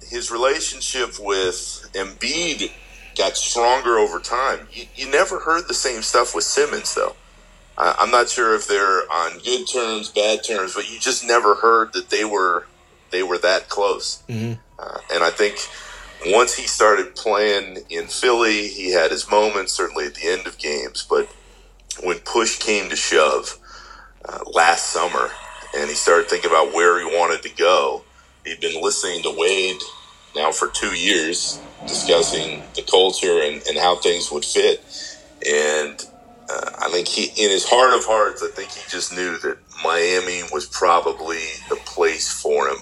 his 0.02 0.30
relationship 0.30 1.18
with 1.20 1.90
Embiid 1.94 2.72
got 3.16 3.36
stronger 3.36 3.98
over 3.98 4.18
time. 4.18 4.66
You, 4.72 4.84
you 4.94 5.10
never 5.10 5.40
heard 5.40 5.68
the 5.68 5.74
same 5.74 6.02
stuff 6.02 6.34
with 6.34 6.44
Simmons, 6.44 6.94
though. 6.94 7.16
I, 7.76 7.94
I'm 7.98 8.10
not 8.10 8.28
sure 8.28 8.54
if 8.54 8.66
they're 8.66 9.10
on 9.10 9.38
good 9.38 9.66
terms, 9.66 10.08
bad 10.08 10.44
terms, 10.44 10.74
but 10.74 10.90
you 10.90 10.98
just 10.98 11.26
never 11.26 11.56
heard 11.56 11.92
that 11.94 12.10
they 12.10 12.24
were 12.24 12.66
they 13.10 13.22
were 13.24 13.38
that 13.38 13.68
close. 13.68 14.22
Mm-hmm. 14.28 14.60
Uh, 14.78 14.98
and 15.12 15.24
I 15.24 15.30
think 15.30 15.56
once 16.26 16.54
he 16.54 16.66
started 16.66 17.16
playing 17.16 17.78
in 17.88 18.06
Philly, 18.06 18.68
he 18.68 18.92
had 18.92 19.10
his 19.10 19.30
moments, 19.30 19.72
certainly 19.72 20.06
at 20.06 20.14
the 20.14 20.28
end 20.28 20.46
of 20.46 20.58
games. 20.58 21.06
But 21.08 21.28
when 22.02 22.18
push 22.20 22.58
came 22.58 22.90
to 22.90 22.96
shove 22.96 23.58
uh, 24.28 24.40
last 24.52 24.86
summer, 24.86 25.30
and 25.76 25.88
he 25.88 25.94
started 25.94 26.28
thinking 26.28 26.50
about 26.50 26.74
where 26.74 26.98
he 26.98 27.16
wanted 27.16 27.42
to 27.42 27.56
go, 27.56 28.04
he'd 28.44 28.60
been 28.60 28.82
listening 28.82 29.22
to 29.22 29.34
Wade 29.36 29.80
now 30.34 30.52
for 30.52 30.68
two 30.68 30.94
years, 30.94 31.60
discussing 31.86 32.62
the 32.74 32.82
culture 32.82 33.42
and, 33.42 33.62
and 33.68 33.78
how 33.78 33.96
things 33.96 34.30
would 34.30 34.44
fit. 34.44 34.84
And 35.48 36.04
uh, 36.50 36.70
I 36.80 36.90
think 36.90 37.08
he, 37.08 37.24
in 37.42 37.50
his 37.50 37.68
heart 37.68 37.94
of 37.94 38.04
hearts, 38.04 38.42
I 38.42 38.48
think 38.48 38.70
he 38.70 38.82
just 38.90 39.12
knew 39.12 39.38
that 39.38 39.58
Miami 39.82 40.42
was 40.52 40.66
probably 40.66 41.40
the 41.68 41.76
place 41.86 42.30
for 42.30 42.68
him. 42.68 42.78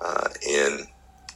Uh, 0.00 0.28
and 0.48 0.86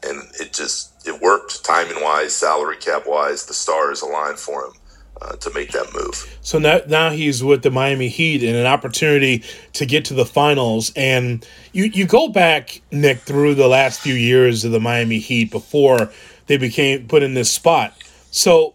and 0.06 0.22
it 0.40 0.52
just 0.52 0.93
it 1.06 1.20
worked 1.20 1.64
timing 1.64 2.02
wise, 2.02 2.34
salary 2.34 2.76
cap 2.76 3.04
wise. 3.06 3.46
The 3.46 3.54
stars 3.54 4.02
aligned 4.02 4.38
for 4.38 4.66
him 4.66 4.72
uh, 5.20 5.36
to 5.36 5.52
make 5.54 5.72
that 5.72 5.92
move. 5.94 6.38
So 6.40 6.58
now, 6.58 6.80
now 6.86 7.10
he's 7.10 7.42
with 7.42 7.62
the 7.62 7.70
Miami 7.70 8.08
Heat 8.08 8.42
and 8.42 8.56
an 8.56 8.66
opportunity 8.66 9.42
to 9.74 9.86
get 9.86 10.04
to 10.06 10.14
the 10.14 10.26
finals. 10.26 10.92
And 10.96 11.46
you 11.72 11.84
you 11.84 12.06
go 12.06 12.28
back, 12.28 12.80
Nick, 12.90 13.20
through 13.20 13.54
the 13.54 13.68
last 13.68 14.00
few 14.00 14.14
years 14.14 14.64
of 14.64 14.72
the 14.72 14.80
Miami 14.80 15.18
Heat 15.18 15.50
before 15.50 16.10
they 16.46 16.56
became 16.56 17.06
put 17.06 17.22
in 17.22 17.34
this 17.34 17.50
spot. 17.50 17.94
So 18.30 18.74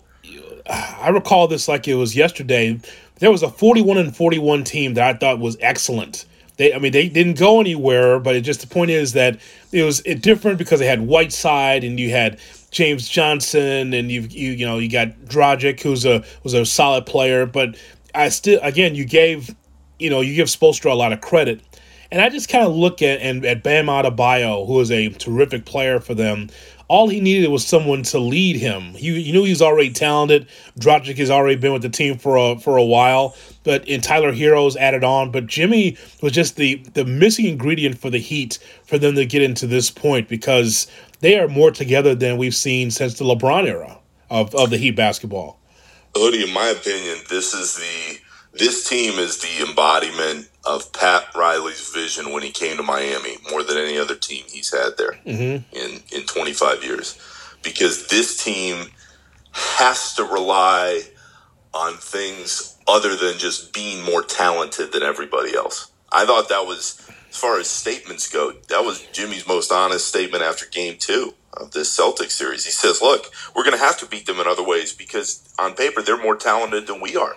I 0.69 1.09
recall 1.09 1.47
this 1.47 1.67
like 1.67 1.87
it 1.87 1.95
was 1.95 2.15
yesterday. 2.15 2.79
There 3.19 3.31
was 3.31 3.43
a 3.43 3.49
41 3.49 3.97
and 3.97 4.15
41 4.15 4.63
team 4.63 4.93
that 4.93 5.15
I 5.15 5.17
thought 5.17 5.39
was 5.39 5.57
excellent. 5.59 6.25
They, 6.59 6.73
I 6.73 6.77
mean, 6.77 6.91
they 6.91 7.07
didn't 7.07 7.39
go 7.39 7.61
anywhere, 7.61 8.19
but 8.19 8.35
it 8.35 8.41
just 8.41 8.59
the 8.59 8.67
point 8.67 8.91
is 8.91 9.13
that 9.13 9.39
it 9.71 9.83
was 9.83 10.01
it 10.01 10.21
different 10.21 10.57
because 10.57 10.81
they 10.81 10.87
had 10.87 10.99
Whiteside 10.99 11.85
and 11.85 11.97
you 11.97 12.09
had 12.09 12.37
James 12.69 13.07
Johnson 13.07 13.93
and 13.93 14.11
you 14.11 14.23
you 14.23 14.51
you 14.51 14.65
know 14.65 14.77
you 14.77 14.89
got 14.89 15.07
Dragic 15.21 15.81
who's 15.81 16.05
a 16.05 16.21
was 16.43 16.53
a 16.53 16.65
solid 16.65 17.05
player, 17.05 17.45
but 17.45 17.77
I 18.13 18.27
still 18.27 18.59
again 18.61 18.93
you 18.93 19.05
gave 19.05 19.55
you 19.99 20.09
know 20.09 20.19
you 20.19 20.35
give 20.35 20.49
Spoelstra 20.49 20.91
a 20.91 20.95
lot 20.95 21.13
of 21.13 21.21
credit, 21.21 21.61
and 22.11 22.21
I 22.21 22.27
just 22.27 22.49
kind 22.49 22.65
of 22.65 22.75
look 22.75 23.01
at 23.01 23.21
and 23.21 23.45
at 23.45 23.63
Bam 23.63 23.85
Adebayo 23.85 24.67
who 24.67 24.81
is 24.81 24.91
a 24.91 25.07
terrific 25.11 25.63
player 25.63 26.01
for 26.01 26.13
them 26.13 26.49
all 26.89 27.07
he 27.07 27.21
needed 27.21 27.47
was 27.49 27.65
someone 27.65 28.01
to 28.01 28.19
lead 28.19 28.55
him. 28.55 28.95
He, 28.95 29.21
he 29.21 29.31
knew 29.31 29.43
he 29.43 29.51
was 29.51 29.61
already 29.61 29.91
talented. 29.91 30.47
Dragic 30.79 31.17
has 31.19 31.29
already 31.29 31.55
been 31.55 31.71
with 31.71 31.83
the 31.83 31.89
team 31.89 32.17
for 32.17 32.35
a 32.35 32.59
for 32.59 32.77
a 32.77 32.83
while, 32.83 33.35
but 33.69 33.87
in 33.87 34.01
Tyler 34.01 34.33
Herro's 34.33 34.75
added 34.77 35.03
on. 35.03 35.29
But 35.29 35.45
Jimmy 35.45 35.95
was 36.23 36.33
just 36.33 36.55
the 36.55 36.77
the 36.95 37.05
missing 37.05 37.45
ingredient 37.45 37.99
for 37.99 38.09
the 38.09 38.17
Heat 38.17 38.57
for 38.83 38.97
them 38.97 39.13
to 39.13 39.27
get 39.27 39.43
into 39.43 39.67
this 39.67 39.91
point 39.91 40.27
because 40.27 40.87
they 41.19 41.37
are 41.37 41.47
more 41.47 41.69
together 41.69 42.15
than 42.15 42.37
we've 42.37 42.55
seen 42.55 42.89
since 42.89 43.19
the 43.19 43.25
LeBron 43.25 43.67
era 43.67 43.99
of, 44.31 44.55
of 44.55 44.71
the 44.71 44.77
Heat 44.77 44.95
basketball. 44.95 45.59
Hoodie, 46.15 46.47
in 46.47 46.51
my 46.51 46.69
opinion, 46.69 47.17
this 47.29 47.53
is 47.53 47.75
the 47.75 48.57
this 48.57 48.89
team 48.89 49.19
is 49.19 49.37
the 49.37 49.67
embodiment 49.67 50.49
of 50.65 50.91
Pat 50.91 51.25
Riley's 51.35 51.91
vision 51.93 52.33
when 52.33 52.41
he 52.41 52.49
came 52.49 52.75
to 52.77 52.83
Miami 52.83 53.37
more 53.51 53.61
than 53.61 53.77
any 53.77 53.99
other 53.99 54.15
team 54.15 54.45
he's 54.49 54.73
had 54.73 54.97
there 54.97 55.19
mm-hmm. 55.27 55.77
in, 55.77 56.01
in 56.11 56.25
25 56.25 56.83
years. 56.83 57.21
Because 57.61 58.07
this 58.07 58.43
team 58.43 58.87
has 59.51 60.15
to 60.15 60.23
rely 60.23 61.03
on 61.71 61.93
things 61.97 62.78
other 62.89 63.15
than 63.15 63.37
just 63.37 63.73
being 63.73 64.03
more 64.03 64.23
talented 64.23 64.91
than 64.91 65.03
everybody 65.03 65.55
else. 65.55 65.91
I 66.11 66.25
thought 66.25 66.49
that 66.49 66.65
was, 66.65 66.99
as 67.29 67.37
far 67.37 67.59
as 67.59 67.69
statements 67.69 68.27
go, 68.27 68.53
that 68.69 68.83
was 68.83 69.05
Jimmy's 69.11 69.47
most 69.47 69.71
honest 69.71 70.07
statement 70.07 70.43
after 70.43 70.65
game 70.65 70.97
two 70.99 71.33
of 71.53 71.71
this 71.71 71.91
Celtic 71.91 72.31
series. 72.31 72.65
He 72.65 72.71
says, 72.71 73.01
Look, 73.01 73.31
we're 73.55 73.63
going 73.63 73.77
to 73.77 73.83
have 73.83 73.99
to 73.99 74.05
beat 74.05 74.25
them 74.25 74.39
in 74.39 74.47
other 74.47 74.63
ways 74.63 74.93
because 74.93 75.53
on 75.59 75.75
paper 75.75 76.01
they're 76.01 76.21
more 76.21 76.35
talented 76.35 76.87
than 76.87 77.01
we 77.01 77.15
are. 77.15 77.35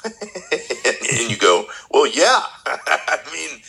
and 0.04 1.30
you 1.30 1.36
go, 1.36 1.66
well, 1.90 2.06
yeah. 2.06 2.42
I 2.66 3.18
mean, 3.32 3.60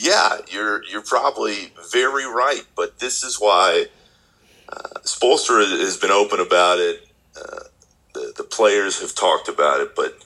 yeah, 0.00 0.38
you're 0.48 0.84
you're 0.84 1.02
probably 1.02 1.72
very 1.92 2.26
right, 2.26 2.62
but 2.74 2.98
this 2.98 3.22
is 3.22 3.36
why 3.36 3.86
uh, 4.68 5.00
Spoelstra 5.04 5.68
has 5.80 5.96
been 5.96 6.10
open 6.10 6.40
about 6.40 6.78
it. 6.78 7.08
Uh, 7.36 7.64
the 8.14 8.32
the 8.36 8.44
players 8.44 9.00
have 9.00 9.14
talked 9.14 9.48
about 9.48 9.80
it, 9.80 9.94
but 9.94 10.25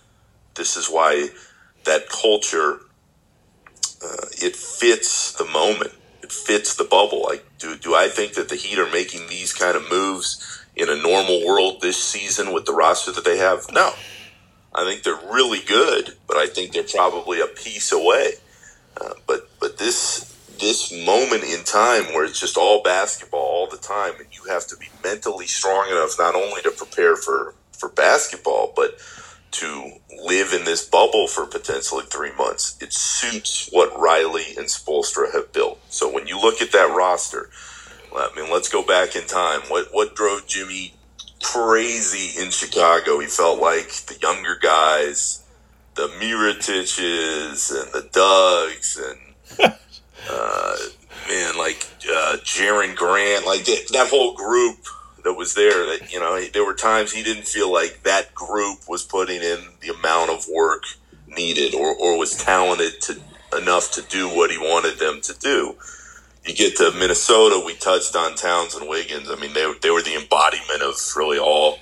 this 0.55 0.77
is 0.77 0.89
why 0.89 1.29
that 1.85 2.09
culture 2.09 2.81
uh, 4.05 4.27
it 4.43 4.57
fits 4.57 5.33
the 5.33 5.45
moment. 5.45 5.93
It 6.23 6.33
fits 6.33 6.75
the 6.75 6.85
bubble. 6.85 7.23
Like, 7.23 7.45
do 7.59 7.77
do 7.77 7.95
I 7.95 8.09
think 8.09 8.35
that 8.35 8.49
the 8.49 8.57
Heat 8.57 8.79
are 8.79 8.91
making 8.91 9.29
these 9.29 9.53
kind 9.53 9.77
of 9.77 9.89
moves 9.91 10.65
in 10.77 10.89
a 10.89 10.97
normal 10.97 11.45
world 11.47 11.81
this 11.81 12.03
season 12.03 12.53
with 12.53 12.65
the 12.65 12.73
roster 12.73 13.13
that 13.13 13.25
they 13.25 13.39
have? 13.39 13.67
No. 13.73 13.93
I 14.73 14.85
think 14.85 15.03
they're 15.03 15.33
really 15.33 15.61
good, 15.61 16.17
but 16.29 16.37
I 16.37 16.47
think 16.47 16.73
they're 16.73 16.85
probably 16.85 17.41
a 17.41 17.47
piece 17.47 17.91
away. 17.93 18.35
Uh, 19.01 19.15
but 19.27 19.49
but 19.61 19.79
this 19.79 20.27
this 20.61 20.93
moment 21.05 21.43
in 21.43 21.65
time 21.65 22.05
where 22.13 22.25
it's 22.25 22.39
just 22.39 22.57
all 22.57 22.83
basketball 22.83 23.41
all 23.41 23.67
the 23.67 23.79
time, 23.79 24.15
and 24.19 24.29
you 24.33 24.51
have 24.51 24.67
to 24.69 24.77
be 24.77 24.87
mentally 25.03 25.47
strong 25.47 25.89
enough 25.89 26.17
not 26.19 26.35
only 26.35 26.63
to 26.63 26.71
prepare 26.71 27.17
for 27.17 27.55
for 27.73 27.89
basketball, 27.89 28.73
but 28.77 28.99
to 29.53 29.93
live 30.23 30.53
in 30.53 30.65
this 30.65 30.87
bubble 30.87 31.27
for 31.27 31.47
potentially 31.47 32.05
three 32.07 32.33
months. 32.37 32.77
It 32.81 32.93
suits 32.93 33.69
what 33.73 33.99
Riley 33.99 34.55
and 34.57 34.67
Spoelstra 34.67 35.33
have 35.33 35.53
built. 35.53 35.81
So 35.89 36.13
when 36.13 36.27
you 36.27 36.41
look 36.41 36.61
at 36.61 36.73
that 36.73 36.95
roster, 36.95 37.51
I 38.15 38.31
mean, 38.37 38.51
let's 38.51 38.69
go 38.69 38.83
back 38.83 39.17
in 39.17 39.27
time. 39.27 39.61
What 39.69 39.89
what 39.93 40.15
drove 40.15 40.47
Jimmy 40.47 40.95
crazy 41.43 42.41
in 42.41 42.51
Chicago. 42.51 43.19
He 43.19 43.27
felt 43.27 43.61
like 43.61 43.91
the 44.07 44.19
younger 44.21 44.57
guys, 44.61 45.43
the 45.95 46.09
Mirotiches 46.21 47.71
and 47.71 47.93
the 47.93 48.09
Dougs 48.13 48.99
and 48.99 49.19
uh, 50.31 50.77
man, 51.29 51.57
like 51.57 51.87
uh, 52.05 52.37
Jerian 52.45 52.95
Grant, 52.95 53.47
like 53.47 53.65
that, 53.65 53.89
that 53.93 54.09
whole 54.09 54.35
group 54.35 54.79
that 55.25 55.35
was 55.35 55.55
there. 55.55 55.87
That 55.87 56.13
you 56.13 56.21
know, 56.21 56.41
there 56.53 56.65
were 56.65 56.75
times 56.75 57.13
he 57.13 57.23
didn't 57.23 57.47
feel 57.47 57.73
like 57.73 58.03
that 58.05 58.35
group 58.35 58.89
was 58.89 59.03
putting 59.03 59.43
in 59.43 59.59
the 59.81 59.95
amount 59.95 60.31
of 60.31 60.47
work 60.49 60.85
needed 61.27 61.75
or, 61.75 61.95
or 61.95 62.19
was 62.19 62.37
talented 62.37 63.01
to 63.03 63.21
enough 63.57 63.93
to 63.93 64.03
do 64.03 64.29
what 64.29 64.51
he 64.51 64.59
wanted 64.59 64.99
them 64.99 65.21
to 65.21 65.37
do 65.39 65.77
you 66.47 66.55
get 66.55 66.77
to 66.77 66.91
Minnesota, 66.93 67.63
we 67.65 67.75
touched 67.75 68.17
on 68.17 68.35
Towns 68.35 68.75
and 68.75 68.89
Wiggins. 68.89 69.31
I 69.31 69.37
mean, 69.37 69.53
they, 69.53 69.73
they 69.83 69.91
were 69.91 70.03
the 70.03 70.17
embodiment 70.17 70.83
of 70.83 70.95
really 71.17 71.39
all 71.39 71.79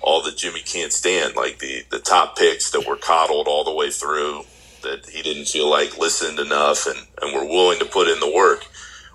all 0.00 0.22
that 0.22 0.36
Jimmy 0.36 0.60
can't 0.60 0.92
stand, 0.92 1.34
like 1.34 1.60
the, 1.60 1.82
the 1.90 1.98
top 1.98 2.36
picks 2.36 2.70
that 2.72 2.86
were 2.86 2.96
coddled 2.96 3.48
all 3.48 3.64
the 3.64 3.72
way 3.72 3.90
through, 3.90 4.42
that 4.82 5.08
he 5.08 5.22
didn't 5.22 5.46
feel 5.46 5.70
like 5.70 5.96
listened 5.96 6.38
enough 6.38 6.86
and, 6.86 7.06
and 7.22 7.32
were 7.32 7.46
willing 7.46 7.78
to 7.78 7.86
put 7.86 8.06
in 8.06 8.20
the 8.20 8.30
work. 8.30 8.66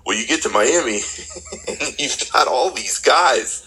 Well, 0.06 0.16
you 0.16 0.26
get 0.26 0.42
to 0.42 0.48
Miami, 0.48 1.00
you've 1.98 2.30
got 2.32 2.48
all 2.48 2.70
these 2.70 2.98
guys 2.98 3.64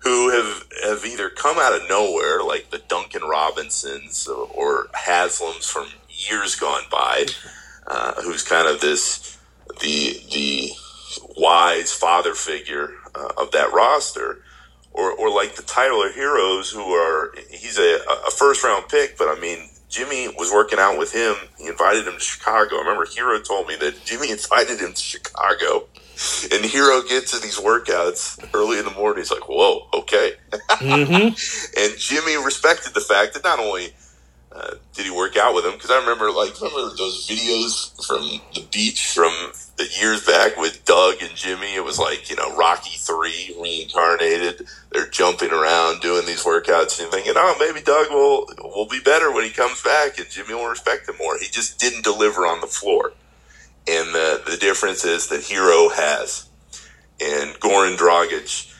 who 0.00 0.30
have, 0.30 0.64
have 0.84 1.04
either 1.06 1.30
come 1.30 1.58
out 1.58 1.74
of 1.74 1.88
nowhere, 1.88 2.42
like 2.42 2.70
the 2.70 2.78
Duncan 2.88 3.22
Robinsons 3.22 4.28
or 4.28 4.88
Haslems 4.94 5.70
from 5.70 5.88
years 6.08 6.56
gone 6.56 6.82
by, 6.90 7.26
uh, 7.86 8.22
who's 8.22 8.42
kind 8.42 8.68
of 8.68 8.80
this 8.80 9.38
the 9.80 10.20
the 10.32 10.70
wise 11.36 11.92
father 11.92 12.34
figure 12.34 12.90
uh, 13.14 13.30
of 13.38 13.52
that 13.52 13.72
roster, 13.72 14.42
or 14.92 15.12
or 15.12 15.30
like 15.30 15.56
the 15.56 15.62
Tyler 15.62 16.10
Herros, 16.10 16.72
who 16.72 16.92
are 16.92 17.34
he's 17.50 17.78
a, 17.78 18.00
a 18.26 18.30
first 18.30 18.64
round 18.64 18.88
pick, 18.88 19.18
but 19.18 19.28
I 19.28 19.40
mean 19.40 19.70
Jimmy 19.92 20.26
was 20.38 20.50
working 20.50 20.78
out 20.78 20.98
with 20.98 21.12
him. 21.12 21.34
He 21.58 21.68
invited 21.68 22.06
him 22.06 22.14
to 22.14 22.20
Chicago. 22.20 22.76
I 22.76 22.78
remember 22.80 23.04
Herro 23.04 23.46
told 23.46 23.68
me 23.68 23.76
that 23.76 24.04
Jimmy 24.06 24.30
invited 24.38 24.80
him 24.80 24.94
to 24.94 25.00
Chicago. 25.00 25.84
And 26.50 26.64
Herro 26.64 27.06
gets 27.06 27.32
to 27.32 27.38
these 27.40 27.58
workouts 27.58 28.42
early 28.54 28.78
in 28.78 28.84
the 28.86 28.90
morning. 28.92 29.18
He's 29.18 29.30
like, 29.30 29.48
"Whoa, 29.48 29.88
okay." 29.94 30.32
Mm-hmm. 30.82 31.78
and 31.78 31.98
Jimmy 31.98 32.36
respected 32.44 32.92
the 32.94 33.00
fact 33.00 33.34
that 33.34 33.44
not 33.44 33.58
only 33.60 33.94
uh, 34.54 34.74
did 34.94 35.06
he 35.06 35.10
work 35.10 35.36
out 35.36 35.54
with 35.54 35.64
him? 35.64 35.72
Because 35.72 35.90
I 35.90 35.98
remember, 35.98 36.30
like, 36.30 36.60
remember 36.60 36.94
those 36.94 37.26
videos 37.26 38.06
from 38.06 38.40
the 38.54 38.66
beach 38.70 39.08
from 39.08 39.32
the 39.76 39.88
years 39.98 40.26
back 40.26 40.56
with 40.58 40.84
Doug 40.84 41.22
and 41.22 41.34
Jimmy. 41.34 41.74
It 41.74 41.84
was 41.84 41.98
like 41.98 42.28
you 42.28 42.36
know 42.36 42.54
Rocky 42.54 42.96
Three 42.98 43.56
reincarnated. 43.60 44.66
They're 44.90 45.08
jumping 45.08 45.52
around 45.52 46.02
doing 46.02 46.26
these 46.26 46.44
workouts, 46.44 47.00
and 47.00 47.10
thinking, 47.10 47.32
oh, 47.36 47.56
maybe 47.58 47.82
Doug 47.82 48.10
will 48.10 48.46
will 48.62 48.88
be 48.88 49.00
better 49.00 49.32
when 49.32 49.44
he 49.44 49.50
comes 49.50 49.82
back, 49.82 50.18
and 50.18 50.28
Jimmy 50.28 50.54
will 50.54 50.68
respect 50.68 51.08
him 51.08 51.16
more. 51.18 51.38
He 51.38 51.48
just 51.48 51.78
didn't 51.78 52.04
deliver 52.04 52.46
on 52.46 52.60
the 52.60 52.66
floor, 52.66 53.12
and 53.88 54.14
the 54.14 54.42
the 54.46 54.58
difference 54.58 55.04
is 55.04 55.28
that 55.28 55.40
Herro 55.40 55.92
has, 55.92 56.48
and 57.20 57.58
Goran 57.60 57.96
Dragic, 57.96 58.70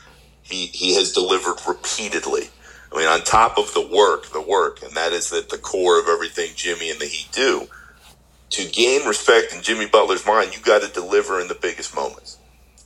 he 0.42 0.66
he 0.66 0.96
has 0.96 1.12
delivered 1.12 1.56
repeatedly. 1.66 2.50
I 2.92 2.98
mean, 2.98 3.08
on 3.08 3.22
top 3.22 3.58
of 3.58 3.72
the 3.72 3.86
work, 3.86 4.32
the 4.32 4.40
work, 4.40 4.82
and 4.82 4.92
that 4.92 5.12
is 5.12 5.30
that 5.30 5.48
the 5.48 5.58
core 5.58 5.98
of 5.98 6.08
everything 6.08 6.50
Jimmy 6.54 6.90
and 6.90 7.00
the 7.00 7.06
Heat 7.06 7.28
do. 7.32 7.68
To 8.50 8.68
gain 8.68 9.06
respect 9.06 9.54
in 9.54 9.62
Jimmy 9.62 9.86
Butler's 9.86 10.26
mind, 10.26 10.54
you 10.54 10.62
got 10.62 10.82
to 10.82 10.92
deliver 10.92 11.40
in 11.40 11.48
the 11.48 11.54
biggest 11.54 11.94
moments. 11.94 12.38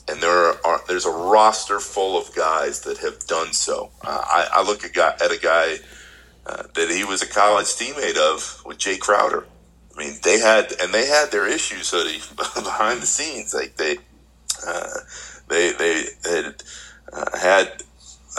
And 0.09 0.21
there 0.21 0.65
are 0.65 0.81
there's 0.87 1.07
a 1.07 1.11
roster 1.11 1.81
full 1.81 2.17
of 2.17 2.33
guys 2.37 2.83
that 2.83 2.99
have 2.99 3.27
done 3.27 3.53
so. 3.53 3.91
Uh, 4.03 4.23
I, 4.25 4.49
I, 4.55 4.63
look 4.63 4.85
at, 4.85 4.93
guy, 4.93 5.15
at 5.21 5.33
a 5.33 5.41
guy 5.41 5.79
uh, 6.47 6.63
that 6.75 6.91
he 6.91 7.03
was 7.03 7.23
a 7.23 7.27
college 7.29 7.67
teammate 7.67 8.17
of 8.17 8.63
with 8.65 8.79
Jae 8.79 9.01
Crowder. 9.01 9.45
I 9.97 9.99
mean, 9.99 10.15
they 10.23 10.39
had 10.39 10.73
and 10.81 10.95
they 10.95 11.07
had 11.07 11.33
their 11.33 11.49
issues 11.49 11.91
they, 11.91 12.19
behind 12.63 13.03
the 13.03 13.07
scenes. 13.07 13.53
Like 13.53 13.77
they, 13.77 13.99
uh, 14.65 14.91
they 15.49 15.73
they 15.73 16.05
had 16.25 16.63
uh, 17.13 17.37
had 17.37 17.83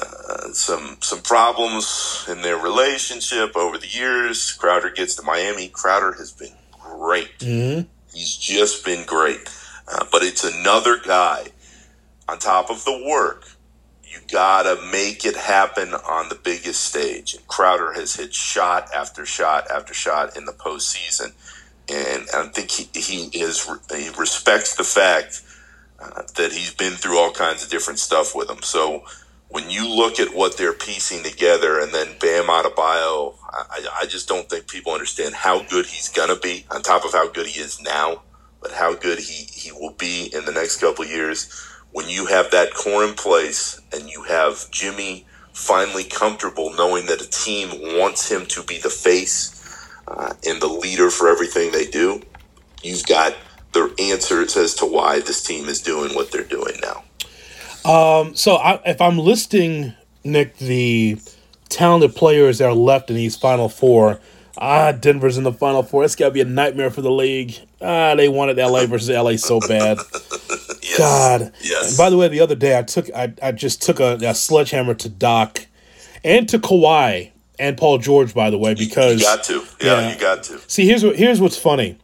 uh, 0.01 0.51
some 0.53 0.97
some 1.01 1.21
problems 1.21 2.25
in 2.29 2.41
their 2.41 2.57
relationship 2.57 3.55
over 3.55 3.77
the 3.77 3.87
years. 3.87 4.51
Crowder 4.53 4.91
gets 4.91 5.15
to 5.15 5.23
Miami. 5.23 5.69
Crowder 5.69 6.13
has 6.13 6.31
been 6.31 6.53
great. 6.79 7.37
Mm-hmm. 7.39 7.87
He's 8.13 8.35
just 8.35 8.85
been 8.85 9.05
great. 9.05 9.49
Uh, 9.87 10.05
but 10.11 10.23
it's 10.23 10.43
another 10.43 10.99
guy 10.99 11.47
on 12.27 12.39
top 12.39 12.69
of 12.69 12.83
the 12.83 13.03
work. 13.07 13.45
You 14.03 14.19
gotta 14.31 14.81
make 14.91 15.25
it 15.25 15.35
happen 15.35 15.93
on 15.93 16.29
the 16.29 16.35
biggest 16.35 16.83
stage. 16.83 17.33
And 17.33 17.47
Crowder 17.47 17.93
has 17.93 18.15
hit 18.15 18.33
shot 18.33 18.89
after 18.95 19.25
shot 19.25 19.69
after 19.71 19.93
shot 19.93 20.35
in 20.37 20.45
the 20.45 20.53
postseason, 20.53 21.33
and 21.89 22.23
I 22.33 22.47
think 22.53 22.71
he 22.71 22.89
he 22.99 23.25
is 23.39 23.69
he 23.95 24.09
respects 24.17 24.75
the 24.75 24.83
fact 24.83 25.41
uh, 25.99 26.23
that 26.35 26.51
he's 26.51 26.73
been 26.73 26.93
through 26.93 27.17
all 27.17 27.31
kinds 27.31 27.63
of 27.63 27.69
different 27.69 27.99
stuff 27.99 28.35
with 28.35 28.49
him. 28.49 28.61
So 28.61 29.03
when 29.49 29.69
you 29.69 29.87
look 29.87 30.19
at 30.19 30.35
what 30.35 30.57
they're 30.57 30.73
piecing 30.73 31.23
together 31.23 31.79
and 31.79 31.93
then 31.93 32.15
Bam 32.19 32.49
out 32.49 32.65
Adebayo, 32.65 33.35
I, 33.49 33.87
I 34.01 34.05
just 34.05 34.27
don't 34.27 34.49
think 34.49 34.67
people 34.67 34.91
understand 34.91 35.35
how 35.35 35.63
good 35.63 35.85
he's 35.85 36.09
to 36.09 36.35
be 36.41 36.65
on 36.71 36.81
top 36.81 37.05
of 37.05 37.13
how 37.13 37.29
good 37.29 37.47
he 37.47 37.61
is 37.61 37.81
now, 37.81 38.21
but 38.61 38.71
how 38.71 38.93
good 38.93 39.19
he, 39.19 39.47
he 39.53 39.71
will 39.71 39.93
be 39.93 40.29
in 40.33 40.45
the 40.45 40.51
next 40.51 40.81
couple 40.81 41.05
years. 41.05 41.49
When 41.91 42.09
you 42.09 42.25
have 42.25 42.51
that 42.51 42.73
core 42.73 43.05
in 43.05 43.13
place 43.13 43.79
and 43.93 44.09
you 44.09 44.23
have 44.23 44.69
Jimmy 44.71 45.25
finally 45.53 46.03
comfortable 46.03 46.73
knowing 46.73 47.05
that 47.07 47.21
a 47.21 47.29
team 47.29 47.69
wants 47.97 48.29
him 48.29 48.45
to 48.47 48.63
be 48.63 48.77
the 48.79 48.89
face 48.89 49.53
uh, 50.07 50.33
and 50.45 50.61
the 50.61 50.67
leader 50.67 51.09
for 51.09 51.29
everything 51.29 51.71
they 51.71 51.85
do, 51.85 52.21
you've 52.83 53.05
got 53.05 53.35
the 53.73 53.93
answers 53.99 54.57
as 54.57 54.75
to 54.75 54.85
why 54.85 55.19
this 55.19 55.41
team 55.41 55.65
is 55.67 55.81
doing 55.81 56.13
what 56.13 56.31
they're 56.31 56.43
doing 56.43 56.75
now. 56.81 57.03
Um, 57.87 58.35
so 58.35 58.55
I, 58.55 58.81
if 58.85 59.01
I'm 59.01 59.17
listing 59.17 59.93
Nick 60.23 60.57
the 60.57 61.19
talented 61.69 62.15
players 62.15 62.57
that 62.57 62.65
are 62.65 62.73
left 62.73 63.09
in 63.09 63.15
these 63.15 63.35
final 63.35 63.69
four, 63.69 64.19
ah, 64.57 64.91
Denver's 64.91 65.37
in 65.37 65.43
the 65.43 65.53
final 65.53 65.83
four. 65.83 66.03
It's 66.03 66.15
got 66.15 66.25
to 66.25 66.31
be 66.31 66.41
a 66.41 66.45
nightmare 66.45 66.89
for 66.89 67.01
the 67.01 67.11
league. 67.11 67.55
Ah, 67.81 68.15
they 68.15 68.27
wanted 68.27 68.57
LA 68.57 68.85
versus 68.85 69.09
LA 69.09 69.37
so 69.37 69.59
bad. 69.59 69.97
yes. 70.81 70.97
God. 70.97 71.53
Yes. 71.61 71.89
And 71.89 71.97
by 71.97 72.09
the 72.09 72.17
way, 72.17 72.27
the 72.27 72.41
other 72.41 72.55
day 72.55 72.77
I 72.77 72.83
took 72.83 73.09
I, 73.15 73.33
I 73.41 73.51
just 73.51 73.81
took 73.81 73.99
a, 73.99 74.17
a 74.21 74.35
sledgehammer 74.35 74.93
to 74.95 75.09
Doc 75.09 75.65
and 76.23 76.47
to 76.49 76.59
Kawhi 76.59 77.31
and 77.57 77.77
Paul 77.77 77.99
George. 77.99 78.33
By 78.33 78.49
the 78.49 78.57
way, 78.57 78.73
because 78.73 79.21
you 79.21 79.25
got 79.25 79.43
to, 79.45 79.63
yeah, 79.81 79.99
yeah. 80.01 80.13
you 80.13 80.19
got 80.19 80.43
to. 80.43 80.59
See, 80.67 80.85
here's 80.85 81.03
what 81.03 81.15
here's 81.15 81.39
what's 81.39 81.57
funny. 81.57 81.97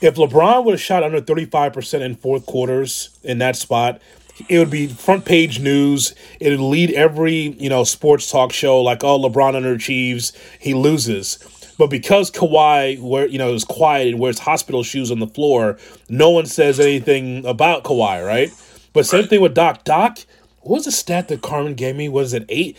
If 0.00 0.14
LeBron 0.14 0.64
would 0.64 0.74
have 0.74 0.80
shot 0.80 1.02
under 1.02 1.20
35% 1.20 2.02
in 2.02 2.14
fourth 2.14 2.46
quarters 2.46 3.18
in 3.24 3.38
that 3.38 3.56
spot, 3.56 4.00
it 4.48 4.58
would 4.58 4.70
be 4.70 4.86
front 4.86 5.24
page 5.24 5.60
news. 5.60 6.14
It 6.40 6.50
would 6.50 6.60
lead 6.60 6.92
every 6.92 7.56
you 7.58 7.68
know 7.68 7.84
sports 7.84 8.30
talk 8.30 8.52
show 8.52 8.80
like, 8.82 9.04
oh, 9.04 9.18
LeBron 9.18 9.54
underachieves, 9.54 10.36
he 10.58 10.74
loses. 10.74 11.38
But 11.78 11.90
because 11.90 12.30
Kawhi, 12.30 13.00
where 13.00 13.26
you 13.28 13.38
know, 13.38 13.54
is 13.54 13.64
quiet 13.64 14.08
and 14.08 14.18
wears 14.18 14.40
hospital 14.40 14.82
shoes 14.82 15.10
on 15.10 15.20
the 15.20 15.28
floor, 15.28 15.78
no 16.08 16.30
one 16.30 16.46
says 16.46 16.80
anything 16.80 17.46
about 17.46 17.84
Kawhi, 17.84 18.26
right? 18.26 18.50
But 18.92 19.06
same 19.06 19.28
thing 19.28 19.40
with 19.40 19.54
Doc. 19.54 19.84
Doc, 19.84 20.18
what 20.62 20.76
was 20.76 20.84
the 20.86 20.92
stat 20.92 21.28
that 21.28 21.40
Carmen 21.40 21.74
gave 21.74 21.94
me? 21.94 22.08
Was 22.08 22.34
it 22.34 22.44
eight, 22.48 22.76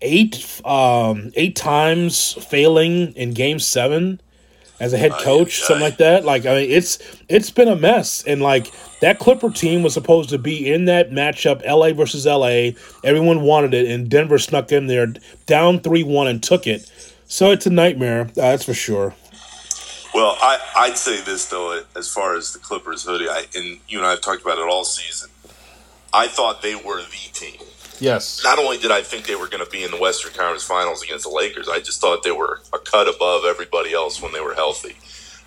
eight, 0.00 0.60
um, 0.64 1.32
eight 1.34 1.54
times 1.54 2.32
failing 2.32 3.12
in 3.12 3.34
Game 3.34 3.58
Seven? 3.58 4.20
As 4.80 4.94
a 4.94 4.98
head 4.98 5.12
coach, 5.12 5.60
something 5.60 5.82
like 5.82 5.98
that. 5.98 6.24
Like 6.24 6.46
I 6.46 6.54
mean, 6.54 6.70
it's 6.70 6.98
it's 7.28 7.50
been 7.50 7.68
a 7.68 7.76
mess, 7.76 8.24
and 8.24 8.40
like 8.42 8.72
that 9.00 9.18
Clipper 9.18 9.50
team 9.50 9.82
was 9.82 9.94
supposed 9.94 10.30
to 10.30 10.38
be 10.38 10.72
in 10.72 10.86
that 10.86 11.10
matchup, 11.10 11.64
LA 11.64 11.92
versus 11.92 12.26
LA. 12.26 12.70
Everyone 13.04 13.42
wanted 13.42 13.74
it, 13.74 13.90
and 13.90 14.08
Denver 14.08 14.38
snuck 14.38 14.72
in 14.72 14.86
there, 14.86 15.12
down 15.46 15.80
three 15.80 16.02
one, 16.02 16.26
and 16.26 16.42
took 16.42 16.66
it. 16.66 16.90
So 17.26 17.52
it's 17.52 17.66
a 17.66 17.70
nightmare. 17.70 18.22
Uh, 18.22 18.26
that's 18.34 18.64
for 18.64 18.74
sure. 18.74 19.14
Well, 20.12 20.36
I 20.40 20.58
I'd 20.76 20.96
say 20.96 21.20
this 21.20 21.46
though, 21.46 21.82
as 21.94 22.12
far 22.12 22.34
as 22.34 22.52
the 22.52 22.58
Clippers 22.58 23.04
hoodie, 23.04 23.28
I 23.28 23.44
and 23.54 23.78
you 23.86 23.98
and 23.98 24.06
I 24.06 24.10
have 24.10 24.22
talked 24.22 24.42
about 24.42 24.58
it 24.58 24.66
all 24.68 24.84
season. 24.84 25.30
I 26.12 26.26
thought 26.26 26.62
they 26.62 26.74
were 26.74 27.00
the 27.02 27.30
team. 27.32 27.60
Yes. 28.00 28.42
Not 28.42 28.58
only 28.58 28.78
did 28.78 28.90
I 28.90 29.02
think 29.02 29.26
they 29.26 29.36
were 29.36 29.48
going 29.48 29.64
to 29.64 29.70
be 29.70 29.84
in 29.84 29.90
the 29.90 29.98
Western 29.98 30.32
Conference 30.32 30.64
Finals 30.64 31.02
against 31.02 31.24
the 31.24 31.30
Lakers, 31.30 31.68
I 31.68 31.80
just 31.80 32.00
thought 32.00 32.22
they 32.22 32.32
were 32.32 32.60
a 32.72 32.78
cut 32.78 33.14
above 33.14 33.44
everybody 33.44 33.92
else 33.92 34.22
when 34.22 34.32
they 34.32 34.40
were 34.40 34.54
healthy. 34.54 34.96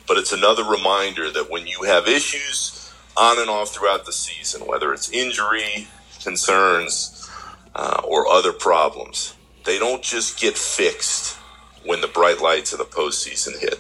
But 0.07 0.17
it's 0.17 0.31
another 0.31 0.63
reminder 0.63 1.31
that 1.31 1.49
when 1.49 1.65
you 1.65 1.83
have 1.83 2.07
issues 2.07 2.93
on 3.17 3.39
and 3.39 3.49
off 3.49 3.73
throughout 3.73 4.05
the 4.05 4.13
season, 4.13 4.67
whether 4.67 4.93
it's 4.93 5.09
injury 5.11 5.87
concerns 6.21 7.29
uh, 7.75 8.01
or 8.03 8.27
other 8.27 8.53
problems, 8.53 9.35
they 9.65 9.79
don't 9.79 10.03
just 10.03 10.39
get 10.39 10.57
fixed 10.57 11.37
when 11.85 12.01
the 12.01 12.07
bright 12.07 12.41
lights 12.41 12.71
of 12.71 12.79
the 12.79 12.85
postseason 12.85 13.59
hit. 13.59 13.79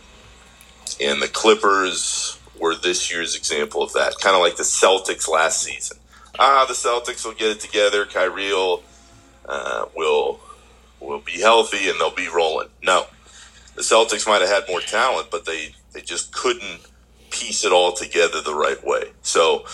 And 0.99 1.21
the 1.21 1.27
Clippers 1.27 2.39
were 2.59 2.75
this 2.75 3.11
year's 3.11 3.35
example 3.35 3.83
of 3.83 3.93
that, 3.93 4.15
kind 4.19 4.35
of 4.35 4.41
like 4.41 4.55
the 4.55 4.63
Celtics 4.63 5.29
last 5.29 5.61
season 5.61 5.97
ah, 6.39 6.65
the 6.67 6.73
Celtics 6.73 7.25
will 7.25 7.33
get 7.33 7.51
it 7.57 7.59
together. 7.59 8.05
Kyrie 8.05 8.53
will, 8.53 8.83
uh, 9.47 9.85
will 9.95 10.39
will 10.99 11.19
be 11.19 11.41
healthy 11.41 11.89
and 11.89 11.99
they'll 11.99 12.15
be 12.15 12.29
rolling. 12.29 12.69
No, 12.81 13.05
the 13.75 13.81
Celtics 13.81 14.25
might 14.25 14.41
have 14.41 14.49
had 14.49 14.63
more 14.69 14.81
talent, 14.81 15.29
but 15.31 15.45
they 15.45 15.75
they 15.93 16.01
just 16.01 16.33
couldn't 16.33 16.81
piece 17.29 17.65
it 17.65 17.71
all 17.71 17.91
together 17.93 18.41
the 18.41 18.55
right 18.55 18.83
way. 18.85 19.11
So 19.21 19.65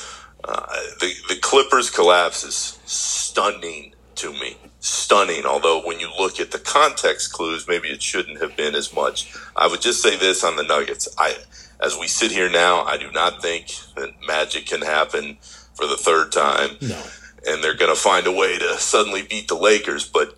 uh, 0.43 0.75
the 0.99 1.13
the 1.27 1.35
Clippers 1.41 1.89
collapse 1.89 2.43
is 2.43 2.79
stunning 2.85 3.93
to 4.15 4.31
me, 4.33 4.57
stunning. 4.79 5.45
Although 5.45 5.85
when 5.85 5.99
you 5.99 6.09
look 6.17 6.39
at 6.39 6.51
the 6.51 6.59
context 6.59 7.33
clues, 7.33 7.67
maybe 7.67 7.89
it 7.89 8.01
shouldn't 8.01 8.41
have 8.41 8.55
been 8.57 8.75
as 8.75 8.93
much. 8.93 9.33
I 9.55 9.67
would 9.67 9.81
just 9.81 10.01
say 10.01 10.17
this 10.17 10.43
on 10.43 10.55
the 10.55 10.63
Nuggets. 10.63 11.07
I 11.17 11.37
as 11.81 11.97
we 11.97 12.07
sit 12.07 12.31
here 12.31 12.49
now, 12.49 12.83
I 12.83 12.97
do 12.97 13.11
not 13.11 13.41
think 13.41 13.67
that 13.95 14.11
magic 14.27 14.65
can 14.65 14.81
happen 14.81 15.37
for 15.79 15.87
the 15.87 15.97
third 15.97 16.31
time. 16.31 16.77
No. 16.81 17.01
And 17.47 17.63
they're 17.63 17.73
going 17.73 17.93
to 17.93 17.99
find 17.99 18.27
a 18.27 18.31
way 18.31 18.59
to 18.59 18.77
suddenly 18.77 19.21
beat 19.21 19.47
the 19.47 19.55
Lakers. 19.55 20.05
But 20.05 20.35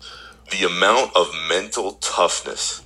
the 0.50 0.64
amount 0.64 1.16
of 1.16 1.28
mental 1.48 1.92
toughness 1.94 2.82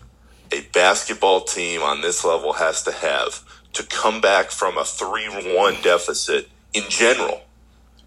a 0.52 0.62
basketball 0.72 1.40
team 1.40 1.82
on 1.82 2.00
this 2.00 2.24
level 2.24 2.54
has 2.54 2.82
to 2.84 2.92
have 2.92 3.42
to 3.72 3.82
come 3.82 4.20
back 4.20 4.50
from 4.50 4.78
a 4.78 4.84
3 4.84 5.54
1 5.54 5.82
deficit 5.82 6.48
in 6.72 6.84
general 6.88 7.42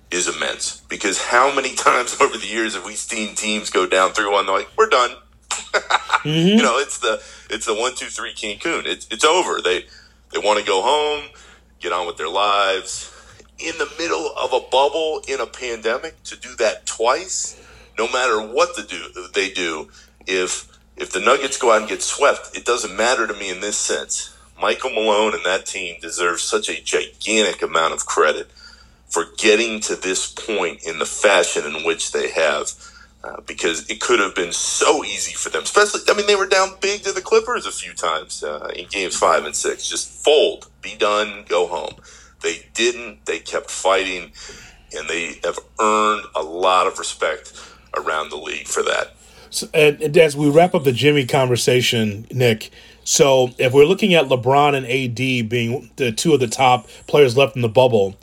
is 0.09 0.33
immense. 0.33 0.81
Because 0.89 1.25
how 1.25 1.53
many 1.53 1.75
times 1.75 2.19
over 2.19 2.37
the 2.37 2.47
years 2.47 2.75
have 2.75 2.85
we 2.85 2.95
seen 2.95 3.35
teams 3.35 3.69
go 3.69 3.85
down 3.85 4.13
3 4.13 4.31
1? 4.31 4.45
They're 4.45 4.55
like, 4.55 4.69
we're 4.77 4.89
done. 4.89 5.11
mm-hmm. 5.51 6.29
You 6.29 6.63
know, 6.63 6.79
it's 6.79 6.99
the 6.99 7.21
it's 7.49 7.65
the 7.65 7.75
one 7.75 7.93
two 7.95 8.05
three 8.05 8.33
Cancun. 8.33 8.85
It's 8.85 9.07
it's 9.11 9.25
over. 9.25 9.59
They 9.61 9.85
they 10.31 10.39
want 10.39 10.59
to 10.59 10.65
go 10.65 10.81
home, 10.81 11.29
get 11.79 11.91
on 11.91 12.07
with 12.07 12.17
their 12.17 12.29
lives 12.29 13.13
in 13.59 13.77
the 13.77 13.91
middle 13.99 14.31
of 14.37 14.53
a 14.53 14.61
bubble 14.71 15.21
in 15.27 15.39
a 15.41 15.47
pandemic 15.47 16.23
to 16.25 16.37
do 16.39 16.55
that 16.57 16.85
twice, 16.85 17.59
no 17.97 18.07
matter 18.11 18.41
what 18.41 18.75
the 18.75 18.83
do 18.83 19.27
they 19.33 19.49
do, 19.51 19.89
if 20.27 20.67
if 20.97 21.11
the 21.11 21.19
Nuggets 21.21 21.57
go 21.57 21.71
out 21.71 21.81
and 21.81 21.89
get 21.89 22.01
swept, 22.03 22.57
it 22.57 22.65
doesn't 22.65 22.95
matter 22.95 23.27
to 23.27 23.33
me 23.33 23.49
in 23.51 23.61
this 23.61 23.77
sense. 23.77 24.35
Michael 24.61 24.91
Malone 24.91 25.33
and 25.33 25.45
that 25.45 25.65
team 25.65 25.97
deserve 26.01 26.41
such 26.41 26.69
a 26.69 26.81
gigantic 26.83 27.61
amount 27.61 27.93
of 27.93 28.05
credit 28.05 28.49
for 29.07 29.25
getting 29.37 29.79
to 29.81 29.95
this 29.95 30.31
point 30.31 30.83
in 30.85 30.99
the 30.99 31.05
fashion 31.05 31.65
in 31.65 31.83
which 31.85 32.11
they 32.11 32.29
have. 32.31 32.71
uh, 33.23 33.41
because 33.45 33.89
it 33.89 33.99
could 33.99 34.19
have 34.19 34.35
been 34.35 34.53
so 34.53 35.03
easy 35.03 35.33
for 35.33 35.49
them. 35.49 35.63
Especially, 35.63 36.01
I 36.09 36.15
mean, 36.15 36.27
they 36.27 36.35
were 36.35 36.47
down 36.47 36.75
big 36.81 37.03
to 37.03 37.11
the 37.11 37.21
Clippers 37.21 37.65
a 37.65 37.71
few 37.71 37.93
times 37.93 38.43
uh, 38.43 38.71
in 38.75 38.87
games 38.89 39.15
five 39.17 39.45
and 39.45 39.55
six. 39.55 39.87
Just 39.89 40.09
fold, 40.23 40.67
be 40.81 40.95
done, 40.95 41.45
go 41.47 41.67
home. 41.67 41.95
They 42.41 42.65
didn't. 42.73 43.25
They 43.25 43.39
kept 43.39 43.69
fighting, 43.69 44.31
and 44.95 45.07
they 45.07 45.39
have 45.43 45.59
earned 45.79 46.25
a 46.35 46.43
lot 46.43 46.87
of 46.87 46.97
respect 46.99 47.53
around 47.95 48.29
the 48.29 48.37
league 48.37 48.67
for 48.67 48.83
that. 48.83 49.15
So, 49.49 49.67
and, 49.73 50.15
as 50.17 50.37
we 50.37 50.49
wrap 50.49 50.75
up 50.75 50.83
the 50.83 50.91
Jimmy 50.91 51.25
conversation, 51.25 52.27
Nick, 52.31 52.69
so 53.03 53.51
if 53.57 53.73
we're 53.73 53.85
looking 53.85 54.13
at 54.13 54.25
LeBron 54.25 54.75
and 54.75 54.85
AD 54.85 55.49
being 55.49 55.89
the 55.95 56.11
two 56.11 56.33
of 56.33 56.39
the 56.39 56.47
top 56.47 56.87
players 57.07 57.35
left 57.35 57.55
in 57.55 57.61
the 57.61 57.69
bubble, 57.69 58.15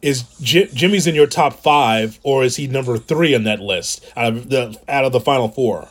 is 0.00 0.24
J- 0.40 0.68
Jimmy's 0.74 1.06
in 1.06 1.14
your 1.14 1.28
top 1.28 1.54
five, 1.54 2.18
or 2.24 2.42
is 2.42 2.56
he 2.56 2.66
number 2.66 2.98
three 2.98 3.34
on 3.34 3.44
that 3.44 3.60
list 3.60 4.04
out 4.16 4.32
of 4.32 4.48
the 4.50 4.76
out 4.88 5.04
of 5.04 5.12
the 5.12 5.20
final 5.20 5.48
four? 5.48 5.88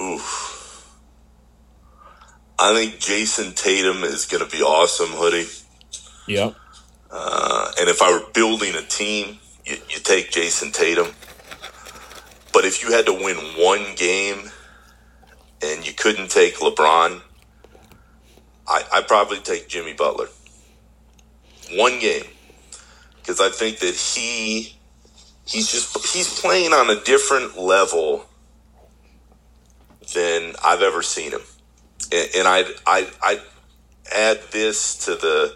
Oof. 0.00 0.52
I 2.58 2.72
think 2.74 3.00
Jayson 3.00 3.54
Tatum 3.56 4.04
is 4.04 4.24
going 4.26 4.48
to 4.48 4.56
be 4.56 4.62
awesome, 4.62 5.08
hoodie. 5.08 5.48
Yep. 6.26 6.54
Uh, 7.10 7.72
and 7.78 7.88
if 7.88 8.00
I 8.00 8.12
were 8.12 8.26
building 8.32 8.74
a 8.74 8.82
team, 8.82 9.38
you, 9.64 9.76
you 9.88 9.98
take 10.00 10.30
Jayson 10.30 10.72
Tatum. 10.72 11.08
But 12.52 12.64
if 12.64 12.82
you 12.82 12.92
had 12.92 13.06
to 13.06 13.12
win 13.12 13.36
one 13.58 13.94
game 13.96 14.50
and 15.62 15.86
you 15.86 15.92
couldn't 15.92 16.30
take 16.30 16.56
LeBron, 16.56 17.20
I 18.68 18.84
I 18.92 19.02
probably 19.02 19.38
take 19.38 19.68
Jimmy 19.68 19.92
Butler. 19.92 20.28
One 21.72 21.98
game, 21.98 22.24
because 23.16 23.40
I 23.40 23.48
think 23.48 23.78
that 23.78 23.94
he 23.94 24.76
he's 25.46 25.70
just 25.70 26.14
he's 26.14 26.40
playing 26.40 26.72
on 26.72 26.90
a 26.90 27.00
different 27.02 27.58
level 27.58 28.26
than 30.14 30.54
I've 30.62 30.82
ever 30.82 31.02
seen 31.02 31.32
him, 31.32 31.40
and, 32.12 32.28
and 32.36 32.48
I 32.48 32.64
I 32.86 33.08
I 33.22 33.40
add 34.14 34.40
this 34.50 35.06
to 35.06 35.14
the 35.14 35.54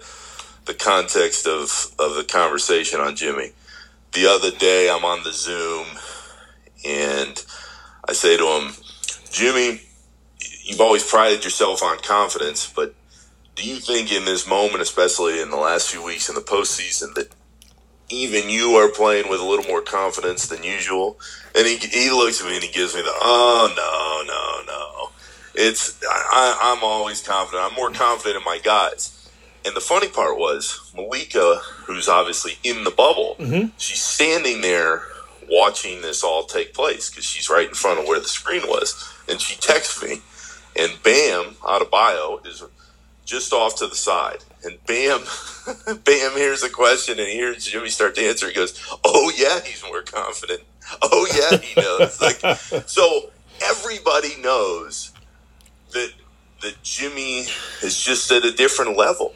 the 0.67 0.75
context 0.75 1.47
of 1.47 1.95
of 1.99 2.17
the 2.17 2.25
conversation 2.25 3.01
on 3.01 3.17
Jimmy. 3.17 3.53
The 4.13 4.27
other 4.27 4.51
day, 4.51 4.91
I'm 4.91 5.05
on 5.05 5.25
the 5.25 5.33
Zoom, 5.33 5.87
and 6.85 7.45
I 8.09 8.13
say 8.13 8.37
to 8.37 8.47
him, 8.47 8.73
Jimmy, 9.31 9.83
you've 10.63 10.81
always 10.81 11.09
prided 11.09 11.45
yourself 11.45 11.83
on 11.83 11.99
confidence, 11.99 12.73
but 12.75 12.95
do 13.57 13.69
you 13.69 13.77
think 13.77 14.13
in 14.13 14.25
this 14.25 14.47
moment, 14.47 14.83
especially 14.83 15.41
in 15.41 15.51
the 15.51 15.57
last 15.57 15.91
few 15.91 16.03
weeks 16.05 16.29
in 16.29 16.35
the 16.35 16.41
postseason, 16.43 17.15
that 17.15 17.35
even 18.09 18.49
you 18.51 18.73
are 18.73 18.91
playing 18.91 19.29
with 19.29 19.41
a 19.41 19.45
little 19.45 19.65
more 19.65 19.81
confidence 19.81 20.47
than 20.47 20.63
usual? 20.63 21.19
And 21.55 21.67
he, 21.67 21.77
he 21.77 22.11
looks 22.11 22.41
at 22.41 22.47
me 22.47 22.57
and 22.57 22.65
he 22.65 22.71
gives 22.71 22.95
me 22.95 23.01
the, 23.01 23.13
oh, 23.15 23.73
no, 23.75 24.33
no, 24.33 24.73
no. 24.73 25.11
It's, 25.55 25.99
I, 26.05 26.59
I'm 26.63 26.85
always 26.85 27.23
confident. 27.27 27.65
I'm 27.65 27.75
more 27.75 27.91
confident 27.91 28.37
in 28.37 28.45
my 28.45 28.59
guys. 28.59 29.16
And 29.67 29.75
the 29.77 29.81
funny 29.81 30.09
part 30.09 30.39
was 30.39 30.81
Malika, 30.95 31.57
who's 31.87 32.09
obviously 32.09 32.59
in 32.63 32.85
the 32.85 32.91
bubble, 32.91 33.37
Mhm. 33.41 33.73
she's 33.79 34.03
standing 34.03 34.61
there 34.61 35.07
watching 35.49 36.03
this 36.03 36.23
all 36.23 36.45
take 36.45 36.73
place 36.73 37.11
because 37.11 37.25
she's 37.25 37.51
right 37.51 37.69
in 37.69 37.75
front 37.75 37.99
of 37.99 38.07
where 38.07 38.21
the 38.21 38.29
screen 38.29 38.67
was. 38.69 38.95
And 39.29 39.41
she 39.41 39.57
texts 39.57 40.01
me, 40.03 40.23
and 40.77 41.03
Bam, 41.03 41.57
Adebayo, 41.63 42.47
is 42.47 42.63
just 43.25 43.53
off 43.53 43.75
to 43.77 43.87
the 43.89 43.97
side. 43.97 44.45
And 44.63 44.79
Bam, 44.87 45.25
Bam 46.05 46.33
hears 46.37 46.63
a 46.63 46.71
question 46.71 47.19
and 47.19 47.29
he 47.29 47.35
hears 47.35 47.65
Jimmy 47.67 47.89
start 47.89 48.15
to 48.17 48.27
answer. 48.29 48.47
He 48.49 48.55
goes, 48.55 48.75
"Oh 49.05 49.33
yeah, 49.37 49.61
he's 49.65 49.83
more 49.83 50.03
confident. 50.03 50.63
Oh 51.03 51.27
yeah, 51.35 51.59
he 51.59 51.81
knows." 51.81 52.21
like 52.21 52.41
so, 52.87 53.31
everybody 53.61 54.37
knows 54.37 55.11
that 55.93 56.13
that 56.63 56.83
Jimmy 56.85 57.47
is 57.83 58.01
just 58.01 58.31
at 58.33 58.45
a 58.45 58.53
different 58.53 58.97
level. 58.97 59.35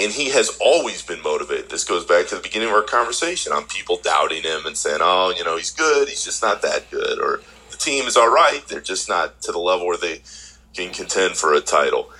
And 0.00 0.12
he 0.12 0.30
has 0.30 0.56
always 0.60 1.02
been 1.02 1.22
motivated. 1.22 1.70
This 1.70 1.84
goes 1.84 2.04
back 2.04 2.26
to 2.28 2.36
the 2.36 2.40
beginning 2.40 2.68
of 2.68 2.74
our 2.74 2.82
conversation 2.82 3.52
on 3.52 3.64
people 3.64 3.96
doubting 3.96 4.44
him 4.44 4.64
and 4.64 4.76
saying, 4.76 4.98
oh, 5.00 5.34
you 5.36 5.44
know, 5.44 5.56
he's 5.56 5.72
good. 5.72 6.08
He's 6.08 6.24
just 6.24 6.40
not 6.40 6.62
that 6.62 6.90
good. 6.90 7.18
Or 7.18 7.40
the 7.70 7.76
team 7.76 8.04
is 8.06 8.16
all 8.16 8.32
right. 8.32 8.62
They're 8.68 8.80
just 8.80 9.08
not 9.08 9.42
to 9.42 9.52
the 9.52 9.58
level 9.58 9.86
where 9.86 9.96
they 9.96 10.22
can 10.72 10.92
contend 10.92 11.36
for 11.36 11.52
a 11.54 11.60
title. 11.60 12.10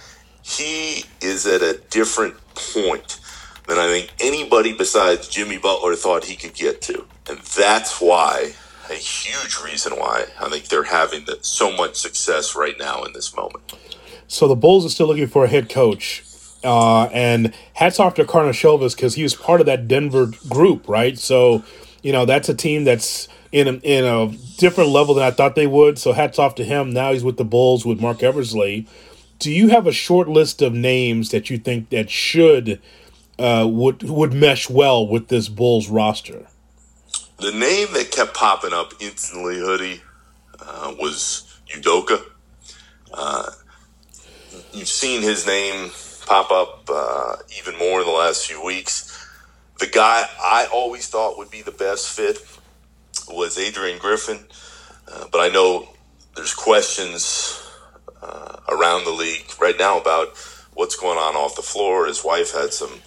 He 0.43 1.05
is 1.21 1.47
at 1.47 1.63
a 1.63 1.81
different 1.91 2.35
point 2.55 3.21
than 3.69 3.79
I 3.79 3.87
think 3.87 4.13
anybody 4.19 4.73
besides 4.73 5.29
Jimmy 5.29 5.59
Butler 5.59 5.95
thought 5.95 6.25
he 6.25 6.37
could 6.37 6.55
get 6.55 6.81
to. 6.83 7.07
And 7.29 7.39
that's 7.39 8.01
why, 8.01 8.55
a 8.91 8.95
huge 8.95 9.59
reason 9.63 9.93
why, 9.93 10.25
I 10.41 10.49
think 10.49 10.69
they're 10.69 10.83
having 10.85 11.27
the, 11.27 11.39
so 11.43 11.71
much 11.77 11.97
success 11.97 12.57
right 12.57 12.77
now 12.79 13.05
in 13.05 13.13
this 13.13 13.37
moment. 13.37 13.75
So 14.27 14.49
the 14.49 14.57
Bulls 14.57 14.85
are 14.87 14.89
still 14.89 15.07
looking 15.07 15.27
for 15.27 15.45
a 15.45 15.49
head 15.49 15.69
coach. 15.69 16.25
Uh, 16.65 17.05
and 17.13 17.55
hats 17.75 18.01
off 18.01 18.15
to 18.15 18.25
Karnisovas 18.25 18.97
because 18.97 19.15
he 19.15 19.23
was 19.23 19.35
part 19.35 19.61
of 19.61 19.67
that 19.67 19.87
Denver 19.87 20.27
group, 20.49 20.89
right? 20.89 21.17
So, 21.17 21.63
you 22.03 22.13
know, 22.13 22.25
that's 22.25 22.49
a 22.49 22.55
team 22.55 22.85
that's 22.85 23.29
in 23.53 23.69
a, 23.69 23.73
in 23.75 24.05
a 24.05 24.37
different 24.57 24.91
level 24.91 25.15
than 25.15 25.25
I 25.25 25.31
thought 25.31 25.55
they 25.55 25.67
would. 25.67 25.99
So 25.99 26.13
hats 26.13 26.39
off 26.39 26.55
to 26.57 26.65
him. 26.65 26.93
Now 26.93 27.13
he's 27.13 27.25
with 27.25 27.37
the 27.37 27.45
Bulls 27.45 27.87
with 27.87 28.01
Marc 28.01 28.23
Eversley. 28.23 28.87
Do 29.39 29.53
you 29.53 29.69
have 29.69 29.87
a 29.87 29.93
short 29.93 30.29
list 30.29 30.63
of 30.63 30.73
names 30.73 31.31
that 31.31 31.49
you 31.49 31.59
think 31.59 31.91
that 31.91 32.11
should 32.11 32.81
uh, 33.39 33.67
would 33.71 34.03
would 34.03 34.33
mesh 34.33 34.69
well 34.69 35.07
with 35.07 35.29
this 35.29 35.49
Bulls 35.49 35.89
roster? 35.89 36.49
The 37.39 37.53
name 37.53 37.87
that 37.93 38.11
kept 38.11 38.35
popping 38.35 38.73
up 38.73 38.95
instantly, 39.01 39.59
hoodie, 39.59 40.03
uh, 40.59 40.95
was 40.99 41.61
Udoka. 41.73 42.21
Uh, 43.15 43.51
you've 44.73 44.89
seen 44.89 45.23
his 45.23 45.47
name 45.47 45.91
pop 46.29 46.51
up 46.51 46.89
uh, 46.93 47.37
even 47.59 47.79
more 47.79 48.01
in 48.01 48.07
the 48.07 48.13
last 48.13 48.47
few 48.47 48.63
weeks. 48.63 49.27
The 49.79 49.87
guy 49.87 50.29
I 50.39 50.69
always 50.73 51.09
thought 51.09 51.39
would 51.39 51.51
be 51.51 51.63
the 51.63 51.73
best 51.73 52.15
fit 52.15 52.39
was 53.31 53.59
Adrian 53.59 53.99
Griffin, 53.99 54.41
uh, 55.11 55.27
but 55.33 55.39
I 55.39 55.49
know 55.49 55.89
there's 56.37 56.55
questions 56.55 57.63
uh, 58.23 58.57
around 58.69 59.05
the 59.05 59.11
league 59.11 59.51
right 59.61 59.77
now 59.79 59.99
about 59.99 60.37
what's 60.75 60.97
going 60.97 61.19
on 61.19 61.35
off 61.35 61.57
the 61.57 61.63
floor. 61.63 62.07
His 62.07 62.23
wife 62.23 62.53
had 62.53 62.73
some 62.73 63.01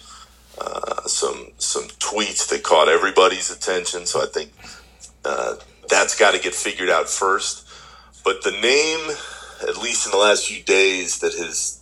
uh, 0.60 1.02
some 1.06 1.52
some 1.58 1.84
tweets 2.00 2.48
that 2.50 2.64
caught 2.64 2.88
everybody's 2.88 3.50
attention, 3.50 4.04
so 4.04 4.20
I 4.20 4.26
think 4.26 4.52
uh, 5.24 5.56
that's 5.88 6.18
got 6.18 6.34
to 6.34 6.40
get 6.40 6.54
figured 6.54 6.90
out 6.90 7.08
first. 7.08 7.68
But 8.24 8.42
the 8.42 8.50
name, 8.50 9.16
at 9.68 9.76
least 9.82 10.06
in 10.06 10.12
the 10.12 10.18
last 10.18 10.46
few 10.46 10.62
days, 10.62 11.20
that 11.20 11.34
has 11.34 11.81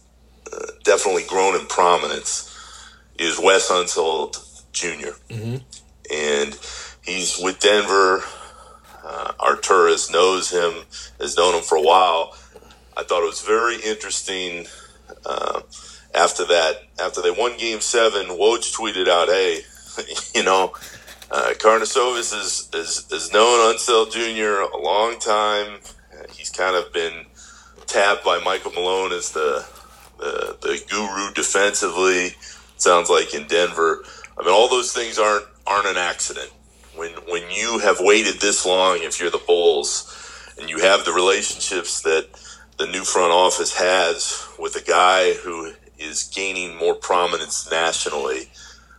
uh, 0.52 0.66
definitely 0.84 1.24
grown 1.24 1.58
in 1.58 1.66
prominence 1.66 2.46
is 3.18 3.38
Wes 3.38 3.70
Unseld 3.70 4.62
junior 4.72 5.14
And 6.10 6.58
he's 7.02 7.38
with 7.38 7.60
Denver. 7.60 8.22
Uh, 9.04 9.32
Arturas 9.38 10.12
knows 10.12 10.50
him, 10.50 10.84
has 11.20 11.36
known 11.36 11.54
him 11.54 11.62
for 11.62 11.76
a 11.76 11.82
while. 11.82 12.36
I 12.96 13.02
thought 13.02 13.22
it 13.22 13.26
was 13.26 13.42
very 13.42 13.76
interesting 13.76 14.66
uh, 15.24 15.62
after 16.14 16.44
that, 16.46 16.82
after 17.00 17.22
they 17.22 17.30
won 17.30 17.56
game 17.56 17.80
seven, 17.80 18.26
Woj 18.28 18.74
tweeted 18.74 19.08
out, 19.08 19.28
hey, 19.28 19.60
you 20.34 20.42
know, 20.42 20.74
uh, 21.30 21.54
is, 22.32 22.68
is, 22.74 23.06
is 23.12 23.32
known 23.32 23.74
Unseld 23.74 24.12
Jr. 24.12 24.76
a 24.76 24.82
long 24.82 25.18
time. 25.18 25.78
He's 26.32 26.50
kind 26.50 26.76
of 26.76 26.92
been 26.92 27.26
tapped 27.86 28.24
by 28.24 28.40
Michael 28.40 28.72
Malone 28.72 29.12
as 29.12 29.30
the, 29.30 29.64
the, 30.20 30.56
the 30.60 30.82
guru 30.88 31.32
defensively. 31.32 32.36
Sounds 32.76 33.10
like 33.10 33.34
in 33.34 33.46
Denver. 33.46 34.04
I 34.38 34.42
mean, 34.42 34.52
all 34.52 34.68
those 34.68 34.92
things 34.92 35.18
aren't 35.18 35.46
aren't 35.66 35.86
an 35.86 35.96
accident. 35.96 36.50
When 36.94 37.12
when 37.28 37.50
you 37.50 37.78
have 37.78 37.98
waited 38.00 38.40
this 38.40 38.64
long, 38.64 38.98
if 39.02 39.20
you're 39.20 39.30
the 39.30 39.38
Bulls, 39.38 40.54
and 40.58 40.68
you 40.68 40.78
have 40.78 41.04
the 41.04 41.12
relationships 41.12 42.02
that 42.02 42.28
the 42.78 42.86
new 42.86 43.02
front 43.02 43.32
office 43.32 43.76
has 43.76 44.46
with 44.58 44.76
a 44.76 44.82
guy 44.82 45.34
who 45.34 45.72
is 45.98 46.30
gaining 46.34 46.76
more 46.76 46.94
prominence 46.94 47.70
nationally, 47.70 48.50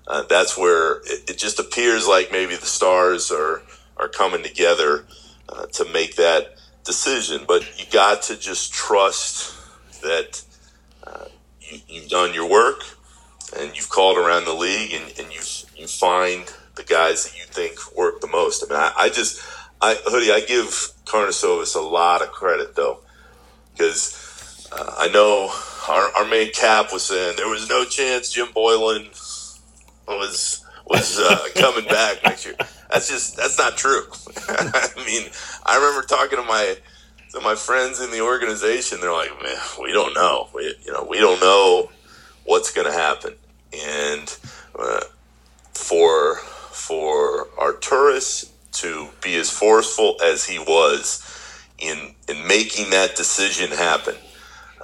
uh, 0.08 0.24
that's 0.24 0.58
where 0.58 0.98
it, 1.02 1.32
it 1.32 1.38
just 1.38 1.60
appears 1.60 2.08
like 2.08 2.32
maybe 2.32 2.56
the 2.56 2.66
stars 2.66 3.32
are 3.32 3.64
are 3.98 4.08
coming 4.08 4.44
together 4.44 5.06
uh, 5.50 5.66
to 5.68 5.86
make 5.92 6.16
that 6.16 6.56
decision. 6.84 7.46
But 7.48 7.80
you 7.80 7.86
got 7.92 8.24
to 8.24 8.38
just 8.38 8.74
trust 8.74 9.56
that 10.02 10.44
uh, 11.06 11.26
you, 11.62 11.80
you've 11.88 12.10
done 12.10 12.34
your 12.34 12.50
work 12.50 12.84
and 13.58 13.76
you've 13.76 13.90
called 13.90 14.18
around 14.18 14.46
the 14.46 14.54
league 14.54 14.94
and, 14.94 15.06
and 15.20 15.34
you 15.34 15.42
you 15.78 15.88
find 15.88 16.54
the 16.76 16.84
guys 16.84 17.26
that 17.26 17.38
you 17.38 17.44
think 17.46 17.96
work 17.96 18.22
the 18.22 18.28
most. 18.28 18.64
I 18.64 18.74
mean, 18.74 18.80
I, 18.80 18.94
I 19.06 19.10
just, 19.10 19.42
I 19.82 19.96
hoodie, 20.06 20.32
I 20.32 20.42
give 20.42 20.68
Karnisovas 21.06 21.76
a 21.76 21.80
lot 21.80 22.22
of 22.22 22.32
credit 22.32 22.76
though, 22.76 23.00
because 23.74 24.70
uh, 24.72 24.96
I 24.98 25.08
know 25.10 25.52
our, 25.90 26.12
our 26.16 26.30
main 26.30 26.52
cap 26.52 26.94
was 26.94 27.04
saying 27.04 27.36
there 27.36 27.50
was 27.50 27.68
no 27.68 27.84
chance 27.84 28.32
Jim 28.32 28.48
Boylen 28.48 29.10
was 30.08 30.64
was 30.88 31.20
uh, 31.20 31.48
coming 31.56 31.86
back 31.86 32.24
next 32.24 32.46
year. 32.46 32.56
that's 32.90 33.10
just 33.10 33.38
that's 33.38 33.58
not 33.58 33.78
true. 33.78 34.04
I 34.48 34.90
mean, 35.06 35.30
I 35.66 35.76
remember 35.78 36.06
talking 36.06 36.38
to 36.38 36.46
my 36.46 36.76
to 37.34 37.42
my 37.42 37.56
friends 37.56 38.02
in 38.02 38.12
the 38.12 38.22
organization. 38.22 39.00
They're 39.00 39.12
like, 39.12 39.32
man, 39.42 39.58
we 39.82 39.92
don't 39.92 40.14
know. 40.14 40.50
We 40.54 40.76
you 40.86 40.92
know 40.92 41.04
we 41.10 41.20
don't 41.20 41.40
know 41.40 41.90
what's 42.46 42.72
going 42.72 42.88
to 42.88 42.94
happen, 42.94 43.34
and 43.74 44.38
uh, 44.78 45.02
for 45.74 46.38
for 46.38 47.48
Arturas 47.58 48.50
to 48.74 49.10
be 49.22 49.36
as 49.36 49.50
forceful 49.50 50.16
as 50.24 50.46
he 50.46 50.60
was 50.60 51.26
in 51.80 52.16
in 52.28 52.48
making 52.48 52.90
that 52.92 53.16
decision 53.16 53.72
happen. 53.72 54.16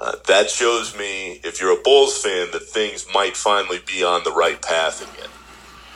Uh, 0.00 0.12
that 0.28 0.48
shows 0.48 0.96
me, 0.96 1.40
if 1.42 1.60
you're 1.60 1.76
a 1.76 1.82
Bulls 1.82 2.22
fan, 2.22 2.48
that 2.52 2.62
things 2.62 3.04
might 3.12 3.36
finally 3.36 3.80
be 3.84 4.04
on 4.04 4.22
the 4.22 4.30
right 4.30 4.62
path 4.62 5.02
again 5.02 5.28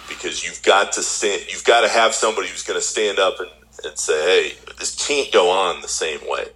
because 0.08 0.44
you've 0.44 0.60
got 0.64 0.90
to 0.92 1.02
stand, 1.02 1.42
you've 1.48 1.64
got 1.64 1.82
to 1.82 1.88
have 1.88 2.12
somebody 2.12 2.48
who's 2.48 2.64
going 2.64 2.78
to 2.78 2.84
stand 2.84 3.20
up 3.20 3.38
and, 3.38 3.48
and 3.84 3.96
say, 3.96 4.12
"Hey, 4.24 4.71
this 4.82 5.06
can't 5.06 5.32
go 5.32 5.48
on 5.50 5.80
the 5.80 5.88
same 5.88 6.20
way." 6.28 6.46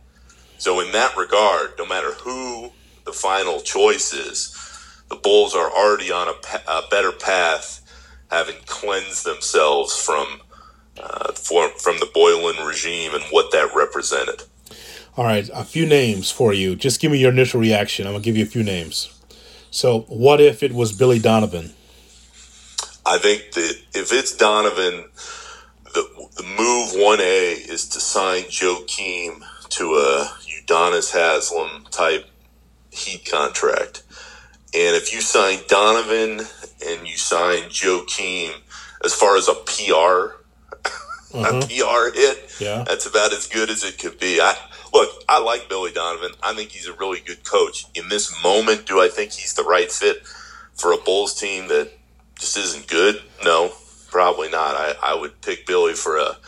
So, 0.59 0.81
in 0.81 0.91
that 0.93 1.17
regard, 1.17 1.75
no 1.79 1.87
matter 1.87 2.13
who 2.13 2.73
the 3.05 3.13
final 3.13 3.61
choice 3.61 4.13
is, 4.13 4.53
the 5.09 5.17
Bulls 5.17 5.55
are 5.55 5.71
already 5.71 6.11
on 6.11 6.29
a, 6.29 6.71
a 6.71 6.83
better 6.91 7.13
path, 7.13 7.81
having 8.31 8.57
cleansed 8.67 9.25
themselves 9.25 9.97
from 9.97 10.41
uh, 10.99 11.33
for, 11.33 11.69
from 11.79 11.99
the 11.99 12.07
Boylen 12.07 12.67
regime 12.67 13.15
and 13.15 13.23
what 13.25 13.53
that 13.53 13.75
represented. 13.75 14.43
All 15.17 15.25
right, 15.25 15.49
a 15.55 15.65
few 15.65 15.87
names 15.87 16.31
for 16.31 16.53
you. 16.53 16.77
Just 16.77 17.01
give 17.01 17.13
me 17.13 17.19
your 17.19 17.33
initial 17.33 17.61
reaction. 17.61 18.07
I'm 18.07 18.15
gonna 18.15 18.25
give 18.25 18.37
you 18.37 18.45
a 18.45 18.49
few 18.49 18.63
names. 18.63 19.13
So, 19.71 20.01
what 20.09 20.41
if 20.41 20.63
it 20.63 20.73
was 20.73 20.93
Billy 20.93 21.19
Donovan? 21.19 21.75
I 23.05 23.19
think 23.19 23.53
that 23.53 23.79
if 23.95 24.13
it's 24.13 24.35
Donovan, 24.37 25.05
the, 26.37 26.43
move 26.43 26.91
1A 26.93 27.69
is 27.69 27.89
to 27.89 28.01
sign 28.01 28.45
Joakim 28.45 29.43
to 29.71 29.95
a 29.95 30.33
Udonis 30.63 31.13
Haslem 31.13 31.91
type 31.91 32.29
Heat 32.91 33.31
contract. 33.31 34.03
And 34.75 34.97
if 34.97 35.13
you 35.13 35.21
sign 35.21 35.59
Donovan 35.69 36.47
and 36.87 37.07
you 37.07 37.17
sign 37.17 37.65
Joakim, 37.65 38.55
as 39.05 39.15
far 39.15 39.37
as 39.37 39.49
a 39.49 39.55
PR, 39.55 40.37
uh-huh. 41.35 41.61
a 41.63 41.67
PR 41.67 42.17
hit, 42.17 42.57
yeah. 42.59 42.85
that's 42.87 43.07
about 43.07 43.33
as 43.33 43.47
good 43.47 43.71
as 43.71 43.85
it 43.85 43.99
could 43.99 44.19
be. 44.19 44.41
I 44.41 44.57
look, 44.93 45.11
I 45.29 45.41
like 45.41 45.69
Billy 45.69 45.93
Donovan. 45.93 46.33
I 46.43 46.55
think 46.55 46.71
he's 46.71 46.89
a 46.89 46.95
really 46.95 47.21
good 47.21 47.45
coach. 47.45 47.87
In 47.95 48.09
this 48.09 48.43
moment, 48.43 48.87
do 48.87 49.01
I 49.01 49.09
think 49.09 49.33
he's 49.33 49.55
the 49.55 49.65
right 49.65 49.91
fit 49.91 50.27
for 50.75 50.93
a 50.93 50.99
Bulls 50.99 51.39
team 51.39 51.69
that 51.69 51.91
just 52.39 52.57
isn't 52.57 52.89
good? 52.89 53.23
No, 53.45 53.73
probably 54.17 54.49
not. 54.49 54.75
I, 54.75 54.95
I 55.03 55.15
would 55.15 55.39
pick 55.43 55.67
Billy 55.67 55.93
for 55.93 56.17
a, 56.17 56.39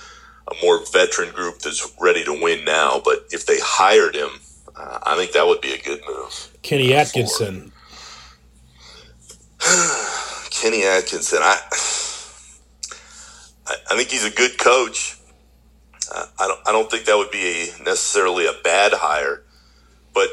a 0.51 0.55
more 0.63 0.81
veteran 0.91 1.35
group 1.35 1.59
that's 1.59 1.87
ready 2.01 2.25
to 2.25 2.33
win 2.33 2.65
now. 2.65 2.99
But 3.05 3.27
if 3.31 3.45
they 3.45 3.59
hired 3.61 4.17
him, 4.17 4.31
uh, 4.75 5.01
I 5.03 5.17
think 5.17 5.33
that 5.33 5.47
would 5.47 5.61
be 5.61 5.75
a 5.75 5.79
good 5.79 6.01
move. 6.09 6.51
Kenny 6.63 6.95
Atkinson. 6.95 7.71
Kenny 10.51 10.87
Atkinson. 10.87 11.41
I, 11.43 11.59
I, 13.67 13.75
I 13.91 13.97
think 13.99 14.09
he's 14.09 14.25
a 14.25 14.31
good 14.31 14.57
coach. 14.57 15.19
Uh, 16.11 16.25
I 16.39 16.49
don't. 16.49 16.61
I 16.69 16.73
don't 16.73 16.91
think 16.91 17.05
that 17.05 17.19
would 17.19 17.31
be 17.31 17.69
a, 17.69 17.83
necessarily 17.83 18.47
a 18.47 18.55
bad 18.65 18.93
hire, 18.95 19.43
but 20.15 20.29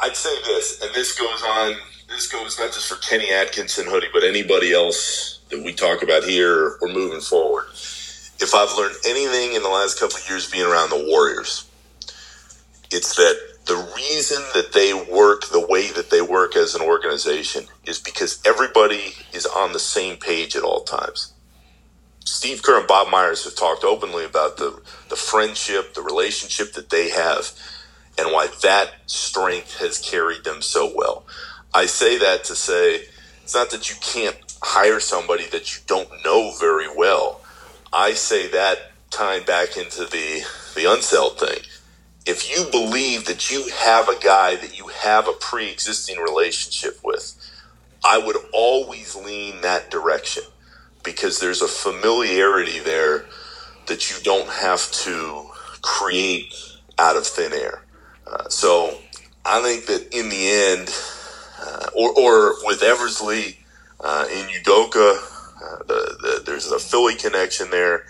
I'd 0.00 0.14
say 0.14 0.30
this, 0.44 0.80
and 0.80 0.94
this 0.94 1.18
goes 1.18 1.42
on 1.42 1.74
this 2.08 2.30
goes 2.30 2.56
not 2.58 2.72
just 2.72 2.88
for 2.88 3.00
Kenny 3.00 3.32
Atkinson 3.32 3.86
hoodie, 3.86 4.10
but 4.12 4.22
anybody 4.22 4.72
else 4.72 5.40
that 5.52 5.64
we 5.64 5.72
talk 5.72 6.02
about 6.02 6.24
here 6.24 6.78
or 6.82 6.88
moving 6.88 7.20
forward. 7.20 7.66
If 8.40 8.54
I've 8.54 8.76
learned 8.76 8.96
anything 9.06 9.54
in 9.54 9.62
the 9.62 9.68
last 9.70 10.00
couple 10.00 10.16
of 10.16 10.28
years 10.28 10.50
being 10.50 10.66
around 10.66 10.90
the 10.90 11.06
Warriors, 11.08 11.70
it's 12.90 13.16
that 13.16 13.38
the 13.66 13.76
reason 13.96 14.42
that 14.54 14.72
they 14.72 14.92
work 14.92 15.46
the 15.48 15.64
way 15.64 15.90
that 15.92 16.10
they 16.10 16.22
work 16.22 16.56
as 16.56 16.74
an 16.74 16.82
organization 16.82 17.66
is 17.86 18.00
because 18.00 18.40
everybody 18.44 19.14
is 19.32 19.46
on 19.46 19.72
the 19.72 19.78
same 19.78 20.16
page 20.16 20.56
at 20.56 20.64
all 20.64 20.82
times. 20.82 21.32
Steve 22.24 22.62
Kerr 22.62 22.80
and 22.80 22.88
Bob 22.88 23.08
Myers 23.10 23.44
have 23.44 23.56
talked 23.56 23.84
openly 23.84 24.24
about 24.24 24.56
the, 24.56 24.80
the 25.10 25.16
friendship, 25.16 25.94
the 25.94 26.02
relationship 26.02 26.72
that 26.74 26.90
they 26.90 27.10
have, 27.10 27.52
and 28.18 28.32
why 28.32 28.48
that 28.62 28.92
strength 29.06 29.78
has 29.78 29.98
carried 29.98 30.44
them 30.44 30.62
so 30.62 30.92
well. 30.94 31.26
I 31.74 31.86
say 31.86 32.18
that 32.18 32.44
to 32.44 32.54
say 32.54 33.06
it's 33.52 33.58
not 33.58 33.70
that 33.78 33.90
you 33.90 33.96
can't 34.00 34.38
hire 34.62 34.98
somebody 34.98 35.44
that 35.48 35.76
you 35.76 35.82
don't 35.86 36.08
know 36.24 36.54
very 36.58 36.88
well. 36.96 37.42
I 37.92 38.14
say 38.14 38.48
that 38.48 38.92
tying 39.10 39.44
back 39.44 39.76
into 39.76 40.06
the 40.06 40.46
the 40.74 40.84
Unseld 40.84 41.38
thing. 41.38 41.58
If 42.24 42.50
you 42.50 42.64
believe 42.70 43.26
that 43.26 43.50
you 43.50 43.68
have 43.68 44.08
a 44.08 44.18
guy 44.20 44.56
that 44.56 44.78
you 44.78 44.86
have 44.86 45.28
a 45.28 45.34
pre-existing 45.34 46.18
relationship 46.18 46.98
with, 47.04 47.36
I 48.02 48.16
would 48.16 48.38
always 48.54 49.14
lean 49.14 49.60
that 49.60 49.90
direction 49.90 50.44
because 51.04 51.38
there's 51.38 51.60
a 51.60 51.68
familiarity 51.68 52.78
there 52.78 53.26
that 53.86 54.10
you 54.10 54.16
don't 54.22 54.48
have 54.48 54.90
to 54.92 55.50
create 55.82 56.54
out 56.98 57.16
of 57.16 57.26
thin 57.26 57.52
air. 57.52 57.84
Uh, 58.26 58.48
so 58.48 58.96
I 59.44 59.60
think 59.60 59.84
that 59.86 60.16
in 60.16 60.30
the 60.30 60.48
end, 60.48 60.88
uh, 61.62 61.86
or, 61.94 62.10
or 62.18 62.54
with 62.64 62.82
Eversley 62.82 63.58
uh, 64.00 64.26
in 64.32 64.46
Udoka, 64.48 65.16
uh, 65.62 65.78
the, 65.86 66.16
the, 66.20 66.42
there's 66.44 66.70
a 66.70 66.78
Philly 66.78 67.14
connection 67.14 67.70
there. 67.70 68.04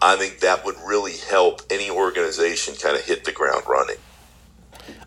I 0.00 0.16
think 0.16 0.40
that 0.40 0.64
would 0.64 0.76
really 0.86 1.16
help 1.28 1.62
any 1.70 1.90
organization 1.90 2.74
kind 2.74 2.96
of 2.96 3.04
hit 3.04 3.24
the 3.24 3.32
ground 3.32 3.64
running. 3.66 3.96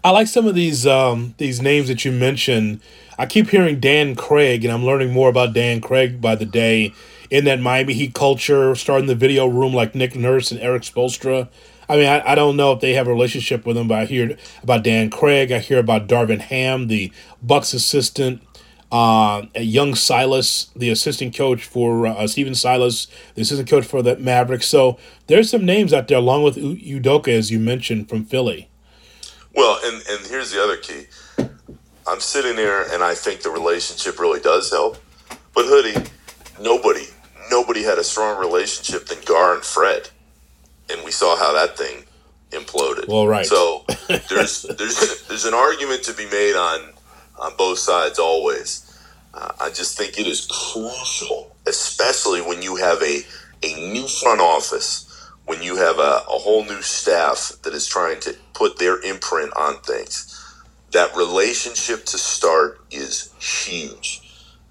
I 0.04 0.10
like 0.12 0.28
some 0.28 0.48
of 0.48 0.56
these 0.56 0.86
um, 0.86 1.36
these 1.38 1.62
names 1.62 1.88
that 1.88 2.04
you 2.04 2.12
mentioned. 2.12 2.82
I 3.18 3.26
keep 3.26 3.50
hearing 3.50 3.80
Dan 3.80 4.16
Craig, 4.16 4.66
and 4.66 4.74
I'm 4.74 4.84
learning 4.84 5.12
more 5.12 5.30
about 5.30 5.54
Dan 5.54 5.80
Craig 5.80 6.20
by 6.20 6.36
the 6.36 6.46
day 6.46 6.94
in 7.30 7.46
that 7.46 7.60
Miami 7.60 7.94
Heat 7.94 8.14
culture, 8.14 8.76
starting 8.76 9.08
the 9.08 9.16
video 9.16 9.46
room 9.46 9.74
like 9.74 9.96
Nick 9.96 10.16
Nurse 10.16 10.52
and 10.52 10.60
Erik 10.60 10.84
Spoelstra. 10.84 11.48
I 11.92 11.98
mean, 11.98 12.08
I, 12.08 12.32
I 12.32 12.36
don't 12.36 12.56
know 12.56 12.72
if 12.72 12.80
they 12.80 12.94
have 12.94 13.08
a 13.08 13.12
relationship 13.12 13.66
with 13.66 13.76
him, 13.76 13.90
but 13.90 14.00
I 14.00 14.06
hear 14.06 14.38
about 14.64 14.82
Dan 14.82 15.10
Craig. 15.10 15.52
I 15.52 15.60
hear 15.60 15.78
about 15.78 16.08
Darvin 16.08 16.40
Ham, 16.40 16.88
the 16.88 17.12
Bucks 17.44 17.74
assistant. 17.74 18.42
Uh, 18.94 19.48
young 19.56 19.94
Silas, 19.96 20.70
the 20.74 20.90
assistant 20.90 21.36
coach 21.36 21.66
for 21.66 22.08
uh, 22.08 22.28
Stephen 22.28 22.56
Silas, 22.56 23.08
the 23.36 23.42
assistant 23.42 23.70
coach 23.70 23.86
for 23.86 24.02
the 24.02 24.16
Mavericks. 24.16 24.68
So 24.68 24.98
there's 25.28 25.50
some 25.50 25.66
names 25.66 25.92
out 25.92 26.08
there, 26.08 26.18
along 26.18 26.44
with 26.44 26.56
U- 26.56 27.02
Udoka, 27.02 27.28
as 27.28 27.52
you 27.52 27.60
mentioned, 27.60 28.08
from 28.08 28.24
Philly. 28.24 28.70
Well, 29.54 29.78
and, 29.84 30.02
and 30.10 30.28
here's 30.28 30.52
the 30.52 30.64
other 30.64 30.78
key. 30.78 31.08
I'm 32.08 32.22
sitting 32.22 32.56
there, 32.56 32.84
and 32.94 33.04
I 33.04 33.16
think 33.16 33.42
the 33.42 33.50
relationship 33.50 34.18
really 34.18 34.40
does 34.40 34.72
help. 34.72 34.98
But 35.54 35.66
Hoodie, 35.66 36.10
nobody, 36.62 37.04
nobody 37.50 37.84
had 37.84 37.98
a 37.98 38.04
strong 38.04 38.40
relationship 38.40 39.08
than 39.08 39.18
Gar 39.26 39.56
and 39.56 39.64
Fred 39.64 40.10
and 40.92 41.04
we 41.04 41.12
saw 41.12 41.36
how 41.38 41.54
that 41.54 41.78
thing 41.78 42.06
imploded. 42.52 43.08
Well, 43.08 43.28
right. 43.28 43.46
So 43.46 43.86
there's 44.08 44.62
there's 44.78 45.28
there's 45.28 45.46
an 45.46 45.54
argument 45.54 46.04
to 46.04 46.14
be 46.14 46.26
made 46.30 46.56
on 46.56 46.94
on 47.40 47.54
both 47.58 47.80
sides 47.80 48.20
always. 48.20 48.88
Uh, 49.34 49.52
I 49.60 49.70
just 49.70 49.98
think 49.98 50.20
it 50.20 50.28
is 50.28 50.46
crucial, 50.48 51.56
especially 51.66 52.42
when 52.42 52.62
you 52.62 52.76
have 52.76 53.02
a 53.02 53.22
a 53.64 53.92
new 53.92 54.08
front 54.08 54.42
office, 54.42 55.30
when 55.46 55.62
you 55.62 55.78
have 55.78 56.00
a, 56.00 56.24
a 56.28 56.38
whole 56.40 56.66
new 56.66 56.82
staff 56.82 57.54
that 57.64 57.74
is 57.74 57.88
trying 57.88 58.20
to 58.22 58.36
put 58.54 58.78
their 58.80 59.02
imprint 59.02 59.54
on 59.56 59.80
things. 59.82 60.38
That 60.92 61.16
relationship 61.16 62.06
to 62.08 62.18
start 62.18 62.82
is 62.92 63.34
huge, 63.40 64.22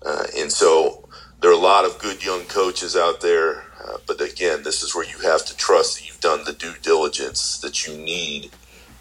uh, 0.04 0.24
and 0.36 0.52
so 0.52 1.08
there 1.40 1.50
are 1.50 1.54
a 1.54 1.56
lot 1.56 1.86
of 1.86 1.98
good 1.98 2.22
young 2.22 2.42
coaches 2.42 2.94
out 2.94 3.22
there 3.22 3.64
uh, 3.90 3.98
but 4.06 4.20
again, 4.20 4.62
this 4.62 4.82
is 4.82 4.94
where 4.94 5.04
you 5.04 5.18
have 5.18 5.44
to 5.46 5.56
trust 5.56 5.98
that 5.98 6.06
you've 6.06 6.20
done 6.20 6.44
the 6.44 6.52
due 6.52 6.74
diligence 6.82 7.58
that 7.58 7.86
you 7.86 7.96
need 7.96 8.50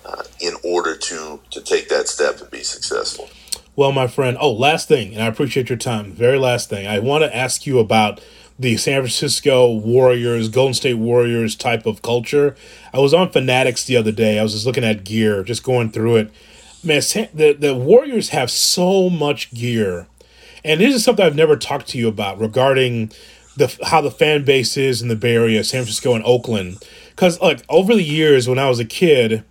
uh, 0.06 0.24
in 0.40 0.54
order 0.64 0.96
to 0.96 1.40
to 1.52 1.62
take 1.62 1.90
that 1.90 2.08
step 2.08 2.40
and 2.42 2.50
be 2.50 2.64
successful. 2.64 3.30
Well, 3.76 3.92
my 3.92 4.08
friend, 4.08 4.38
oh, 4.40 4.52
last 4.52 4.88
thing, 4.88 5.14
and 5.14 5.24
I 5.24 5.28
appreciate 5.28 5.70
your 5.70 5.78
time. 5.78 6.12
Very 6.12 6.38
last 6.38 6.70
thing, 6.70 6.88
I 6.88 7.00
want 7.00 7.24
to 7.24 7.36
ask 7.36 7.66
you 7.66 7.80
about 7.80 8.20
the 8.58 8.76
San 8.76 9.02
Francisco 9.02 9.72
Warriors, 9.72 10.50
Golden 10.50 10.74
State 10.74 10.96
Warriors 10.96 11.56
type 11.56 11.86
of 11.86 12.02
culture. 12.02 12.56
I 12.94 13.00
was 13.00 13.14
on 13.14 13.32
Fanatics 13.32 13.86
the 13.86 13.96
other 13.96 14.12
day. 14.12 14.38
I 14.38 14.44
was 14.44 14.52
just 14.54 14.66
looking 14.66 14.84
at 14.84 15.06
gear, 15.06 15.44
just 15.44 15.64
going 15.64 15.92
through 15.92 16.18
it. 16.18 16.32
Man, 16.84 17.02
the, 17.34 17.56
the 17.58 17.74
Warriors 17.74 18.30
have 18.30 18.52
so 18.52 19.10
much 19.10 19.54
gear. 19.54 20.08
And 20.66 20.82
this 20.82 20.94
is 20.94 21.06
something 21.06 21.26
I've 21.26 21.36
never 21.36 21.56
talked 21.56 21.88
to 21.90 21.98
you 21.98 22.10
about 22.10 22.38
regarding 22.38 23.12
the 23.60 23.78
how 23.86 24.02
the 24.02 24.10
fan 24.10 24.44
base 24.44 24.78
is 24.78 25.02
in 25.02 25.10
the 25.10 25.16
Bay 25.16 25.36
Area, 25.36 25.64
San 25.64 25.84
Francisco 25.84 26.16
and 26.16 26.24
Oakland. 26.26 26.84
Because 27.12 27.40
like 27.42 27.64
over 27.70 27.94
the 27.94 28.04
years 28.04 28.48
when 28.48 28.58
I 28.58 28.70
was 28.70 28.80
a 28.80 28.86
kid, 28.86 29.44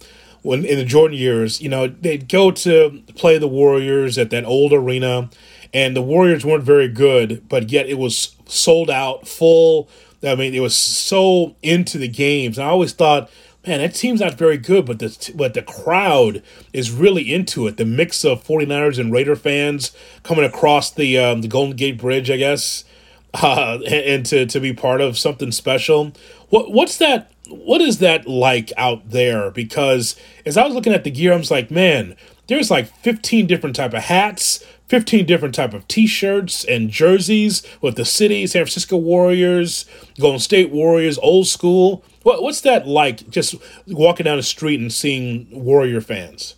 when 0.43 0.65
in 0.65 0.79
the 0.79 0.85
Jordan 0.85 1.17
years, 1.17 1.61
you 1.61 1.69
know, 1.69 1.87
they'd 1.87 2.29
go 2.29 2.51
to 2.51 3.03
play 3.15 3.39
the 3.39 3.47
Warriors 3.49 4.19
at 4.19 4.31
that 4.31 4.45
old 4.45 4.73
arena, 4.73 5.31
and 5.73 5.95
the 5.95 6.03
Warriors 6.03 6.45
weren't 6.45 6.65
very 6.65 6.89
good, 6.89 7.49
but 7.49 7.71
yet 7.71 7.87
it 7.87 7.99
was 7.99 8.35
sold 8.47 8.91
out, 8.91 9.29
full. 9.29 9.89
I 10.23 10.35
mean, 10.35 10.55
it 10.55 10.61
was 10.61 10.77
so 10.77 11.55
into 11.63 11.99
the 11.99 12.09
games. 12.09 12.59
I 12.59 12.67
always 12.67 12.93
thought, 12.93 13.31
man, 13.67 13.81
that 13.81 13.95
team's 13.95 14.21
not 14.21 14.35
very 14.35 14.57
good, 14.57 14.87
but 14.87 14.99
the 14.99 15.33
but 15.35 15.55
the 15.55 15.63
crowd 15.63 16.43
is 16.73 16.91
really 16.91 17.33
into 17.33 17.67
it. 17.67 17.77
The 17.77 17.85
mix 17.85 18.25
of 18.25 18.43
49ers 18.43 18.99
and 18.99 19.13
Raider 19.13 19.37
fans 19.37 19.93
coming 20.23 20.45
across 20.45 20.91
the 20.91 21.19
um, 21.19 21.43
the 21.43 21.49
Golden 21.49 21.77
Gate 21.77 21.99
Bridge, 21.99 22.31
I 22.31 22.39
guess, 22.39 22.85
uh, 23.35 23.79
and, 23.87 24.25
to 24.27 24.47
to 24.47 24.61
be 24.61 24.73
part 24.73 25.01
of 25.01 25.19
something 25.19 25.53
special. 25.53 26.13
What 26.49 26.73
what's 26.73 26.97
that? 26.99 27.33
What 27.49 27.81
is 27.81 27.99
that 27.99 28.27
like 28.27 28.73
out 28.77 29.11
there? 29.11 29.51
Because 29.51 30.17
as 30.47 30.57
I 30.57 30.65
was 30.65 30.75
looking 30.75 30.93
at 30.93 31.05
the 31.05 31.11
gear, 31.11 31.33
I 31.33 31.37
was 31.37 31.51
like, 31.51 31.71
man, 31.71 32.17
there's 32.49 32.71
like 32.71 32.87
15 33.03 33.47
different 33.47 33.77
type 33.77 33.95
of 33.95 34.05
hats 34.05 34.65
15 34.89 35.27
different 35.27 35.55
type 35.55 35.75
of 35.75 35.87
t-shirts 35.87 36.65
and 36.65 36.91
jerseys 36.91 37.63
with 37.81 37.95
the 37.97 38.05
city 38.05 38.47
san 38.47 38.63
francisco 38.63 38.97
warriors 38.97 39.85
golden 40.19 40.41
state 40.41 40.71
warriors 40.71 41.19
old 41.19 41.47
school 41.47 42.03
what, 42.23 42.43
what's 42.43 42.63
that 42.63 42.89
like 42.89 43.29
just 43.31 43.55
walking 43.87 44.25
down 44.25 44.37
the 44.37 44.43
street 44.43 44.81
and 44.81 44.93
seeing 44.93 45.47
warrior 45.53 46.01
fans 46.01 46.57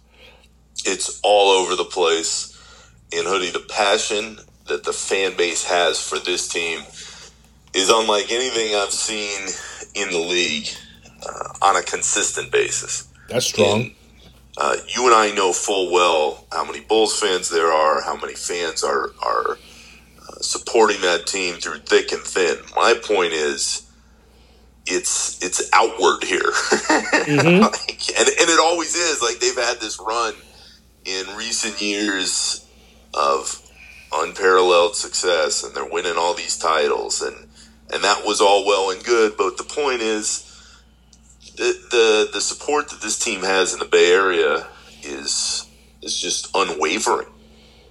it's 0.85 1.21
all 1.23 1.51
over 1.51 1.77
the 1.77 1.85
place 1.85 2.57
in 3.13 3.25
hoodie 3.27 3.51
the 3.51 3.67
passion 3.69 4.39
that 4.71 4.85
the 4.85 4.93
fan 4.93 5.37
base 5.37 5.65
has 5.65 6.01
for 6.01 6.19
this 6.19 6.49
team 6.49 6.81
is 7.75 7.91
unlike 7.91 8.31
anything 8.33 8.75
i've 8.75 8.93
seen 8.93 9.41
in 9.95 10.11
the 10.11 10.19
league 10.19 10.69
uh, 11.23 11.53
on 11.63 11.77
a 11.77 11.83
consistent 11.83 12.51
basis 12.51 13.09
that's 13.29 13.47
strong 13.47 13.83
in, 13.83 13.95
uh, 14.61 14.77
you 14.89 15.07
and 15.07 15.15
I 15.15 15.33
know 15.33 15.53
full 15.53 15.91
well 15.91 16.47
how 16.53 16.65
many 16.65 16.81
Bulls 16.81 17.19
fans 17.19 17.49
there 17.49 17.73
are, 17.73 18.03
how 18.03 18.17
many 18.17 18.35
fans 18.35 18.85
are 18.85 19.11
are 19.23 19.53
uh, 19.53 20.33
supporting 20.41 21.01
that 21.01 21.27
team 21.27 21.55
through 21.55 21.79
thick 21.79 22.13
and 22.13 22.23
thin. 22.23 22.59
My 22.77 22.95
point 23.03 23.33
is, 23.33 23.91
it's 24.87 25.43
it's 25.43 25.71
outward 25.73 26.25
here, 26.25 26.41
mm-hmm. 26.43 27.63
like, 27.63 28.19
and 28.19 28.29
and 28.29 28.51
it 28.51 28.61
always 28.61 28.95
is. 28.95 29.23
Like 29.23 29.39
they've 29.39 29.57
had 29.57 29.81
this 29.81 29.99
run 29.99 30.35
in 31.07 31.27
recent 31.37 31.81
years 31.81 32.67
of 33.15 33.63
unparalleled 34.13 34.97
success, 34.97 35.63
and 35.65 35.75
they're 35.75 35.85
winning 35.85 36.17
all 36.17 36.35
these 36.35 36.59
titles, 36.59 37.23
and 37.23 37.37
and 37.93 38.05
that 38.05 38.25
was 38.25 38.41
all 38.41 38.67
well 38.67 38.91
and 38.91 39.05
good. 39.05 39.37
But 39.37 39.57
the 39.57 39.65
point 39.65 40.01
is 40.03 40.47
the, 41.57 41.79
the 41.91 42.31
the 42.33 42.41
support 42.41 42.89
that 42.91 43.01
this 43.01 43.19
team 43.19 43.43
has 43.43 43.73
in 43.73 43.79
the 43.79 43.85
Bay 43.85 44.13
Area 44.13 44.67
is 45.03 45.67
is 46.03 46.19
just 46.19 46.51
unwavering. 46.55 47.29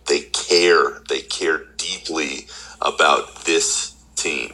They 0.07 0.21
care. 0.21 1.01
They 1.07 1.21
care 1.21 1.63
deeply 1.77 2.47
about 2.81 3.45
this 3.45 3.95
team, 4.15 4.53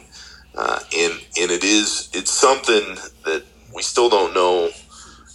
uh, 0.54 0.80
and 0.96 1.12
and 1.40 1.50
it 1.50 1.64
is 1.64 2.10
it's 2.12 2.30
something 2.30 2.96
that 3.24 3.44
we 3.74 3.82
still 3.82 4.08
don't 4.08 4.34
know 4.34 4.70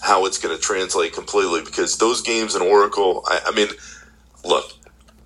how 0.02 0.26
it's 0.26 0.40
going 0.40 0.56
to 0.56 0.62
translate 0.62 1.14
completely 1.14 1.62
because 1.62 1.98
those 1.98 2.22
games 2.22 2.56
in 2.56 2.62
Oracle. 2.62 3.24
I, 3.28 3.42
I 3.48 3.52
mean, 3.56 3.68
look, 4.44 4.72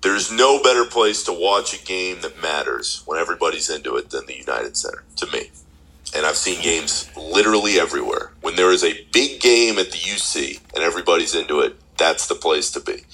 there's 0.02 0.30
no 0.30 0.62
better 0.62 0.84
place 0.84 1.22
to 1.24 1.32
watch 1.32 1.74
a 1.74 1.84
game 1.84 2.20
that 2.20 2.40
matters 2.40 3.02
when 3.06 3.18
everybody's 3.18 3.70
into 3.70 3.96
it 3.96 4.10
than 4.10 4.26
the 4.26 4.36
United 4.36 4.76
Center. 4.76 5.04
To 5.16 5.26
me 5.32 5.50
and 6.14 6.24
I've 6.24 6.36
seen 6.36 6.62
games 6.62 7.10
literally 7.16 7.78
everywhere. 7.78 8.32
When 8.40 8.56
there 8.56 8.70
is 8.70 8.84
a 8.84 9.04
big 9.12 9.40
game 9.40 9.78
at 9.78 9.90
the 9.90 9.98
UC 9.98 10.60
and 10.74 10.82
everybody's 10.82 11.34
into 11.34 11.60
it, 11.60 11.76
that's 11.98 12.26
the 12.26 12.34
place 12.34 12.70
to 12.72 12.80
be. 12.80 13.04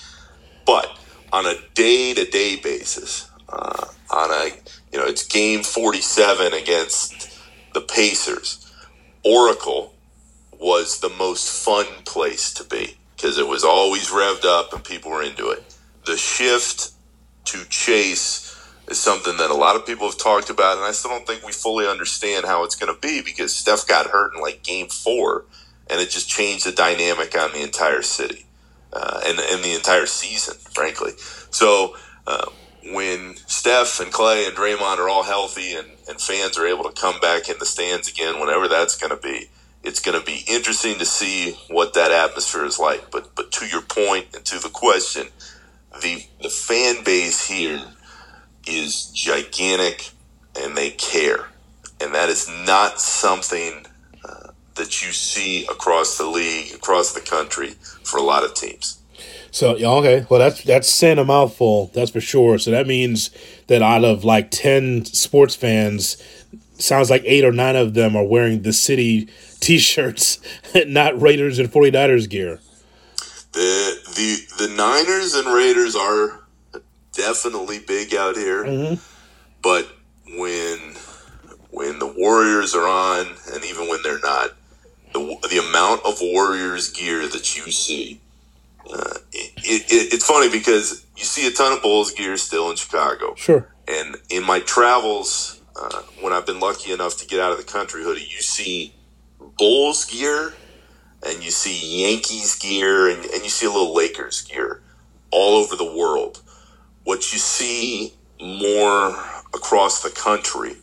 But 0.66 0.96
on 1.32 1.46
a 1.46 1.54
day 1.74 2.14
to 2.14 2.24
day 2.24 2.56
basis, 2.56 3.30
uh, 3.48 3.86
on 4.10 4.30
a 4.30 4.50
you 4.92 4.98
know 4.98 5.06
it's 5.06 5.26
game 5.26 5.62
47 5.62 6.52
against 6.52 7.38
the 7.74 7.80
Pacers, 7.80 8.70
Oracle 9.24 9.94
was 10.58 11.00
the 11.00 11.08
most 11.08 11.64
fun 11.64 11.86
place 12.04 12.52
to 12.54 12.64
be 12.64 12.96
because 13.16 13.38
it 13.38 13.48
was 13.48 13.64
always 13.64 14.10
revved 14.10 14.44
up 14.44 14.72
and 14.72 14.84
people 14.84 15.10
were 15.10 15.22
into 15.22 15.48
it. 15.50 15.71
The 16.04 16.16
shift 16.16 16.92
to 17.46 17.64
Chase 17.68 18.48
is 18.88 18.98
something 18.98 19.36
that 19.36 19.50
a 19.50 19.54
lot 19.54 19.76
of 19.76 19.86
people 19.86 20.06
have 20.08 20.18
talked 20.18 20.50
about, 20.50 20.76
and 20.76 20.86
I 20.86 20.92
still 20.92 21.10
don't 21.10 21.26
think 21.26 21.44
we 21.44 21.52
fully 21.52 21.86
understand 21.86 22.44
how 22.44 22.64
it's 22.64 22.74
going 22.74 22.92
to 22.92 23.00
be 23.00 23.22
because 23.22 23.54
Steph 23.54 23.86
got 23.86 24.08
hurt 24.08 24.34
in 24.34 24.40
like 24.40 24.62
game 24.62 24.88
four, 24.88 25.44
and 25.88 26.00
it 26.00 26.10
just 26.10 26.28
changed 26.28 26.66
the 26.66 26.72
dynamic 26.72 27.36
on 27.38 27.52
the 27.52 27.62
entire 27.62 28.02
city 28.02 28.46
uh, 28.92 29.20
and, 29.24 29.38
and 29.38 29.64
the 29.64 29.74
entire 29.74 30.06
season, 30.06 30.56
frankly. 30.72 31.12
So 31.50 31.96
uh, 32.26 32.46
when 32.92 33.36
Steph 33.46 34.00
and 34.00 34.12
Clay 34.12 34.46
and 34.46 34.56
Draymond 34.56 34.98
are 34.98 35.08
all 35.08 35.22
healthy 35.22 35.74
and, 35.74 35.88
and 36.08 36.20
fans 36.20 36.58
are 36.58 36.66
able 36.66 36.84
to 36.84 37.00
come 37.00 37.20
back 37.20 37.48
in 37.48 37.56
the 37.58 37.66
stands 37.66 38.08
again, 38.10 38.40
whenever 38.40 38.68
that's 38.68 38.96
going 38.96 39.10
to 39.10 39.22
be, 39.22 39.50
it's 39.82 40.00
going 40.00 40.18
to 40.18 40.24
be 40.24 40.44
interesting 40.48 40.98
to 40.98 41.04
see 41.04 41.52
what 41.68 41.94
that 41.94 42.12
atmosphere 42.12 42.64
is 42.64 42.78
like. 42.78 43.10
But 43.10 43.34
but 43.34 43.50
to 43.52 43.66
your 43.66 43.82
point 43.82 44.28
and 44.34 44.44
to 44.46 44.58
the 44.58 44.68
question, 44.68 45.28
the 46.00 46.24
the 46.42 46.48
fan 46.48 47.04
base 47.04 47.46
here 47.46 47.80
is 48.66 49.06
gigantic 49.06 50.10
and 50.60 50.76
they 50.76 50.90
care. 50.90 51.46
And 52.00 52.14
that 52.14 52.28
is 52.28 52.48
not 52.66 53.00
something 53.00 53.86
uh, 54.24 54.48
that 54.74 55.04
you 55.04 55.12
see 55.12 55.64
across 55.66 56.18
the 56.18 56.26
league, 56.26 56.74
across 56.74 57.12
the 57.12 57.20
country 57.20 57.74
for 58.02 58.16
a 58.16 58.22
lot 58.22 58.44
of 58.44 58.54
teams. 58.54 59.00
So 59.50 59.74
okay, 59.74 60.26
well 60.30 60.40
that's 60.40 60.62
that's 60.64 60.88
saying 60.88 61.18
a 61.18 61.24
mouthful, 61.24 61.90
that's 61.94 62.10
for 62.10 62.20
sure. 62.20 62.58
So 62.58 62.70
that 62.70 62.86
means 62.86 63.30
that 63.66 63.82
out 63.82 64.04
of 64.04 64.24
like 64.24 64.50
ten 64.50 65.04
sports 65.04 65.54
fans, 65.54 66.16
sounds 66.78 67.10
like 67.10 67.22
eight 67.26 67.44
or 67.44 67.52
nine 67.52 67.76
of 67.76 67.94
them 67.94 68.16
are 68.16 68.24
wearing 68.24 68.62
the 68.62 68.72
city 68.72 69.28
T-shirts, 69.60 70.40
not 70.86 71.20
Raiders 71.20 71.60
and 71.60 71.70
49ers 71.70 72.28
gear. 72.28 72.60
The 73.52 74.00
the 74.14 74.66
the 74.66 74.74
Niners 74.74 75.34
and 75.34 75.46
Raiders 75.54 75.94
are 75.94 76.40
definitely 77.12 77.78
big 77.80 78.14
out 78.14 78.36
here. 78.36 78.64
Mm-hmm. 78.64 78.94
But 79.62 79.88
when 80.36 80.94
when 81.70 81.98
the 81.98 82.06
Warriors 82.06 82.74
are 82.74 82.86
on, 82.86 83.26
and 83.52 83.64
even 83.64 83.88
when 83.88 84.00
they're 84.02 84.20
not, 84.20 84.52
the 85.12 85.36
the 85.50 85.58
amount 85.68 86.04
of 86.06 86.18
Warriors 86.20 86.90
gear 86.90 87.28
that 87.28 87.56
you 87.56 87.70
see, 87.70 88.20
uh, 88.90 89.18
it, 89.32 89.52
it, 89.64 90.12
it's 90.14 90.26
funny 90.26 90.50
because 90.50 91.04
you 91.16 91.24
see 91.24 91.46
a 91.46 91.50
ton 91.50 91.72
of 91.72 91.82
Bulls 91.82 92.10
gear 92.12 92.36
still 92.36 92.70
in 92.70 92.76
Chicago. 92.76 93.34
Sure. 93.36 93.68
And 93.86 94.16
in 94.30 94.44
my 94.44 94.60
travels, 94.60 95.60
uh, 95.76 96.02
when 96.20 96.32
I've 96.32 96.46
been 96.46 96.60
lucky 96.60 96.92
enough 96.92 97.18
to 97.18 97.26
get 97.26 97.40
out 97.40 97.52
of 97.52 97.58
the 97.58 97.64
country 97.64 98.02
hoodie, 98.02 98.22
you 98.22 98.40
see 98.40 98.94
Bulls 99.58 100.04
gear, 100.04 100.54
and 101.24 101.42
you 101.42 101.50
see 101.50 102.02
Yankees 102.02 102.56
gear, 102.56 103.08
and, 103.08 103.24
and 103.24 103.42
you 103.42 103.50
see 103.50 103.66
a 103.66 103.70
little 103.70 103.94
Lakers 103.94 104.42
gear 104.42 104.82
all 105.30 105.56
over 105.56 105.76
the 105.76 105.84
world 105.84 106.42
what 107.04 107.32
you 107.32 107.38
see 107.38 108.14
more 108.40 109.10
across 109.54 110.02
the 110.02 110.10
country, 110.10 110.76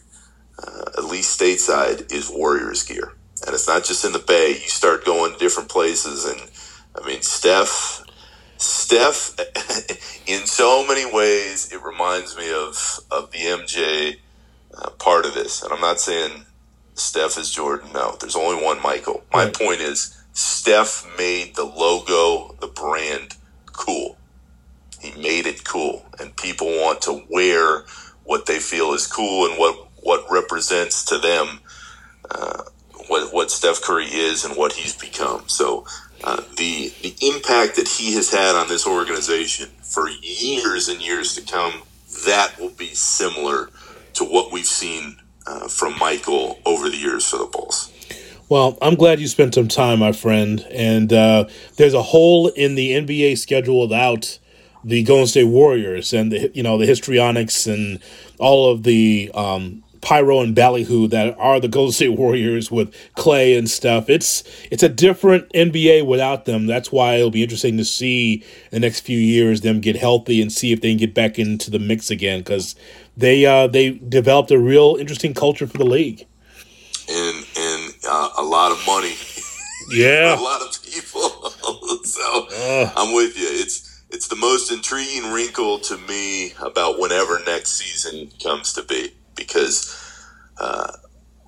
uh, 0.62 0.86
at 0.98 1.06
least 1.06 1.40
stateside, 1.40 2.12
is 2.12 2.30
Warriors 2.30 2.84
gear. 2.84 3.14
And 3.46 3.54
it's 3.56 3.68
not 3.68 3.86
just 3.86 4.04
in 4.04 4.12
the 4.12 4.20
Bay. 4.20 4.50
You 4.50 4.68
start 4.68 5.06
going 5.06 5.34
to 5.34 5.40
different 5.40 5.70
places, 5.70 6.26
and 6.26 6.42
I 6.96 7.08
mean, 7.08 7.22
Steph, 7.22 8.04
Steph, 8.58 9.36
in 10.28 10.46
so 10.46 10.86
many 10.86 11.06
ways, 11.12 11.72
it 11.72 11.82
reminds 11.82 12.36
me 12.36 12.52
of 12.52 13.00
of 13.10 13.32
the 13.32 13.40
MJ 13.40 14.18
uh, 14.78 14.90
part 14.92 15.26
of 15.26 15.34
this. 15.34 15.64
And 15.64 15.72
I'm 15.72 15.80
not 15.80 16.02
saying 16.02 16.46
Steph 16.96 17.38
is 17.38 17.50
Jordan. 17.50 17.92
No, 17.94 18.18
there's 18.20 18.36
only 18.36 18.62
one 18.62 18.82
Michael. 18.82 19.24
My 19.34 19.46
right. 19.46 19.54
point 19.54 19.80
is, 19.80 20.19
Steph 20.34 21.06
made 21.18 21.56
the 21.56 21.66
logo, 21.66 22.56
the 22.60 22.68
brand, 22.68 23.36
cool. 23.68 24.18
He 25.02 25.12
made 25.22 25.46
it 25.48 25.64
cool, 25.66 26.06
and 26.20 26.36
people 26.36 26.68
want 26.68 27.02
to 27.04 27.24
wear 27.30 27.86
what 28.24 28.46
they 28.46 28.60
feel 28.60 28.94
is 28.94 29.08
cool 29.08 29.48
and 29.48 29.58
what 29.60 29.88
what 30.04 30.26
represents 30.32 31.06
to 31.06 31.18
them 31.18 31.60
uh, 32.32 32.64
what 33.08 33.34
what 33.34 33.52
Steph 33.52 33.82
Curry 33.82 34.06
is 34.06 34.46
and 34.46 34.56
what 34.56 34.74
he's 34.74 34.96
become. 34.96 35.48
So 35.48 35.86
uh, 36.24 36.44
the 36.58 36.94
the 37.02 37.16
impact 37.22 37.76
that 37.78 37.88
he 37.88 38.14
has 38.16 38.32
had 38.32 38.56
on 38.56 38.68
this 38.70 38.88
organization 38.88 39.70
for 39.82 40.10
years 40.10 40.90
and 40.90 41.02
years 41.02 41.36
to 41.36 41.42
come, 41.42 41.84
that 42.26 42.60
will 42.60 42.72
be 42.72 42.94
similar 42.94 43.70
to 44.14 44.24
what 44.26 44.52
we've 44.52 44.66
seen 44.66 45.18
uh, 45.48 45.68
from 45.68 45.98
Michael 46.00 46.60
over 46.66 46.90
the 46.90 46.98
years 46.98 47.28
for 47.28 47.38
the 47.38 47.46
Bulls. 47.46 47.92
Well, 48.50 48.80
I'm 48.82 48.96
glad 48.96 49.20
you 49.20 49.28
spent 49.28 49.54
some 49.54 49.68
time, 49.68 50.00
my 50.00 50.12
friend. 50.12 50.66
And 50.72 51.14
uh, 51.14 51.46
there's 51.76 51.94
a 51.94 52.02
hole 52.02 52.48
in 52.48 52.74
the 52.74 52.92
NBA 52.94 53.38
schedule 53.38 53.80
without 53.82 54.40
the 54.84 55.04
Golden 55.04 55.28
State 55.28 55.44
Warriors 55.44 56.14
and 56.14 56.32
the 56.32 56.52
you 56.54 56.64
know 56.64 56.78
the 56.78 56.86
histrionics 56.86 57.68
and 57.68 58.00
all 58.40 58.72
of 58.72 58.84
the 58.84 59.30
um, 59.36 59.84
pyro 60.02 60.40
and 60.40 60.56
ballyhoo 60.56 61.08
that 61.10 61.38
are 61.38 61.60
the 61.60 61.68
Golden 61.68 61.92
State 61.92 62.18
Warriors 62.18 62.72
with 62.72 62.96
Clay 63.16 63.56
and 63.56 63.70
stuff. 63.70 64.10
It's 64.10 64.44
it's 64.72 64.82
a 64.82 64.90
different 64.90 65.52
NBA 65.54 66.08
without 66.08 66.46
them. 66.46 66.66
That's 66.66 66.92
why 66.92 67.16
it'll 67.16 67.30
be 67.30 67.44
interesting 67.44 67.78
to 67.78 67.86
see 67.86 68.44
the 68.72 68.80
next 68.80 69.02
few 69.02 69.20
years 69.20 69.62
them 69.62 69.80
get 69.80 69.96
healthy 69.96 70.42
and 70.42 70.52
see 70.52 70.72
if 70.72 70.82
they 70.82 70.92
can 70.92 70.98
get 70.98 71.14
back 71.14 71.38
into 71.38 71.70
the 71.70 71.80
mix 71.80 72.10
again 72.10 72.40
because 72.40 72.76
they 73.16 73.46
uh, 73.46 73.68
they 73.68 73.92
developed 73.92 74.50
a 74.50 74.58
real 74.58 74.96
interesting 75.00 75.36
culture 75.36 75.68
for 75.68 75.78
the 75.78 75.86
league. 75.86 76.26
A 78.08 78.44
lot 78.44 78.72
of 78.72 78.86
money. 78.86 79.16
Yeah, 79.90 80.36
a 80.40 80.42
lot 80.42 80.62
of 80.62 80.82
people. 80.84 81.30
so 82.04 82.48
uh. 82.52 82.94
I'm 82.96 83.14
with 83.16 83.38
you. 83.38 83.48
It's 83.48 84.04
it's 84.10 84.28
the 84.28 84.36
most 84.36 84.72
intriguing 84.72 85.32
wrinkle 85.32 85.80
to 85.80 85.98
me 85.98 86.54
about 86.62 87.00
whenever 87.00 87.40
next 87.46 87.72
season 87.72 88.32
comes 88.42 88.74
to 88.74 88.84
be 88.84 89.14
because. 89.36 89.96
Uh, 90.60 90.92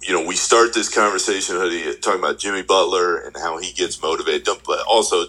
you 0.03 0.13
know, 0.13 0.25
we 0.25 0.35
start 0.35 0.73
this 0.73 0.89
conversation 0.89 1.55
hoodie 1.55 1.95
talking 1.99 2.19
about 2.19 2.39
Jimmy 2.39 2.63
Butler 2.63 3.17
and 3.17 3.37
how 3.37 3.59
he 3.59 3.71
gets 3.71 4.01
motivated. 4.01 4.47
But 4.65 4.79
also, 4.87 5.25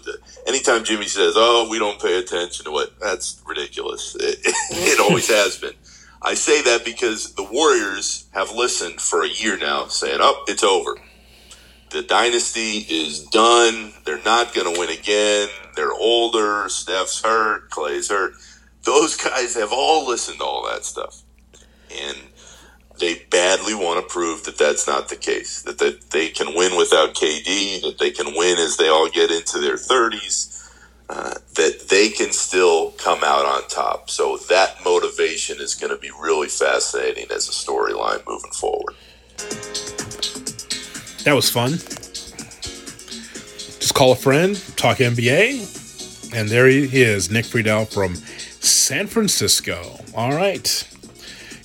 anytime 0.47 0.83
Jimmy 0.83 1.05
says, 1.05 1.33
"Oh, 1.35 1.67
we 1.69 1.77
don't 1.77 2.01
pay 2.01 2.17
attention 2.17 2.65
to 2.65 2.71
what," 2.71 2.99
that's 2.99 3.41
ridiculous. 3.45 4.15
It, 4.19 4.39
it 4.71 4.99
always 4.99 5.27
has 5.27 5.57
been. 5.59 5.73
I 6.23 6.33
say 6.33 6.61
that 6.63 6.85
because 6.85 7.33
the 7.35 7.43
Warriors 7.43 8.25
have 8.31 8.51
listened 8.51 8.99
for 8.99 9.23
a 9.23 9.27
year 9.27 9.57
now, 9.57 9.87
saying, 9.87 10.19
"Oh, 10.21 10.43
it's 10.47 10.63
over. 10.63 10.95
The 11.93 12.01
dynasty 12.01 12.79
is 12.89 13.19
done. 13.25 13.93
They're 14.03 14.23
not 14.25 14.55
going 14.55 14.73
to 14.73 14.79
win 14.79 14.89
again. 14.89 15.47
They're 15.75 15.93
older. 15.93 16.67
Steph's 16.67 17.21
hurt. 17.21 17.69
Clay's 17.69 18.09
hurt." 18.09 18.33
Those 18.81 19.15
guys 19.15 19.53
have 19.53 19.71
all 19.71 20.07
listened 20.07 20.39
to 20.39 20.43
all 20.43 20.67
that 20.67 20.85
stuff, 20.85 21.21
and 21.95 22.17
they 22.99 23.21
badly 23.29 23.75
want 23.75 24.01
to 24.01 24.11
prove 24.11 24.43
that 24.45 24.57
that's 24.57 24.87
not 24.87 25.09
the 25.09 25.15
case. 25.15 25.61
That 25.61 25.77
they, 25.77 25.91
they 26.09 26.29
can 26.29 26.55
win 26.55 26.75
without 26.75 27.13
KD. 27.13 27.81
That 27.83 27.97
they 27.99 28.09
can 28.09 28.35
win 28.35 28.57
as 28.57 28.77
they 28.77 28.89
all 28.89 29.07
get 29.07 29.29
into 29.29 29.59
their 29.59 29.77
thirties. 29.77 30.49
Uh, 31.09 31.35
that 31.53 31.89
they 31.89 32.09
can 32.09 32.31
still 32.31 32.89
come 32.91 33.19
out 33.23 33.45
on 33.45 33.67
top. 33.67 34.09
So 34.09 34.37
that 34.49 34.83
motivation 34.83 35.61
is 35.61 35.75
going 35.75 35.93
to 35.93 35.99
be 35.99 36.09
really 36.19 36.47
fascinating 36.47 37.27
as 37.29 37.47
a 37.47 37.51
storyline 37.51 38.25
moving 38.25 38.51
forward. 38.51 38.95
That 41.23 41.35
was 41.35 41.49
fun. 41.49 41.71
Just 43.79 43.95
call 43.95 44.11
a 44.11 44.15
friend, 44.15 44.61
talk 44.75 44.97
NBA, 44.97 46.33
and 46.35 46.49
there 46.49 46.67
he 46.67 47.01
is, 47.01 47.31
Nick 47.31 47.45
Friedel 47.45 47.85
from 47.85 48.15
San 48.15 49.07
Francisco. 49.07 49.99
All 50.13 50.33
right. 50.33 50.67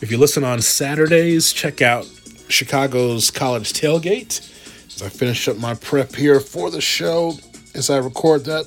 If 0.01 0.13
you 0.13 0.19
listen 0.19 0.45
on 0.45 0.63
Saturdays, 0.63 1.53
check 1.53 1.83
out 1.83 2.09
Chicago's 2.49 3.33
College 3.33 3.73
Tailgate. 3.73 4.49
As 4.95 5.03
I 5.03 5.09
finish 5.09 5.49
up 5.49 5.57
my 5.57 5.75
prep 5.75 6.15
here 6.15 6.39
for 6.39 6.71
the 6.71 6.81
show, 6.81 7.33
as 7.75 7.91
I 7.91 7.97
record 7.97 8.45
that 8.45 8.67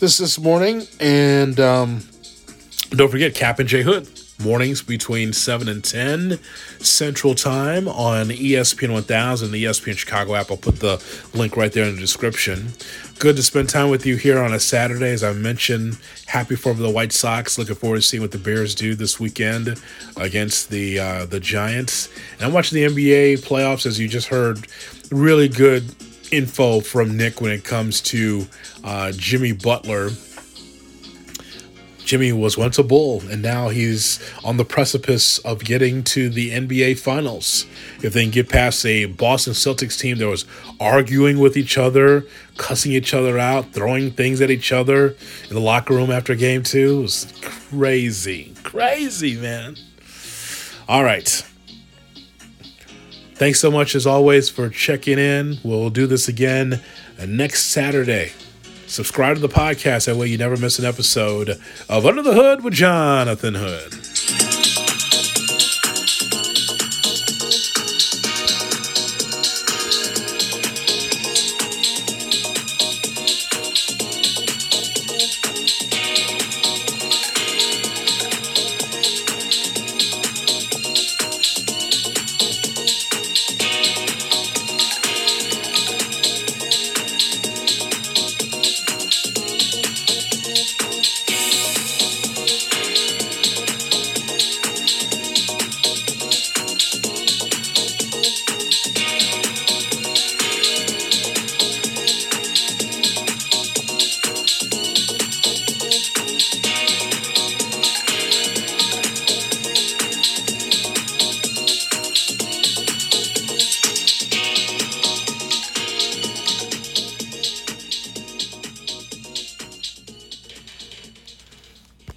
this 0.00 0.18
this 0.18 0.38
morning, 0.38 0.86
and 1.00 1.58
um, 1.58 2.02
don't 2.90 3.10
forget 3.10 3.34
Kap 3.34 3.58
and 3.58 3.68
J 3.68 3.82
Hood 3.82 4.21
mornings 4.42 4.82
between 4.82 5.32
7 5.32 5.68
and 5.68 5.82
10 5.82 6.38
Central 6.78 7.34
Time 7.34 7.88
on 7.88 8.28
ESPN 8.28 8.92
1000, 8.92 9.52
the 9.52 9.64
ESPN 9.64 9.96
Chicago 9.96 10.34
app. 10.34 10.50
I'll 10.50 10.56
put 10.56 10.80
the 10.80 11.02
link 11.34 11.56
right 11.56 11.72
there 11.72 11.84
in 11.84 11.94
the 11.94 12.00
description. 12.00 12.68
Good 13.18 13.36
to 13.36 13.42
spend 13.42 13.68
time 13.68 13.88
with 13.88 14.04
you 14.04 14.16
here 14.16 14.40
on 14.40 14.52
a 14.52 14.58
Saturday. 14.58 15.12
As 15.12 15.22
I 15.22 15.32
mentioned, 15.32 15.98
happy 16.26 16.56
for 16.56 16.74
the 16.74 16.90
White 16.90 17.12
Sox. 17.12 17.56
Looking 17.58 17.76
forward 17.76 17.96
to 17.96 18.02
seeing 18.02 18.22
what 18.22 18.32
the 18.32 18.38
Bears 18.38 18.74
do 18.74 18.94
this 18.94 19.20
weekend 19.20 19.80
against 20.16 20.70
the 20.70 20.98
uh, 20.98 21.26
the 21.26 21.38
Giants. 21.38 22.08
And 22.34 22.46
I'm 22.46 22.52
watching 22.52 22.76
the 22.76 22.92
NBA 22.92 23.46
playoffs, 23.46 23.86
as 23.86 24.00
you 24.00 24.08
just 24.08 24.28
heard. 24.28 24.66
Really 25.10 25.48
good 25.48 25.84
info 26.32 26.80
from 26.80 27.16
Nick 27.16 27.40
when 27.40 27.52
it 27.52 27.62
comes 27.62 28.00
to 28.00 28.46
uh, 28.82 29.12
Jimmy 29.12 29.52
Butler 29.52 30.10
Jimmy 32.12 32.30
was 32.30 32.58
once 32.58 32.78
a 32.78 32.82
Bull, 32.82 33.22
and 33.30 33.40
now 33.40 33.70
he's 33.70 34.20
on 34.44 34.58
the 34.58 34.66
precipice 34.66 35.38
of 35.38 35.64
getting 35.64 36.04
to 36.04 36.28
the 36.28 36.50
NBA 36.50 36.98
Finals. 36.98 37.64
If 38.02 38.12
they 38.12 38.24
can 38.24 38.30
get 38.30 38.50
past 38.50 38.84
a 38.84 39.06
Boston 39.06 39.54
Celtics 39.54 39.98
team 39.98 40.18
that 40.18 40.28
was 40.28 40.44
arguing 40.78 41.38
with 41.38 41.56
each 41.56 41.78
other, 41.78 42.26
cussing 42.58 42.92
each 42.92 43.14
other 43.14 43.38
out, 43.38 43.72
throwing 43.72 44.10
things 44.10 44.42
at 44.42 44.50
each 44.50 44.72
other 44.72 45.16
in 45.48 45.54
the 45.54 45.60
locker 45.60 45.94
room 45.94 46.10
after 46.10 46.34
game 46.34 46.62
two, 46.62 46.98
it 46.98 47.00
was 47.00 47.32
crazy. 47.40 48.52
Crazy, 48.62 49.34
man. 49.38 49.78
All 50.90 51.04
right. 51.04 51.42
Thanks 53.36 53.58
so 53.58 53.70
much, 53.70 53.94
as 53.94 54.06
always, 54.06 54.50
for 54.50 54.68
checking 54.68 55.18
in. 55.18 55.60
We'll 55.64 55.88
do 55.88 56.06
this 56.06 56.28
again 56.28 56.82
next 57.26 57.68
Saturday. 57.68 58.32
Subscribe 58.92 59.36
to 59.36 59.40
the 59.40 59.48
podcast. 59.48 60.04
That 60.04 60.16
way 60.16 60.26
you 60.26 60.36
never 60.36 60.54
miss 60.54 60.78
an 60.78 60.84
episode 60.84 61.58
of 61.88 62.04
Under 62.04 62.20
the 62.20 62.34
Hood 62.34 62.62
with 62.62 62.74
Jonathan 62.74 63.54
Hood. 63.54 64.01